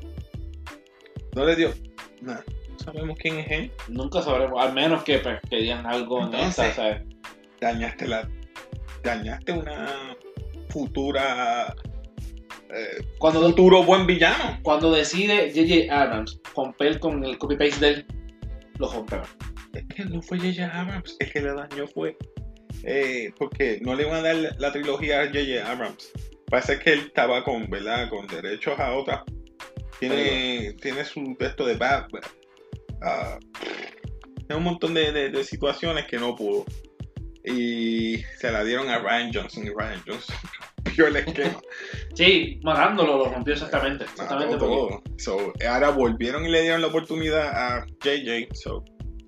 No 1.35 1.43
le 1.43 1.55
dio 1.55 1.73
nada. 2.21 2.43
No 2.69 2.77
sabemos 2.77 3.17
quién 3.19 3.39
es 3.39 3.49
él. 3.49 3.71
Nunca 3.87 4.21
sabremos, 4.21 4.63
al 4.63 4.71
menos 4.73 5.03
que 5.03 5.17
pues, 5.17 5.39
que 5.49 5.55
digan 5.55 5.87
algo 5.87 6.19
en 6.19 6.25
Entonces- 6.25 6.65
esta, 6.67 6.73
¿sabes? 6.75 7.01
Dañaste 7.59 8.07
la... 8.07 8.29
Dañaste 9.01 9.53
una 9.53 10.15
futura... 10.69 11.75
eh, 12.75 13.03
Cuando, 13.17 13.41
futuro 13.41 13.83
buen 13.83 14.05
villano. 14.07 14.59
cuando 14.63 14.91
decide 14.91 15.51
J.J. 15.53 15.93
Abrams 15.93 16.39
romper 16.55 16.99
con 16.99 17.23
el 17.23 17.37
copy-paste 17.37 17.79
de 17.85 17.91
él, 17.93 18.05
lo 18.77 18.91
rompemos. 18.91 19.29
Es 19.73 19.85
que 19.87 20.05
no 20.05 20.21
fue 20.21 20.37
J.J. 20.39 20.65
Abrams, 20.79 21.15
es 21.19 21.31
que 21.31 21.41
le 21.41 21.53
dañó 21.53 21.87
fue. 21.87 22.15
eh, 22.83 23.31
porque 23.37 23.79
no 23.81 23.93
le 23.95 24.03
iban 24.03 24.15
a 24.17 24.21
dar 24.21 24.35
la, 24.35 24.55
la 24.57 24.71
trilogía 24.71 25.21
a 25.21 25.25
J.J. 25.27 25.69
Abrams. 25.69 26.11
Parece 26.49 26.79
que 26.79 26.93
él 26.93 26.99
estaba 27.07 27.43
con, 27.43 27.69
¿verdad? 27.69 28.09
Con 28.09 28.25
derechos 28.27 28.79
a 28.79 28.93
otra. 28.93 29.23
Tiene, 29.99 30.73
tiene 30.81 31.03
su 31.05 31.35
texto 31.37 31.65
de 31.65 31.75
Bad. 31.75 32.05
ah, 33.03 33.37
tiene 34.47 34.55
un 34.55 34.63
montón 34.63 34.93
de, 34.93 35.11
de- 35.11 35.29
de 35.29 35.43
situaciones 35.43 36.05
que 36.07 36.17
no 36.17 36.35
pudo. 36.35 36.65
Y 37.43 38.17
se 38.39 38.51
la 38.51 38.63
dieron 38.63 38.89
a 38.89 38.97
Ryan 38.99 39.31
Johnson. 39.33 39.65
Y 39.65 39.69
Ryan 39.69 40.01
Johnson 40.07 40.35
rompió 40.85 41.07
el 41.07 41.15
esquema. 41.17 41.59
Sí, 42.13 42.59
matándolo, 42.63 43.17
lo 43.17 43.25
rompió 43.29 43.53
exactamente. 43.53 44.05
Exactamente 44.05 44.55
Mató 44.55 44.65
porque 44.65 44.75
todo. 44.75 45.03
So, 45.17 45.53
ahora 45.67 45.89
volvieron 45.89 46.45
y 46.45 46.49
le 46.49 46.61
dieron 46.61 46.81
la 46.81 46.87
oportunidad 46.87 47.49
a 47.49 47.85
JJ. 48.03 48.53
So, 48.53 48.83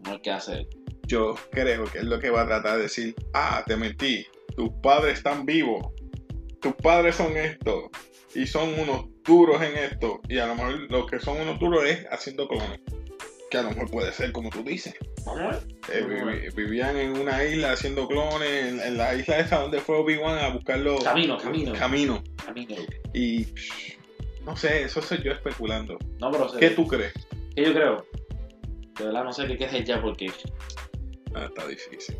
no 0.05 0.11
hay 0.11 0.21
que 0.21 0.31
hacer. 0.31 0.67
yo 1.07 1.35
creo 1.51 1.85
que 1.85 1.99
es 1.99 2.05
lo 2.05 2.19
que 2.19 2.29
va 2.29 2.41
a 2.41 2.47
tratar 2.47 2.77
de 2.77 2.83
decir, 2.83 3.15
ah, 3.33 3.63
te 3.65 3.75
mentí, 3.75 4.25
tus 4.55 4.69
padres 4.81 5.17
están 5.17 5.45
vivos, 5.45 5.85
tus 6.61 6.73
padres 6.75 7.15
son 7.15 7.35
esto, 7.35 7.89
y 8.33 8.47
son 8.47 8.79
unos 8.79 9.05
duros 9.23 9.61
en 9.61 9.77
esto, 9.77 10.21
y 10.29 10.37
a 10.37 10.47
lo 10.47 10.55
mejor 10.55 10.91
lo 10.91 11.05
que 11.05 11.19
son 11.19 11.39
unos 11.41 11.59
duros 11.59 11.83
es 11.85 12.05
haciendo 12.11 12.47
clones, 12.47 12.79
que 13.51 13.57
a 13.57 13.61
lo 13.63 13.69
mejor 13.71 13.91
puede 13.91 14.11
ser 14.13 14.31
como 14.31 14.49
tú 14.49 14.63
dices. 14.63 14.95
Eh, 15.91 16.03
vivi- 16.07 16.55
vivían 16.55 16.97
en 16.97 17.17
una 17.17 17.43
isla 17.43 17.73
haciendo 17.73 18.07
clones, 18.07 18.49
en, 18.49 18.79
en 18.79 18.97
la 18.97 19.13
isla 19.13 19.39
esa 19.39 19.59
donde 19.59 19.79
fue 19.79 19.97
Obi-Wan 19.97 20.39
a 20.39 20.49
buscarlo, 20.49 20.97
Camino, 20.99 21.37
camino. 21.37 21.73
camino, 21.73 22.23
Camino. 22.43 22.75
y 23.13 23.45
no 24.45 24.55
sé, 24.55 24.83
eso 24.83 25.01
soy 25.01 25.21
yo 25.21 25.31
especulando, 25.33 25.99
No, 26.19 26.31
pero 26.31 26.51
¿qué 26.57 26.71
tú 26.71 26.87
crees? 26.87 27.13
¿qué 27.55 27.65
yo 27.65 27.73
creo? 27.73 28.05
De 28.97 29.05
verdad 29.05 29.23
no 29.23 29.33
sé 29.33 29.45
qué 29.57 29.65
es 29.65 29.83
ya 29.85 30.01
porque 30.01 30.31
Ah, 31.35 31.45
está 31.45 31.67
difícil. 31.67 32.17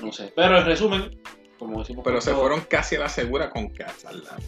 no 0.00 0.12
sé. 0.12 0.32
Pero 0.34 0.58
en 0.58 0.64
resumen, 0.66 1.20
como 1.58 1.80
decimos 1.80 2.04
Pero 2.04 2.20
se 2.20 2.30
todo, 2.30 2.40
fueron 2.40 2.60
casi 2.62 2.96
a 2.96 3.00
la 3.00 3.08
segura 3.08 3.50
con 3.50 3.68
Cats 3.70 4.04
al 4.06 4.22
lado. 4.24 4.38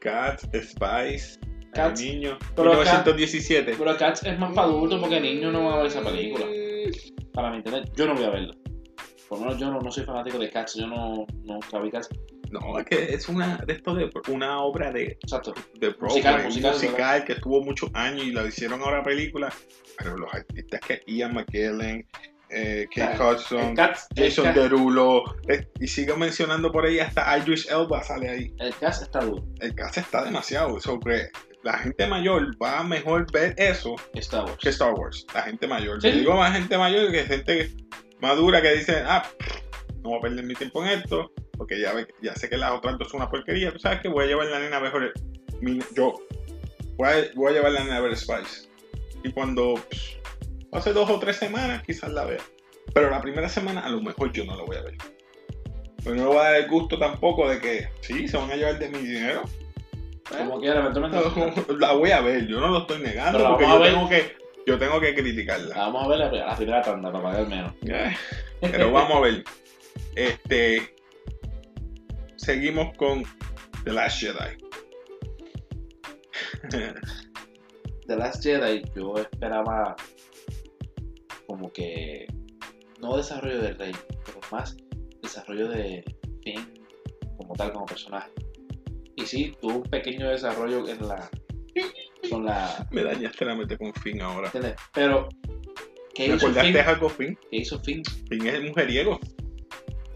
Cats, 0.00 0.48
Spice, 0.52 1.38
Cats. 1.72 2.00
el 2.00 2.14
niño. 2.14 2.38
Pero 2.54 2.72
1917. 2.72 3.74
Pero 3.78 3.96
Cats 3.96 4.24
es 4.24 4.38
más 4.38 4.54
para 4.54 4.68
adultos 4.68 5.00
porque 5.00 5.20
niños 5.20 5.52
no 5.52 5.64
van 5.64 5.74
a 5.74 5.76
ver 5.78 5.86
esa 5.86 6.02
película. 6.02 6.46
Para 7.32 7.50
mi 7.50 7.56
entender, 7.58 7.90
yo 7.96 8.06
no 8.06 8.14
voy 8.14 8.24
a 8.24 8.30
verla. 8.30 8.54
Por 9.28 9.38
lo 9.38 9.46
menos 9.46 9.60
yo 9.60 9.70
no, 9.70 9.80
no 9.80 9.90
soy 9.90 10.04
fanático 10.04 10.38
de 10.38 10.50
Cats, 10.50 10.74
yo 10.74 10.86
no, 10.86 11.26
nunca 11.44 11.78
vi 11.80 11.90
Cats. 11.90 12.10
No, 12.50 12.78
es 12.78 12.84
que 12.84 13.14
es 13.14 13.28
una 13.30 13.56
de 13.66 13.72
esto 13.72 13.94
de 13.94 14.10
una 14.28 14.60
obra 14.60 14.92
de, 14.92 15.18
Exacto. 15.22 15.54
de 15.80 15.94
Musical, 15.98 16.34
Broadway, 16.34 16.44
musical, 16.44 16.72
musical, 16.74 17.24
que 17.24 17.32
estuvo 17.32 17.62
muchos 17.62 17.90
años 17.94 18.26
y 18.26 18.32
la 18.32 18.46
hicieron 18.46 18.82
ahora 18.82 19.02
película. 19.02 19.50
Pero 19.96 20.18
los 20.18 20.34
artistas 20.34 20.80
que 20.80 21.00
Ian 21.06 21.32
McKellen, 21.32 22.06
eh, 22.50 22.86
Kate 22.94 23.16
Claro, 23.16 23.36
Hudson, 23.36 23.74
Cats, 23.74 24.06
Jason 24.14 24.52
Derulo, 24.52 25.24
eh, 25.48 25.66
y 25.80 25.88
sigo 25.88 26.14
mencionando 26.18 26.70
por 26.70 26.84
ahí 26.84 26.98
hasta 26.98 27.38
Idris 27.38 27.66
Elba 27.70 28.02
sale 28.02 28.28
ahí. 28.28 28.54
el 28.58 28.76
Cats 28.76 29.00
está 29.00 29.20
duro. 29.20 29.42
El 29.60 29.74
cast 29.74 29.96
está 29.96 30.22
demasiado. 30.22 30.78
Sobre 30.78 31.30
la 31.62 31.78
gente 31.78 32.06
mayor 32.06 32.50
va 32.62 32.80
a 32.80 32.84
mejor 32.84 33.30
ver 33.32 33.54
eso 33.56 33.94
Star 34.14 34.44
Wars. 34.44 34.56
que 34.60 34.68
Star 34.70 34.94
Wars, 34.94 35.26
la 35.34 35.42
gente 35.42 35.66
mayor. 35.66 36.00
Sí. 36.02 36.10
Yo 36.10 36.16
digo 36.18 36.34
más 36.36 36.52
gente 36.56 36.76
mayor 36.76 37.10
que 37.12 37.24
gente 37.24 37.70
madura 38.20 38.60
que 38.62 38.74
dice, 38.74 39.02
ah, 39.06 39.22
no 40.02 40.10
voy 40.10 40.18
a 40.18 40.22
perder 40.22 40.44
mi 40.44 40.54
tiempo 40.54 40.84
en 40.84 40.98
esto, 41.00 41.32
porque 41.56 41.80
ya, 41.80 41.92
ya 42.22 42.34
sé 42.34 42.48
que 42.48 42.56
las 42.56 42.72
otras 42.72 42.98
dos 42.98 43.08
son 43.10 43.20
una 43.20 43.30
porquería. 43.30 43.72
Tú 43.72 43.78
sabes 43.78 44.00
que 44.00 44.08
voy 44.08 44.24
a 44.24 44.28
llevar 44.28 44.46
la 44.48 44.58
nena 44.58 44.78
a 44.78 44.80
mejor. 44.80 45.12
mi- 45.60 45.78
yo 45.94 46.14
voy 46.96 47.08
a, 47.08 47.14
voy 47.36 47.50
a 47.52 47.54
llevar 47.54 47.72
la 47.72 47.84
nena 47.84 47.96
a 47.98 48.00
ver 48.00 48.16
Spice. 48.16 48.68
Y 49.22 49.30
cuando 49.32 49.74
pss, 49.88 50.18
hace 50.72 50.92
dos 50.92 51.08
o 51.08 51.18
tres 51.20 51.36
semanas, 51.36 51.82
quizás 51.84 52.10
la 52.12 52.24
vea. 52.24 52.40
Pero 52.94 53.08
la 53.10 53.20
primera 53.20 53.48
semana, 53.48 53.80
a 53.82 53.88
lo 53.90 54.02
mejor 54.02 54.32
yo 54.32 54.44
no 54.44 54.56
la 54.56 54.64
voy 54.64 54.76
a 54.76 54.82
ver. 54.82 54.96
Pero 56.02 56.16
no 56.16 56.22
le 56.22 56.28
voy 56.28 56.36
a 56.38 56.42
dar 56.42 56.54
el 56.56 56.68
gusto 56.68 56.98
tampoco 56.98 57.48
de 57.48 57.60
que, 57.60 57.88
sí, 58.00 58.26
se 58.26 58.36
van 58.36 58.50
a 58.50 58.56
llevar 58.56 58.80
de 58.80 58.88
mi 58.88 58.98
dinero. 58.98 59.42
Como 60.38 60.60
quiera, 60.60 60.80
eventualmente. 60.80 61.74
La 61.78 61.92
voy 61.92 62.10
a 62.10 62.20
ver, 62.20 62.46
yo 62.46 62.60
no 62.60 62.68
lo 62.68 62.78
estoy 62.80 63.00
negando, 63.00 63.38
Pero 63.38 63.44
la 63.44 63.50
porque 63.50 63.64
vamos 63.64 63.78
yo 63.78 63.84
a 63.84 63.86
ver. 63.86 63.94
tengo 63.94 64.08
que, 64.08 64.36
yo 64.66 64.78
tengo 64.78 65.00
que 65.00 65.14
criticarla. 65.14 65.68
La 65.76 65.82
vamos 65.86 66.04
a 66.04 66.08
ver 66.08 66.18
la, 66.18 66.32
la 66.32 66.56
primera 66.56 66.82
tanda 66.82 67.12
para 67.12 67.24
pagar 67.24 67.46
menos. 67.48 67.72
Eh, 68.62 68.68
Pero 68.70 68.92
vamos 68.92 69.16
a 69.16 69.20
ver. 69.20 69.42
Este. 70.14 70.94
Seguimos 72.36 72.96
con 72.96 73.24
The 73.84 73.92
Last 73.92 74.20
Jedi. 74.20 74.56
The 78.06 78.16
Last 78.16 78.42
Jedi 78.42 78.82
yo 78.94 79.16
esperaba 79.16 79.96
como 81.48 81.72
que 81.72 82.26
no 83.00 83.16
desarrollo 83.16 83.60
del 83.62 83.76
rey, 83.78 83.92
pero 84.24 84.38
más 84.52 84.76
desarrollo 85.22 85.68
de 85.68 86.04
Finn 86.44 86.72
como 87.36 87.54
tal 87.54 87.72
como 87.72 87.86
personaje. 87.86 88.30
Y 89.16 89.26
sí, 89.26 89.56
tuvo 89.60 89.76
un 89.76 89.82
pequeño 89.82 90.28
desarrollo 90.30 90.88
en 90.88 91.06
la 91.08 91.28
con 92.30 92.44
la 92.44 92.86
Me 92.90 93.02
dañaste 93.02 93.44
la 93.44 93.54
mente 93.54 93.76
con 93.76 93.92
Finn 93.94 94.20
ahora. 94.22 94.50
Pero 94.94 95.28
¿qué 96.14 96.28
¿Me 96.28 96.36
hizo 96.36 96.46
Finn? 96.48 96.58
acordaste 96.58 96.80
algo, 96.80 97.08
Finn? 97.08 97.38
¿Qué 97.50 97.56
hizo 97.58 97.80
Finn? 97.80 98.02
Finn 98.28 98.46
es 98.46 98.54
el 98.54 98.68
mujeriego. 98.68 99.18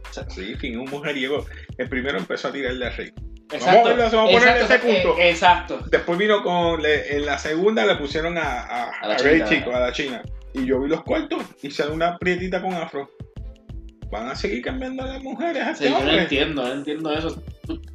O 0.09 0.13
sea, 0.13 0.29
Sí, 0.31 0.55
Finn 0.57 0.73
es 0.75 0.79
un 0.79 0.91
mujeriego. 0.91 1.45
El 1.79 1.89
primero 1.89 2.19
empezó 2.19 2.49
a 2.49 2.53
tirarle 2.53 2.87
a 2.87 2.91
Rey. 2.91 3.13
Exacto, 3.53 3.91
Vamos 3.91 4.13
a- 4.13 4.17
vamos 4.17 4.31
a 4.31 4.39
ponerle 4.39 4.63
exacto, 4.63 4.89
ese 4.89 5.03
punto. 5.03 5.19
eh, 5.21 5.31
exacto. 5.31 5.79
Después 5.91 6.19
vino 6.19 6.43
con. 6.43 6.83
le- 6.83 7.17
en 7.17 7.27
la 7.27 7.39
segunda 7.39 7.85
le 7.87 7.97
pusieron 7.97 8.37
a, 8.39 8.43
a, 8.63 8.91
A 9.03 9.07
la 9.09 9.15
a 9.15 9.19
Rey. 9.19 9.43
Chico, 9.49 9.75
a 9.75 9.81
la 9.81 9.93
China. 9.93 10.23
Y 10.55 10.65
yo 10.67 10.81
vi 10.81 10.89
los 10.89 11.03
cuartos 11.05 11.43
y 11.63 11.71
sale 11.71 11.93
una 11.93 12.19
prietita 12.19 12.61
con 12.63 12.73
afro. 12.75 13.11
Van 14.11 14.29
a 14.29 14.35
seguir 14.35 14.63
cambiando 14.65 15.03
a 15.03 15.07
las 15.07 15.23
mujeres 15.23 15.63
a 15.63 15.75
Sí, 15.75 15.85
este 15.85 15.99
yo 15.99 16.05
no 16.05 16.13
entiendo, 16.19 16.63
no 16.67 16.73
entiendo 16.73 17.13
eso. 17.17 17.43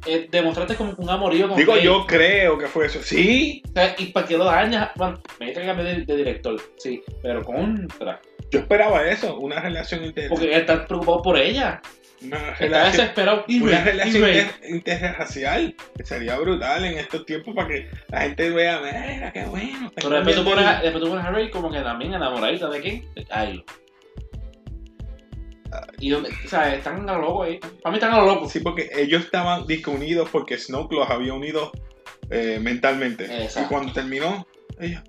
Eh, 0.06 0.28
demostraste 0.30 0.74
como 0.76 0.92
un 0.96 1.10
amorío 1.10 1.48
con 1.48 1.56
Digo, 1.56 1.76
yo 1.78 2.06
creo 2.06 2.58
que 2.58 2.66
fue 2.66 2.86
eso. 2.86 3.00
Sí, 3.02 3.62
O 3.68 3.72
sea, 3.72 3.94
¿Y 3.98 4.06
para 4.06 4.26
qué 4.26 4.36
lo 4.36 4.44
dañas? 4.44 4.90
Bueno, 4.96 5.20
me 5.40 5.46
dice 5.46 5.60
que 5.60 5.66
cambié 5.66 5.84
de, 5.86 6.04
de 6.04 6.16
director, 6.16 6.60
sí, 6.78 7.02
pero 7.22 7.42
contra. 7.44 8.20
yo 8.50 8.58
esperaba 8.60 9.06
eso, 9.08 9.36
una 9.38 9.60
relación 9.60 10.04
inter... 10.04 10.28
Porque 10.28 10.54
estás 10.56 10.86
preocupado 10.86 11.22
por 11.22 11.38
ella. 11.38 11.80
una 12.22 12.36
Está 12.36 12.54
relación, 12.58 12.92
desesperado. 12.92 13.44
Y 13.48 13.60
una 13.62 13.82
relación 13.84 14.14
y 14.24 14.38
inter- 14.38 14.70
interracial, 14.70 15.74
que 15.96 16.04
sería 16.04 16.38
brutal 16.38 16.84
en 16.84 16.98
estos 16.98 17.24
tiempos 17.26 17.54
para 17.54 17.68
que 17.68 17.88
la 18.08 18.20
gente 18.22 18.50
vea, 18.50 18.80
mira, 18.80 19.32
qué 19.32 19.44
bueno. 19.44 19.88
está 19.88 20.02
Pero 20.02 20.16
después 20.16 20.36
tú, 20.36 20.44
pones 20.44 20.64
a, 20.66 20.76
el-". 20.76 20.82
después 20.82 21.04
tú 21.04 21.10
pones 21.10 21.24
a 21.24 21.30
Rey 21.30 21.50
como 21.50 21.70
que 21.70 21.80
también 21.80 22.14
enamoradita 22.14 22.68
de 22.70 22.80
quién? 22.80 23.04
De 23.14 23.24
Kylo. 23.24 23.64
Y 25.98 26.10
donde, 26.10 26.30
o 26.30 26.48
sea, 26.48 26.74
están 26.74 27.08
a 27.08 27.14
lo 27.14 27.20
loco 27.22 27.42
ahí. 27.44 27.58
Para 27.82 27.90
mí 27.92 27.96
están 27.98 28.12
a 28.12 28.18
lo 28.18 28.26
loco. 28.26 28.48
Sí, 28.48 28.60
porque 28.60 28.90
ellos 28.96 29.24
estaban 29.24 29.66
disque 29.66 29.90
unidos 29.90 30.28
porque 30.30 30.58
Snoke 30.58 30.92
los 30.94 31.08
había 31.10 31.32
unido 31.34 31.72
eh, 32.30 32.58
mentalmente. 32.60 33.24
Exacto. 33.24 33.60
Y 33.60 33.64
cuando 33.72 33.92
terminó, 33.92 34.46
ella, 34.80 35.02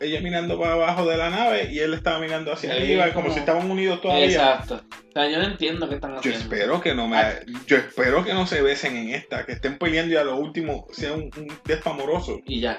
ella 0.00 0.20
mirando 0.20 0.58
para 0.58 0.74
abajo 0.74 1.06
de 1.06 1.16
la 1.16 1.30
nave 1.30 1.70
y 1.72 1.78
él 1.78 1.94
estaba 1.94 2.18
mirando 2.18 2.52
hacia 2.52 2.70
Sí, 2.72 2.76
arriba, 2.76 3.04
como 3.12 3.22
como- 3.26 3.32
si 3.34 3.40
estaban 3.40 3.70
unidos 3.70 4.00
todavía. 4.00 4.26
Exacto. 4.26 4.82
O 5.08 5.12
sea, 5.12 5.30
yo 5.30 5.38
no 5.38 5.44
entiendo 5.44 5.88
qué 5.88 5.94
están 5.94 6.12
Yo 6.12 6.18
haciendo. 6.18 6.40
espero 6.40 6.80
que 6.82 6.94
no 6.94 7.08
me, 7.08 7.16
Ah. 7.16 7.40
yo 7.66 7.76
espero 7.78 8.22
que 8.24 8.34
no 8.34 8.46
se 8.46 8.60
besen 8.60 8.96
en 8.96 9.10
esta, 9.14 9.46
que 9.46 9.52
estén 9.52 9.78
peleando 9.78 10.12
y 10.12 10.16
a 10.18 10.24
lo 10.24 10.36
último 10.36 10.86
sea 10.92 11.12
un, 11.14 11.30
un 11.36 11.48
despamoroso 11.64 12.40
Y 12.46 12.60
ya. 12.60 12.78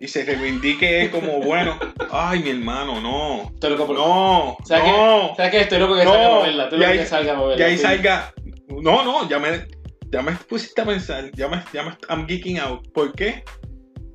Y 0.00 0.08
se 0.08 0.24
reivindique 0.24 1.10
como 1.10 1.40
bueno. 1.40 1.78
Ay, 2.10 2.40
mi 2.42 2.50
hermano, 2.50 3.00
no, 3.00 3.50
Estoy 3.54 3.70
loco 3.70 3.86
por... 3.86 3.96
no, 3.96 4.56
¿Sabes 4.64 4.84
no. 4.92 5.34
¿Sabes 5.36 5.50
qué? 5.52 5.60
Estoy 5.62 5.78
loco 5.78 5.96
que 5.96 6.04
No, 6.04 6.12
salga 6.12 6.26
a 6.26 6.30
moverla. 6.30 6.64
Estoy 6.64 6.78
loco 6.78 6.90
ahí- 6.90 6.98
que 6.98 7.06
salga 7.06 7.32
a 7.32 7.36
moverla. 7.36 7.64
Y 7.66 7.70
ahí 7.70 7.76
sí. 7.76 7.82
salga. 7.82 8.34
No, 8.68 9.04
no, 9.04 9.28
ya 9.28 9.38
me, 9.38 9.66
ya 10.10 10.22
me 10.22 10.32
pusiste 10.32 10.80
a 10.82 10.84
pensar. 10.84 11.30
Ya 11.34 11.48
me, 11.48 11.62
ya 11.72 11.82
me, 11.84 11.96
I'm 12.10 12.26
geeking 12.26 12.58
out. 12.58 12.86
¿Por 12.92 13.12
qué? 13.14 13.42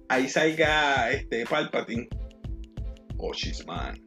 Ahí 0.09 0.27
salga 0.29 1.09
este 1.11 1.45
Palpatine. 1.45 2.07
Oh, 3.17 3.33
she's 3.33 3.65
mine. 3.65 4.01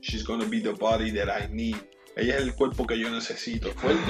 She's 0.00 0.24
gonna 0.24 0.46
be 0.46 0.60
the 0.60 0.72
body 0.72 1.12
that 1.12 1.28
I 1.28 1.46
need. 1.52 1.76
Ella 2.16 2.36
es 2.36 2.42
el 2.42 2.54
cuerpo 2.54 2.86
que 2.86 2.98
yo 2.98 3.08
necesito. 3.10 3.70
Fuerte. 3.72 4.00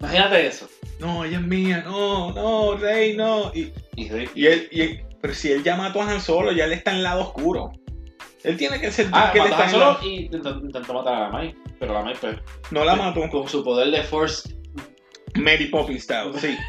Imagínate 0.00 0.46
eso. 0.46 0.68
No, 1.00 1.24
ella 1.24 1.38
es 1.38 1.46
mía. 1.46 1.82
No, 1.86 2.32
no, 2.32 2.76
Rey, 2.76 3.16
no. 3.16 3.50
Y, 3.54 3.72
Y 3.96 4.08
Rey. 4.08 4.28
y 4.34 4.46
él, 4.46 4.68
y 4.70 5.00
pero 5.20 5.34
si 5.34 5.50
él 5.52 5.62
ya 5.62 5.76
mató 5.76 6.00
a 6.02 6.10
Han 6.10 6.20
Solo, 6.20 6.52
ya 6.52 6.64
él 6.64 6.72
está 6.72 6.90
en 6.92 6.98
el 6.98 7.02
lado 7.04 7.22
oscuro. 7.22 7.72
Él 8.44 8.56
tiene 8.56 8.80
que 8.80 8.90
sentir 8.92 9.14
Ah, 9.16 9.30
que 9.32 9.40
él 9.40 9.46
está 9.46 9.62
a 9.62 9.64
en 9.64 9.70
solo 9.70 9.98
la- 10.00 10.06
y 10.06 10.16
intentó, 10.32 10.94
matar 10.94 11.14
a 11.14 11.20
la 11.20 11.28
Mai. 11.30 11.54
Pero 11.80 11.92
la 11.94 12.02
Mai, 12.02 12.14
pues, 12.20 12.36
No 12.70 12.84
la 12.84 12.94
mató. 12.96 13.28
con 13.30 13.48
su 13.48 13.62
poder 13.64 13.90
de 13.90 14.02
Force. 14.04 14.48
Mary 15.34 15.66
Poppins 15.66 16.04
style. 16.04 16.32
Sí. 16.40 16.56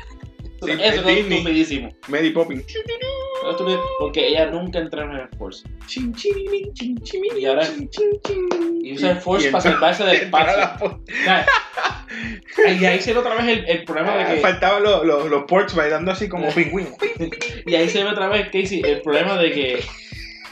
Sí, 0.61 0.71
eso 0.71 1.07
es 1.07 1.17
estupidísimo. 1.25 1.89
Mary 2.09 2.31
Poppins. 2.31 2.65
Porque 3.99 4.27
ella 4.27 4.47
nunca 4.47 4.79
entrenó 4.79 5.13
en 5.15 5.21
el 5.21 5.29
Force. 5.37 5.63
Chin, 5.87 6.13
Y 7.37 7.45
ahora-. 7.45 7.67
Y 8.81 8.93
usa 8.93 9.11
el 9.11 9.17
Force 9.17 9.47
y 9.47 9.51
para 9.51 9.63
entra- 9.63 9.71
salvarse 9.71 10.03
del 10.05 10.15
espacio. 10.15 11.01
Y 12.79 12.85
ahí 12.85 12.99
se 13.01 13.13
ve 13.13 13.19
otra 13.19 13.35
vez 13.35 13.47
el, 13.57 13.69
el 13.69 13.83
problema 13.85 14.15
de 14.17 14.23
Ah, 14.23 14.33
que. 14.33 14.41
Faltaban 14.41 14.83
los, 14.83 15.05
los, 15.05 15.29
los 15.29 15.43
ports 15.45 15.75
bailando 15.75 16.11
así 16.11 16.27
como 16.27 16.49
pingüinos. 16.49 16.93
Y 17.65 17.75
ahí 17.75 17.87
se 17.89 18.03
ve 18.03 18.09
otra 18.09 18.27
vez, 18.27 18.45
Casey, 18.47 18.81
el 18.83 19.01
problema 19.01 19.37
de 19.37 19.51
que 19.51 19.83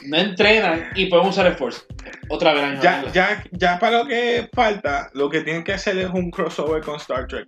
no 0.06 0.18
entrenan 0.18 0.90
y 0.96 1.08
pueden 1.08 1.28
usar 1.28 1.48
el 1.48 1.54
Force. 1.56 1.82
Otra 2.30 2.54
vez 2.54 2.82
Ya, 2.82 3.04
ya, 3.14 3.44
ya 3.52 3.80
para 3.80 4.00
lo 4.00 4.06
que 4.08 4.48
falta, 4.54 5.10
lo 5.14 5.30
que 5.30 5.42
tienen 5.42 5.64
que 5.64 5.74
hacer 5.74 5.98
es 5.98 6.10
un 6.10 6.30
crossover 6.32 6.82
con 6.84 6.96
Star 6.98 7.28
Trek. 7.28 7.48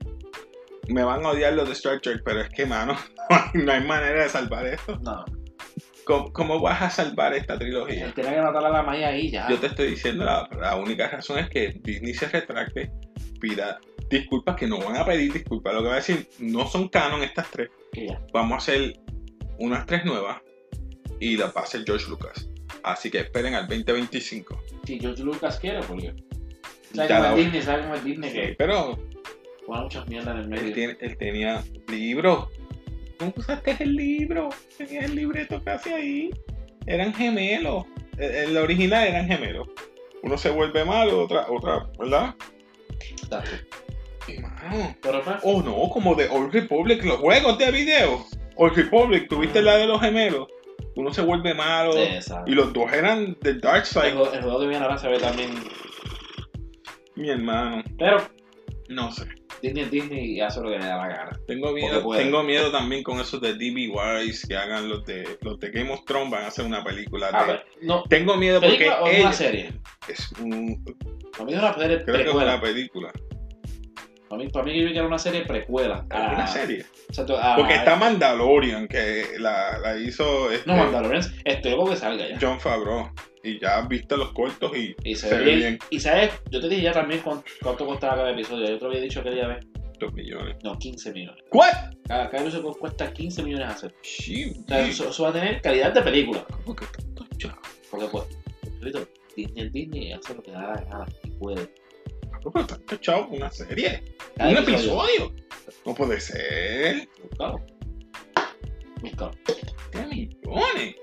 Me 0.89 1.03
van 1.03 1.25
a 1.25 1.29
odiar 1.29 1.53
los 1.53 1.67
de 1.67 1.73
Star 1.73 1.99
Trek, 2.01 2.21
pero 2.23 2.41
es 2.41 2.49
que, 2.49 2.65
mano, 2.65 2.95
no 3.53 3.71
hay 3.71 3.83
manera 3.83 4.23
de 4.23 4.29
salvar 4.29 4.65
esto. 4.67 4.97
No. 4.99 5.23
¿Cómo, 6.05 6.33
cómo 6.33 6.59
vas 6.59 6.81
a 6.81 6.89
salvar 6.89 7.33
esta 7.35 7.57
trilogía? 7.59 8.11
Tiene 8.13 8.33
que 8.33 8.41
matar 8.41 8.65
a 8.65 8.69
la 8.69 8.81
Mai 8.81 9.03
ahí 9.03 9.29
ya. 9.29 9.47
Yo 9.47 9.59
te 9.59 9.67
estoy 9.67 9.91
diciendo, 9.91 10.25
la, 10.25 10.49
la 10.59 10.75
única 10.75 11.07
razón 11.07 11.37
es 11.37 11.49
que 11.49 11.79
Disney 11.83 12.13
se 12.15 12.27
retracte, 12.27 12.91
pida 13.39 13.79
disculpas, 14.09 14.55
que 14.55 14.65
no 14.65 14.79
van 14.79 14.97
a 14.97 15.05
pedir 15.05 15.31
disculpas. 15.31 15.71
Lo 15.73 15.81
que 15.83 15.87
va 15.87 15.93
a 15.93 15.97
decir, 15.97 16.27
no 16.39 16.67
son 16.67 16.89
canon 16.89 17.21
estas 17.21 17.51
tres. 17.51 17.69
Vamos 18.33 18.53
a 18.53 18.57
hacer 18.57 18.99
unas 19.59 19.85
tres 19.85 20.03
nuevas 20.03 20.41
y 21.19 21.37
las 21.37 21.55
va 21.55 21.61
a 21.61 21.63
hacer 21.65 21.83
George 21.85 22.09
Lucas. 22.09 22.49
Así 22.81 23.11
que 23.11 23.19
esperen 23.19 23.53
al 23.53 23.67
2025. 23.67 24.59
Si 24.85 24.99
George 24.99 25.21
Lucas 25.21 25.59
quiere, 25.59 25.81
porque. 25.83 26.15
Ya 26.93 27.07
¿Sabes 27.07 27.11
cómo 27.11 27.21
la- 27.21 27.29
es 27.29 27.35
Disney? 27.37 27.61
¿Sabes 27.61 27.81
cómo 27.83 27.95
es 27.95 28.03
Disney? 28.03 28.31
Sí, 28.31 28.55
pero 28.57 28.97
muchas 29.77 30.07
mierdas 30.07 30.35
en 30.35 30.37
el 30.37 30.43
él, 30.53 30.61
medio. 30.63 30.73
tiene- 30.73 30.97
él 30.99 31.17
tenía 31.17 31.63
libro. 31.87 32.49
¿Cómo 33.17 33.33
usaste 33.35 33.75
el 33.79 33.95
libro? 33.95 34.49
Tenías 34.77 35.05
el 35.05 35.15
libreto 35.15 35.61
casi 35.63 35.89
ahí. 35.91 36.29
Eran 36.85 37.13
gemelos. 37.13 37.85
En 38.17 38.53
la 38.53 38.61
original 38.61 39.07
eran 39.07 39.27
gemelos. 39.27 39.67
Uno 40.23 40.37
se 40.37 40.49
vuelve 40.49 40.83
malo, 40.85 41.23
otra, 41.23 41.49
otra, 41.49 41.89
¿verdad? 41.97 42.35
Mano, 44.41 44.95
Pero. 45.01 45.23
Oh 45.43 45.61
no, 45.61 45.89
como 45.89 46.13
de 46.15 46.27
Old 46.29 46.53
Republic, 46.53 47.03
los 47.03 47.17
juegos 47.17 47.57
de 47.57 47.71
video. 47.71 48.25
Old 48.55 48.75
Republic, 48.75 49.27
tuviste 49.27 49.61
la 49.61 49.77
de 49.77 49.87
los 49.87 49.99
gemelos. 50.01 50.47
Uno 50.95 51.13
se 51.13 51.21
vuelve 51.21 51.53
malo. 51.53 51.95
Exacto. 51.97 52.49
Y 52.51 52.53
los 52.55 52.73
dos 52.73 52.91
eran 52.93 53.37
del 53.41 53.59
Dark 53.61 53.79
El 53.81 53.85
Side. 53.85 54.11
juego, 54.11 54.33
el 54.33 54.41
juego 54.41 54.59
que 54.59 54.67
viene 54.67 54.83
ahora 54.83 54.97
se 54.97 55.07
ve 55.07 55.17
también. 55.19 55.51
Mi 57.15 57.29
hermano, 57.29 57.83
Pero 57.97 58.17
no 58.89 59.11
sé. 59.11 59.25
Disney 59.61 59.83
es 59.83 59.91
Disney 59.91 60.25
y 60.33 60.41
hace 60.41 60.61
lo 60.61 60.69
que 60.69 60.79
le 60.79 60.85
da 60.85 60.97
la 60.97 61.07
gana. 61.07 61.39
Tengo 61.47 61.71
miedo, 61.71 62.09
tengo 62.15 62.43
miedo 62.43 62.71
también 62.71 63.03
con 63.03 63.19
esos 63.19 63.39
de 63.41 63.53
DB 63.53 63.89
Wise 63.91 64.47
que 64.47 64.55
hagan 64.55 64.89
los 64.89 65.05
de 65.05 65.37
los 65.41 65.59
de 65.59 65.71
Game 65.71 65.91
of 65.91 66.05
Thrones 66.05 66.31
van 66.31 66.43
a 66.43 66.47
hacer 66.47 66.65
una 66.65 66.83
película. 66.83 67.29
A 67.33 67.41
de- 67.45 67.51
ver, 67.51 67.65
no. 67.81 68.03
Tengo 68.03 68.35
miedo 68.37 68.59
porque 68.61 68.77
¿Película 68.77 69.01
o 69.01 69.21
una 69.21 69.33
serie? 69.33 69.73
es 70.07 70.31
un, 70.41 70.83
creo 70.83 71.47
que 71.47 71.53
es 72.29 72.33
una 72.35 72.59
película, 72.61 73.11
Para 74.29 74.43
mí, 74.43 74.49
para 74.49 74.65
mí 74.65 74.73
que 74.73 74.91
era 74.97 75.07
una 75.07 75.17
serie 75.17 75.41
precuela. 75.45 76.05
es 76.09 76.15
una 76.33 76.47
serie. 76.47 76.85
Exacto, 77.07 77.37
a- 77.37 77.55
Porque 77.55 77.73
está 77.75 77.95
Mandalorian 77.95 78.87
que 78.87 79.23
la, 79.39 79.79
la 79.79 79.97
hizo 79.97 80.51
este, 80.51 80.69
No, 80.69 80.77
Mandalorian, 80.77 81.23
estoy 81.43 81.71
loco 81.71 81.89
que 81.89 81.95
salga 81.95 82.29
ya. 82.29 82.37
John 82.39 82.59
Favreau 82.59 83.09
y 83.43 83.59
ya 83.59 83.79
has 83.79 83.87
visto 83.87 84.15
los 84.17 84.31
cortos 84.33 84.71
y 84.77 84.95
Y 85.03 85.15
se, 85.15 85.29
se 85.29 85.37
ve 85.37 85.43
bien. 85.45 85.57
bien. 85.59 85.79
Y 85.89 85.99
sabes, 85.99 86.31
yo 86.51 86.59
te 86.61 86.69
dije 86.69 86.83
ya 86.83 86.91
también 86.91 87.21
cuánto, 87.23 87.85
costaba 87.85 88.15
cada 88.17 88.31
episodio. 88.31 88.67
Yo 88.67 88.77
te 88.77 88.83
lo 88.83 88.89
había 88.91 89.01
dicho 89.01 89.21
aquella 89.21 89.47
vez. 89.47 89.65
dos 89.99 90.13
millones. 90.13 90.57
No, 90.63 90.77
15 90.77 91.11
millones. 91.11 91.43
¿What? 91.51 91.73
Cada, 92.07 92.29
cada 92.29 92.43
episodio 92.43 92.71
cuesta 92.73 93.11
15 93.11 93.41
millones 93.43 93.67
hacer. 93.69 93.95
Sí, 94.03 94.53
O 94.63 94.67
sea, 94.67 94.79
eso, 94.87 95.09
eso 95.09 95.23
va 95.23 95.29
a 95.29 95.33
tener 95.33 95.61
calidad 95.61 95.91
de 95.93 96.01
película. 96.01 96.45
¿Cómo 96.63 96.75
que 96.75 96.85
tanto 96.85 97.25
chavo? 97.37 97.57
Porque 97.89 98.05
pues, 98.11 98.25
Disney 99.35 99.69
Disney 99.69 100.11
hace 100.13 100.33
lo 100.35 100.43
que 100.43 100.51
da 100.51 100.61
la 100.61 100.81
gana 100.83 101.05
y 101.23 101.31
puede. 101.31 101.73
¿Cómo 102.43 102.53
que 102.65 102.73
tanto 102.73 102.95
chavo? 102.97 103.27
Una 103.29 103.51
serie, 103.51 104.03
Cada 104.37 104.49
un 104.51 104.57
episodio. 104.57 105.33
No 105.85 105.93
puede 105.93 106.19
ser. 106.19 107.07
Búscalo. 107.23 107.65
Búscalo. 109.01 109.31
¿Qué 109.91 110.05
millones? 110.05 110.95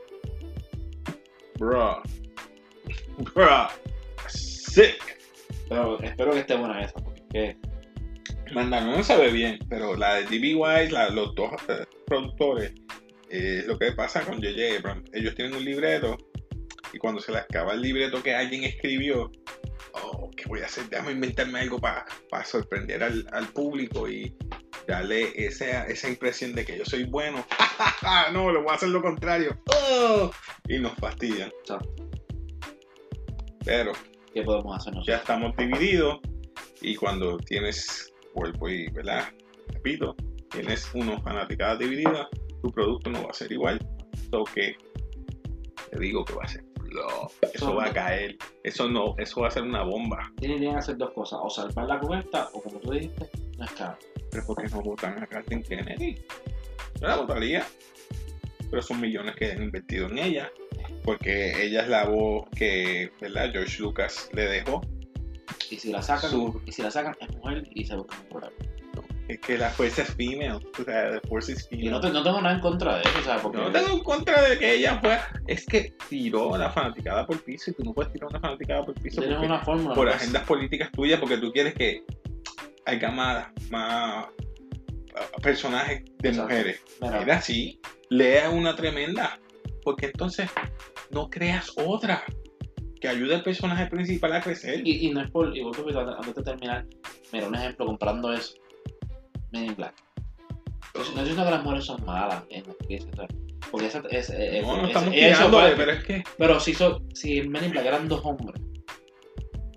Bro. 1.59 2.03
Bro. 3.35 3.69
Sick. 4.29 5.19
Pero 5.69 6.01
espero 6.01 6.33
que 6.33 6.41
esté 6.41 6.57
buena 6.57 6.83
esa, 6.85 6.95
porque 7.01 7.57
Mandalorian 8.53 9.03
se 9.05 9.17
ve 9.17 9.31
bien, 9.33 9.59
pero 9.69 9.97
la 9.97 10.17
de 10.17 10.25
D.B. 10.27 10.55
Wise, 10.55 10.91
la- 10.93 11.11
los 11.11 11.35
dos 11.35 11.51
eh, 11.69 11.85
productores, 12.07 12.73
eh, 13.31 13.65
lo 13.67 13.77
que 13.79 13.91
pasa 13.93 14.21
con 14.23 14.37
J.J. 14.37 14.79
Abrams, 14.79 15.11
ellos 15.13 15.35
tienen 15.35 15.55
un 15.57 15.65
libreto 15.65 16.17
y 16.93 16.99
cuando 16.99 17.21
se 17.21 17.33
les 17.33 17.41
acaba 17.43 17.73
el 17.73 17.81
libreto 17.83 18.23
que 18.23 18.33
alguien 18.35 18.63
escribió, 18.63 19.33
oh, 20.03 20.31
¿qué 20.37 20.45
voy 20.49 20.61
a 20.61 20.67
hacer? 20.67 20.89
Déjame 20.89 21.13
inventarme 21.13 21.61
algo 21.61 21.79
para 21.79 22.05
sorprender 22.45 23.03
al, 23.03 23.27
al 23.33 23.49
público 23.49 24.09
y 24.09 24.37
darle 24.87 25.33
esa, 25.35 25.87
esa 25.87 26.09
impresión 26.09 26.55
de 26.55 26.65
que 26.65 26.79
yo 26.79 26.85
soy 26.85 27.05
bueno. 27.05 27.45
no, 28.33 28.53
le 28.53 28.59
voy 28.59 28.71
a 28.71 28.75
hacer 28.75 28.89
lo 28.91 29.03
contrario. 29.03 29.59
Oh, 29.67 30.31
y 30.69 30.79
nos 30.79 30.95
fastidian. 30.95 31.51
Pero 33.65 33.93
¿qué 34.33 34.43
podemos 34.43 34.77
hacer 34.77 34.95
nosotros? 34.95 35.07
ya 35.07 35.17
estamos 35.17 35.57
divididos 35.57 36.21
y 36.81 36.95
cuando 36.95 37.37
tienes 37.39 38.13
cuerpo 38.33 38.69
y, 38.69 38.89
¿verdad? 38.91 39.25
Repito, 39.69 40.15
tienes 40.51 40.89
unos 40.95 41.23
fanaticadas 41.23 41.79
divididas, 41.79 42.29
tu 42.63 42.71
producto 42.71 43.11
no 43.11 43.25
va 43.25 43.31
a 43.31 43.35
ser 43.35 43.51
igual. 43.51 43.85
So 44.31 44.45
que 44.45 44.77
te 45.91 45.99
digo 45.99 46.25
que 46.25 46.35
va 46.35 46.45
a 46.45 46.49
ser 46.49 46.65
flop. 46.89 47.33
Eso 47.55 47.75
va 47.75 47.87
a 47.87 47.93
caer. 47.93 48.37
Eso 48.67 48.89
no, 48.89 49.15
eso 49.17 49.41
va 49.43 49.49
a 49.49 49.51
ser 49.53 49.63
una 49.63 49.85
bomba. 49.85 50.33
Tienen 50.39 50.59
que 50.59 50.69
hacer 50.71 50.97
dos 50.97 51.13
cosas, 51.13 51.39
o 51.41 51.49
salvar 51.49 51.87
la 51.87 52.01
cubierta, 52.01 52.49
o 52.53 52.61
como 52.61 52.81
tú 52.81 52.91
dijiste, 52.91 53.31
no 53.57 53.65
es 53.65 53.71
caro. 53.71 53.97
Pero 54.31 54.45
¿por 54.45 54.61
qué 54.61 54.69
no 54.69 54.83
votan 54.83 55.23
a 55.23 55.27
Kathleen 55.27 55.63
Kennedy? 55.63 56.17
Yo 57.01 57.07
la 57.07 57.17
votaría. 57.17 57.65
Pero 58.69 58.83
son 58.83 59.01
millones 59.01 59.37
que 59.37 59.53
han 59.53 59.63
invertido 59.63 60.09
en 60.09 60.19
ella. 60.19 60.51
Porque 61.05 61.63
ella 61.65 61.83
es 61.83 61.89
la 61.89 62.07
voz 62.07 62.49
que, 62.57 63.13
¿verdad? 63.21 63.51
George 63.53 63.81
Lucas 63.81 64.29
le 64.33 64.43
dejó. 64.47 64.81
Y 65.71 65.77
si 65.79 65.93
la 65.93 66.03
sacan, 66.03 66.31
Su- 66.31 66.61
y 66.67 66.73
si 66.73 66.83
la 66.83 66.91
sacan 66.91 67.17
es 67.21 67.37
mujer 67.37 67.69
y 67.73 67.85
se 67.85 67.95
buscan 67.95 68.21
un 68.21 68.27
problema. 68.29 68.57
Es 69.29 69.41
que 69.41 69.59
la 69.59 69.71
fuerza 69.71 70.03
es 70.03 70.15
female. 70.15 70.61
O 70.79 70.85
sea, 70.85 71.11
la 71.11 71.21
fuerza 71.29 71.53
es 71.53 71.67
Y 71.71 71.77
female. 71.77 71.91
no, 71.91 72.01
te- 72.01 72.11
no 72.11 72.23
tengo 72.23 72.41
nada 72.41 72.55
en 72.55 72.61
contra 72.61 72.97
de 72.97 73.03
eso, 73.03 73.19
o 73.21 73.25
sea, 73.25 73.37
porque... 73.39 73.59
No 73.59 73.71
tengo 73.73 73.89
en 73.91 74.01
contra 74.01 74.43
de 74.43 74.59
que 74.59 74.75
ella 74.75 75.01
fuera. 75.01 75.29
Es 75.47 75.67
que 75.67 75.95
tiró 76.09 76.55
a 76.55 76.59
la 76.59 76.71
fanaticada 76.71 77.27
por 77.27 77.43
piso 77.43 77.71
y 77.71 77.75
tú 77.75 77.83
no 77.85 77.93
puedes 77.93 78.13
tirar 78.13 78.31
una 78.31 78.41
fanaticada 78.41 78.85
por 78.85 78.95
piso 79.01 79.21
tienes 79.21 79.39
una 79.41 79.61
fórmula. 79.65 79.95
por 79.95 80.07
¿no? 80.07 80.13
agendas 80.13 80.45
políticas 80.45 80.91
tuyas 80.93 81.19
porque 81.19 81.39
tú 81.39 81.51
quieres 81.53 81.75
que 81.75 82.05
haya 82.87 83.11
más, 83.11 83.49
más 83.71 84.27
ah, 85.17 85.25
personajes 85.43 86.05
de 86.19 86.29
Exacto. 86.29 86.43
mujeres. 86.51 86.83
Mira, 87.01 87.19
Mira, 87.21 87.41
sí, 87.41 87.81
lea 88.11 88.51
una 88.51 88.77
tremenda. 88.77 89.39
Porque 89.83 90.07
entonces 90.07 90.51
no 91.11 91.31
creas 91.31 91.71
otra 91.77 92.25
que 93.01 93.09
ayude 93.09 93.37
al 93.37 93.43
personaje 93.45 93.87
principal 93.87 94.33
a 94.33 94.41
crecer. 94.41 94.81
Y, 94.85 95.07
y 95.07 95.11
no 95.13 95.21
es 95.23 95.31
por. 95.31 95.57
Y 95.57 95.63
vos 95.63 95.77
te 95.77 95.83
antes 95.97 96.35
de 96.35 96.43
terminar, 96.43 96.87
mira, 97.33 97.47
un 97.47 97.55
ejemplo 97.55 97.87
comprando 97.87 98.33
eso. 98.33 98.55
Men 99.57 99.67
in 99.71 99.77
Black. 99.77 99.95
No 100.95 101.03
estoy 101.03 101.19
diciendo 101.21 101.45
que 101.45 101.51
las 101.51 101.63
mujeres 101.63 101.85
son 101.85 102.05
malas 102.05 102.45
en 102.51 102.65
la 102.65 102.73
actrices, 102.73 103.09
o 103.13 103.17
sea, 103.17 103.27
Porque 103.71 103.87
esa 103.87 104.03
es. 104.11 104.31
es- 104.31 104.63
no, 104.63 104.77
no 104.77 104.83
es- 104.83 104.89
estamos 104.89 105.11
tirándole, 105.15 105.51
parte. 105.51 105.77
pero 105.77 105.93
es 105.93 106.05
que 106.05 106.25
Pero 106.39 106.61
si, 106.61 106.75
so- 106.75 107.03
si 107.15 107.39
en 107.39 107.51
Men 107.51 107.65
in 107.65 107.71
Black 107.73 107.87
eran 107.87 108.09
dos 108.09 108.21
hombres, 108.25 108.61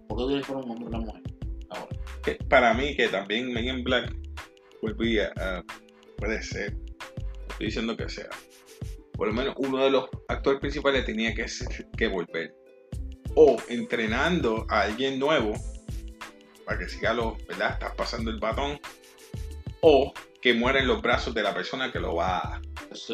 ¿por 0.07 0.17
qué 0.17 0.23
tienes 0.27 0.45
que 0.45 0.53
ser 0.53 0.63
un 0.63 0.71
hombre 0.71 0.85
y 0.85 0.87
una 0.87 0.99
mujer? 0.99 1.21
Ahora. 1.71 1.87
que 2.23 2.35
para 2.35 2.73
mí 2.73 2.95
que 2.95 3.07
también 3.09 3.51
Men 3.53 3.65
in 3.67 3.83
Black 3.83 4.13
volvía 4.81 5.31
a 5.37 5.63
puede 6.17 6.41
ser 6.41 6.75
estoy 7.49 7.67
diciendo 7.67 7.95
que 7.95 8.09
sea 8.09 8.27
por 9.13 9.27
lo 9.27 9.33
menos 9.33 9.53
uno 9.57 9.83
de 9.83 9.89
los 9.91 10.09
actores 10.29 10.59
principales 10.61 11.05
tenía 11.05 11.33
que, 11.35 11.47
ser- 11.47 11.87
que 11.97 12.07
volver 12.07 12.55
o 13.35 13.57
entrenando 13.69 14.65
a 14.69 14.81
alguien 14.81 15.19
nuevo 15.19 15.53
para 16.65 16.79
que 16.79 16.87
siga 16.89 17.13
los 17.13 17.45
verdad 17.45 17.73
estás 17.73 17.93
pasando 17.95 18.31
el 18.31 18.39
batón 18.39 18.79
o 19.81 20.13
que 20.41 20.53
muera 20.53 20.79
en 20.79 20.87
los 20.87 21.01
brazos 21.01 21.33
de 21.33 21.43
la 21.43 21.53
persona 21.53 21.91
que 21.91 21.99
lo 21.99 22.15
va 22.15 22.37
a, 22.37 22.61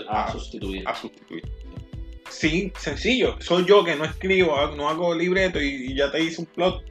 A 0.10 0.32
sustituir. 0.32 0.88
a 0.88 0.96
sustituir. 0.96 1.44
Sí 2.30 2.72
sencillo. 2.78 3.36
Soy 3.40 3.66
yo 3.66 3.84
que 3.84 3.96
no 3.96 4.06
escribo 4.06 4.56
no 4.76 4.90
hago 4.90 5.14
libreto 5.16 5.62
y, 5.62 5.92
y 5.92 5.96
ya 5.96 6.12
te 6.12 6.22
hice 6.22 6.42
un 6.42 6.48
plot. 6.48 6.84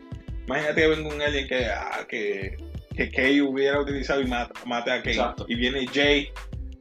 Imagínate 0.47 0.81
que 0.83 0.89
venga 0.89 1.15
un 1.15 1.23
alguien 1.23 1.49
que 1.49 1.67
ah, 1.67 2.07
que 2.09 2.57
que 2.97 3.11
Kay 3.11 3.41
hubiera 3.41 3.81
utilizado 3.81 4.21
y 4.21 4.27
mata, 4.27 4.53
mate 4.67 4.91
a 4.93 5.03
Kay. 5.03 5.15
Exacto. 5.15 5.47
y 5.49 5.57
viene 5.57 5.87
Jay 5.93 6.31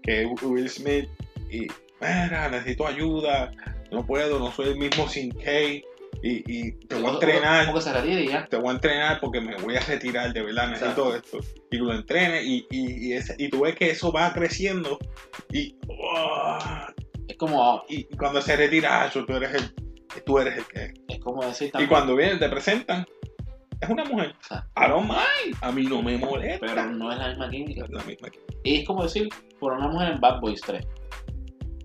que 0.03 0.23
es 0.23 0.41
Will 0.43 0.69
Smith 0.69 1.09
y 1.49 1.61
mira 2.01 2.49
necesito 2.49 2.87
ayuda. 2.87 3.51
No 3.91 4.05
puedo 4.05 4.39
no 4.39 4.51
soy 4.51 4.69
el 4.69 4.77
mismo 4.77 5.07
sin 5.07 5.31
Kay 5.31 5.83
y, 6.24 6.43
y 6.47 6.71
te 6.88 6.95
voy 6.95 7.05
a 7.09 7.13
entrenar 7.13 7.65
Como 7.65 7.78
que 7.78 7.84
se 7.84 7.93
retire 7.93 8.21
y 8.24 8.28
ya. 8.30 8.45
te 8.45 8.55
voy 8.57 8.69
a 8.69 8.71
entrenar 8.74 9.19
porque 9.19 9.41
me 9.41 9.55
voy 9.57 9.76
a 9.76 9.82
retirar, 9.82 10.32
de 10.32 10.41
verdad, 10.41 10.69
necesito 10.69 11.13
esto. 11.15 11.39
Y 11.69 11.78
lo 11.78 11.93
entrenes 11.93 12.45
y, 12.45 12.65
y, 12.71 13.07
y, 13.09 13.13
ese- 13.13 13.36
y 13.38 13.49
tú 13.49 13.61
ves 13.61 13.76
que 13.76 13.89
eso 13.91 14.11
va 14.11 14.32
creciendo 14.34 14.97
y, 15.51 15.76
¡ah! 16.15 16.93
Es 17.28 17.36
como, 17.38 17.84
y 17.89 18.03
cuando 18.15 18.41
se 18.41 18.55
retira, 18.55 19.03
ah, 19.03 19.09
tú 19.11 19.26
eres 19.36 19.53
el, 19.53 19.74
tú 20.26 20.39
eres 20.39 20.57
el 20.57 20.65
que... 20.65 20.93
es 21.07 21.19
como 21.19 21.43
decir 21.45 21.67
Y 21.67 21.71
también. 21.71 21.89
cuando 21.89 22.15
vienen, 22.15 22.39
te 22.39 22.47
presentan, 22.49 23.05
es 23.82 23.89
una 23.89 24.05
mujer. 24.05 24.28
Exacto. 24.38 24.69
I 24.82 24.88
don't 24.89 25.07
mind, 25.09 25.57
a 25.61 25.71
mí 25.71 25.84
no 25.84 26.01
me 26.01 26.17
molesta. 26.17 26.65
Pero 26.67 26.86
no 26.91 27.11
es 27.11 27.17
la 27.17 27.28
misma 27.30 27.49
química. 27.49 27.84
Es 27.86 27.91
la 27.91 28.03
misma 28.03 28.30
que- 28.30 28.39
Y 28.63 28.80
es 28.82 28.88
como 28.88 29.03
decir, 29.03 29.28
por 29.59 29.74
una 29.74 29.88
mujer 29.89 30.13
en 30.13 30.21
Bad 30.21 30.39
Boys 30.39 30.61
3. 30.61 30.86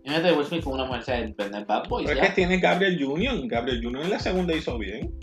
Imagínate 0.09 0.35
Will 0.37 0.47
Smith 0.47 0.65
con 0.65 0.73
una 0.75 0.85
mujer, 0.87 1.01
o 1.01 1.05
sea, 1.05 1.19
en 1.19 1.35
Bad 1.67 1.89
Boys, 1.89 2.07
Pero 2.09 2.21
es 2.21 2.29
que 2.29 2.35
tiene 2.35 2.59
Gabriel 2.59 3.05
Union, 3.05 3.47
Gabriel 3.47 3.87
Union 3.87 4.05
en 4.05 4.11
la 4.11 4.19
segunda 4.19 4.55
hizo 4.55 4.79
bien. 4.79 5.15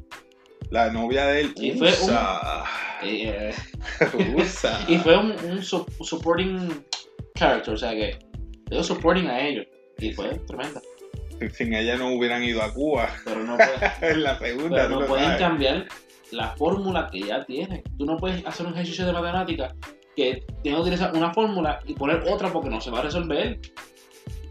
La 0.70 0.92
novia 0.92 1.26
de 1.28 1.42
él, 1.42 1.54
Y 1.58 1.72
fue 1.72 1.88
un- 1.88 1.94
usa, 1.94 2.64
Y, 3.04 3.28
usa. 4.36 4.80
y 4.88 4.98
fue 4.98 5.18
un, 5.18 5.32
un 5.50 5.64
su- 5.64 5.86
supporting 6.02 6.84
character, 7.36 7.74
o 7.74 7.78
sea 7.78 7.92
que 7.92 8.18
dio 8.70 8.84
supporting 8.84 9.28
a 9.28 9.40
ellos. 9.42 9.66
Y 9.98 10.12
fue 10.12 10.30
tremenda. 10.48 10.82
Sin 11.54 11.74
ella 11.74 11.98
no 11.98 12.14
hubieran 12.14 12.44
ido 12.44 12.62
a 12.62 12.74
Cuba 12.74 13.10
Pero 13.26 13.44
no, 13.44 13.58
puede- 13.58 13.92
en 14.14 14.24
la 14.24 14.38
segunda. 14.40 14.88
pero 14.88 15.00
no 15.02 15.06
pueden 15.08 15.26
sabes. 15.26 15.40
cambiar 15.40 15.86
la 16.32 16.50
fórmula 16.58 17.10
que 17.12 17.22
ya 17.22 17.44
tienen. 17.46 17.84
Tú 17.98 18.06
no 18.06 18.18
puedes 18.18 18.46
hacer 18.46 18.66
un 18.66 18.74
ejercicio 18.74 19.06
de 19.06 19.14
matemática 19.14 19.74
que 20.16 20.44
tenga 20.64 20.78
que 20.78 20.82
utilizar 20.82 21.14
una 21.16 21.34
fórmula 21.34 21.80
y 21.86 21.94
poner 21.94 22.24
otra 22.30 22.52
porque 22.52 22.70
no 22.70 22.80
se 22.82 22.90
va 22.92 23.00
a 23.00 23.04
resolver. 23.04 23.60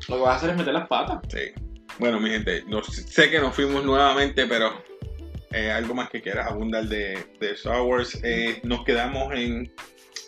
Lo 0.09 0.17
que 0.17 0.23
vas 0.23 0.33
a 0.33 0.37
hacer 0.37 0.51
es 0.51 0.57
meter 0.57 0.75
las 0.75 0.89
patas. 0.89 1.21
Sí. 1.29 1.53
Bueno, 1.99 2.21
mi 2.21 2.31
gente, 2.31 2.65
no, 2.67 2.83
sé 2.83 3.31
que 3.31 3.39
nos 3.39 3.55
fuimos 3.55 3.85
nuevamente, 3.85 4.47
pero 4.47 4.83
eh, 5.53 5.71
algo 5.71 5.95
más 5.95 6.11
que 6.11 6.21
quieras 6.21 6.51
abundar 6.51 6.85
de, 6.85 7.19
de 7.41 7.51
Star 7.53 7.83
Wars. 7.83 8.19
Eh, 8.25 8.61
nos 8.65 8.85
quedamos 8.85 9.33
en, 9.33 9.73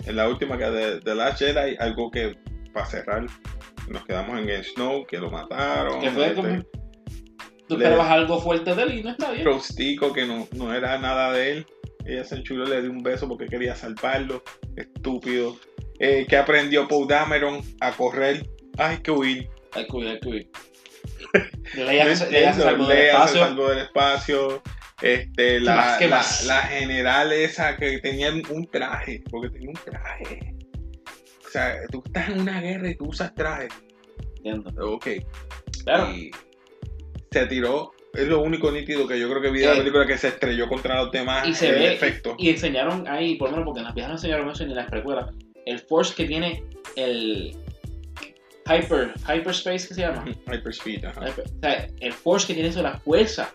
en 0.05 0.17
la 0.17 0.29
última 0.29 0.57
que 0.57 0.65
de, 0.65 1.01
de 1.01 1.15
Last 1.15 1.41
Jedi, 1.41 1.77
algo 1.81 2.11
que 2.11 2.37
para 2.73 2.87
cerrar, 2.87 3.27
nos 3.89 4.05
quedamos 4.05 4.39
en 4.39 4.49
el 4.49 4.65
Snow, 4.65 5.07
que 5.07 5.19
lo 5.19 5.31
mataron. 5.31 6.01
Que 6.01 6.11
fue 6.11 6.27
este, 6.27 6.37
como. 6.37 6.63
Tú 7.69 7.75
esperabas 7.75 8.11
algo 8.11 8.41
fuerte 8.41 8.75
de 8.75 8.83
él 8.83 8.99
y 8.99 9.03
no 9.03 9.11
está 9.11 9.33
bien. 9.33 9.45
Rostico, 9.45 10.13
que 10.13 10.25
no, 10.25 10.47
no 10.53 10.73
era 10.73 10.99
nada 10.99 11.33
de 11.33 11.53
él. 11.53 11.67
Ella 12.05 12.23
se 12.23 12.37
enchuló, 12.37 12.65
le 12.65 12.81
dio 12.81 12.91
un 12.93 13.03
beso 13.03 13.27
porque 13.27 13.47
quería 13.47 13.75
salvarlo. 13.75 14.45
Estúpido. 14.77 15.57
Eh, 15.99 16.27
que 16.29 16.37
aprendió 16.37 16.87
Paul 16.87 17.09
Dameron 17.09 17.63
a 17.81 17.91
correr. 17.91 18.47
Ay, 18.79 18.99
que 18.99 19.11
huir. 19.11 19.49
Huir, 19.85 20.09
hay 20.09 20.21
que 20.21 20.29
huir. 20.29 20.51
Leia 21.75 22.05
No 22.05 22.11
entiendo, 22.11 22.87
del 22.87 22.99
espacio. 22.99 23.69
del 23.69 23.79
espacio. 23.79 24.63
Este, 25.03 25.61
la, 25.61 25.77
más? 25.77 25.99
¿Qué 25.99 26.09
la- 26.09 26.17
más? 26.17 26.45
la 26.47 26.63
general 26.63 27.33
esa 27.33 27.77
que 27.77 27.99
tenía 27.99 28.33
un 28.51 28.67
traje, 28.71 29.23
porque 29.31 29.51
tenía 29.51 29.69
un 29.69 29.75
traje. 29.77 30.55
O 31.47 31.49
sea, 31.51 31.77
tú 31.91 32.03
estás 32.07 32.31
en 32.31 32.41
una 32.41 32.61
guerra 32.61 32.89
y 32.91 32.95
tú 32.97 33.07
usas 33.09 33.35
traje. 33.35 33.69
Entiendo. 34.37 34.71
Ok. 34.95 35.07
Claro. 35.85 36.11
Y 36.13 36.31
se 37.31 37.47
tiró. 37.47 37.93
Es 38.15 38.27
lo 38.29 38.41
único 38.41 38.71
nítido 38.73 39.07
que 39.07 39.19
yo 39.21 39.29
creo 39.29 39.43
que 39.43 39.51
vi 39.51 39.61
de 39.61 39.67
la 39.67 39.75
Eh, 39.75 39.79
película 39.79 40.07
que 40.07 40.17
se 40.17 40.29
estrelló 40.29 40.67
contra 40.69 41.03
los 41.03 41.13
demás. 41.13 41.47
Y 41.47 41.53
se 41.55 41.69
el 41.69 41.75
ve. 41.75 41.93
efecto. 41.93 42.35
Y 42.39 42.49
enseñaron 42.49 43.07
ahí, 43.07 43.37
por 43.37 43.51
lo 43.51 43.57
menos 43.57 43.67
porque 43.67 43.81
en 43.81 43.85
las 43.85 43.95
viejas 43.95 44.09
no 44.11 44.17
enseñaron 44.17 44.49
eso 44.51 44.65
ni 44.65 44.71
en 44.71 44.77
las 44.77 44.89
precuelas. 44.91 45.27
El 45.67 45.79
Force 45.81 46.15
que 46.15 46.25
tiene 46.25 46.65
el. 46.97 47.55
Hyper. 48.69 49.15
Hyperspace 49.29 49.89
que 49.89 49.95
se 49.95 50.01
llama. 50.03 50.25
Hyperspeed, 50.53 51.05
ajá. 51.05 51.21
Hyper- 51.23 51.45
o 51.57 51.61
sea, 51.61 51.89
el 52.01 52.13
Force 52.13 52.47
que 52.47 52.55
tiene 52.55 52.69
eso, 52.69 52.83
la 52.83 52.99
fuerza. 52.99 53.53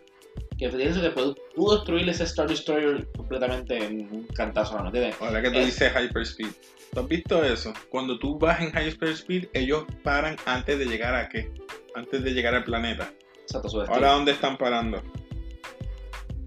Que 0.58 0.70
tiene 0.70 0.86
eso 0.86 1.02
que 1.02 1.10
pudo, 1.10 1.36
pudo 1.56 1.76
destruir 1.78 2.08
ese 2.08 2.24
Star 2.24 2.48
Destroyer 2.48 3.08
completamente 3.18 3.84
en 3.84 4.02
un 4.14 4.28
cantazo, 4.28 4.78
¿no 4.78 4.86
entiendes? 4.88 5.16
Ahora 5.20 5.42
que 5.42 5.50
tú 5.50 5.58
Es- 5.58 5.66
dices 5.66 5.92
Hyperspeed. 5.94 6.48
¿Tú 6.94 7.00
has 7.00 7.08
visto 7.08 7.44
eso? 7.44 7.74
Cuando 7.90 8.20
tú 8.20 8.38
vas 8.38 8.60
en 8.62 8.68
Hyperspeed, 8.70 9.48
ellos 9.54 9.86
paran 10.04 10.36
antes 10.46 10.78
de 10.78 10.86
llegar 10.86 11.16
a 11.16 11.30
qué? 11.30 11.52
Antes 11.96 12.24
de 12.24 12.32
llegar 12.32 12.54
al 12.54 12.64
planeta. 12.64 13.12
Exacto, 13.42 13.70
su 13.70 13.82
Ahora, 13.82 14.12
¿dónde 14.12 14.34
están 14.34 14.58
parando? 14.58 15.02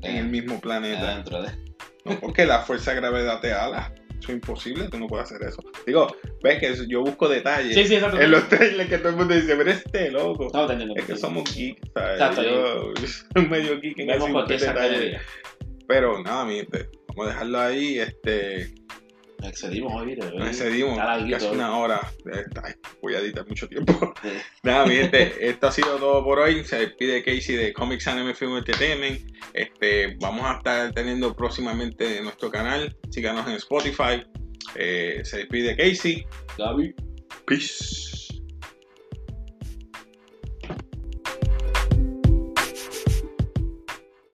En 0.02 0.16
el 0.16 0.26
mismo 0.26 0.60
planeta. 0.60 1.12
Adentro 1.12 1.42
de. 1.42 1.50
No, 2.04 2.20
porque 2.20 2.44
la 2.44 2.60
fuerza 2.60 2.90
de 2.92 2.98
gravedad 3.00 3.40
te 3.40 3.52
ala. 3.52 3.92
Eso 4.25 4.33
es 4.33 4.37
imposible, 4.37 4.89
tú 4.89 4.99
no 4.99 5.07
puedes 5.07 5.31
hacer 5.31 5.47
eso. 5.47 5.62
Digo, 5.87 6.07
ves 6.43 6.59
que 6.59 6.89
yo 6.89 7.03
busco 7.03 7.29
detalles 7.29 7.75
Sí, 7.75 7.87
sí, 7.87 7.97
exacto. 7.97 8.18
en 8.18 8.31
los 8.31 8.49
trailers 8.49 8.89
que 8.89 8.97
todo 8.97 9.11
el 9.11 9.16
mundo 9.16 9.35
dice, 9.35 9.55
pero 9.55 9.70
este 9.70 10.11
loco. 10.11 10.49
No, 10.55 10.66
te 10.66 10.72
entiendo. 10.72 10.95
Es 10.97 11.05
que 11.05 11.16
somos 11.16 11.55
geeks, 11.55 11.81
¿sabes? 11.93 12.12
Exacto, 12.14 12.43
yo, 12.43 12.95
yo 12.95 13.07
soy 13.07 13.47
medio 13.51 13.79
geek 13.81 13.99
en 13.99 14.11
ese 14.11 14.66
detalle. 14.66 15.20
Pero 15.87 16.22
nada, 16.22 16.47
mi 16.47 16.57
gente, 16.57 16.89
vamos 17.09 17.27
a 17.27 17.29
dejarlo 17.29 17.61
ahí. 17.61 17.99
Este, 17.99 18.75
excedimos 19.49 19.92
hoy. 19.95 20.16
nos 20.16 20.49
excedimos 20.49 20.99
casi 20.99 21.47
una 21.47 21.76
hora. 21.76 22.01
Ay, 22.62 22.74
voy 23.03 23.14
a 23.14 23.18
editar 23.18 23.47
mucho 23.47 23.68
tiempo. 23.68 24.14
Sí. 24.22 24.28
Nada, 24.62 24.86
mi 24.86 24.95
gente, 24.95 25.49
esto 25.49 25.68
ha 25.68 25.72
sido 25.72 25.97
todo 25.97 26.24
por 26.24 26.38
hoy. 26.38 26.64
Se 26.64 26.78
despide 26.78 27.22
Casey 27.22 27.57
de 27.57 27.72
Comics 27.72 28.07
Anime 28.09 28.34
Film 28.34 28.57
Entertainment. 28.57 29.20
Este, 29.53 30.16
vamos 30.20 30.45
a 30.47 30.59
estar 30.59 30.92
teniendo 30.92 31.34
próximamente 31.34 32.20
nuestro 32.22 32.51
canal. 32.51 32.97
Síganos 33.11 33.47
en 33.49 33.55
Spotify. 33.55 34.24
Eh, 34.74 35.20
se 35.24 35.38
despide 35.38 35.76
Casey. 35.76 36.24
Gaby. 36.59 36.95
Peace. 37.47 38.13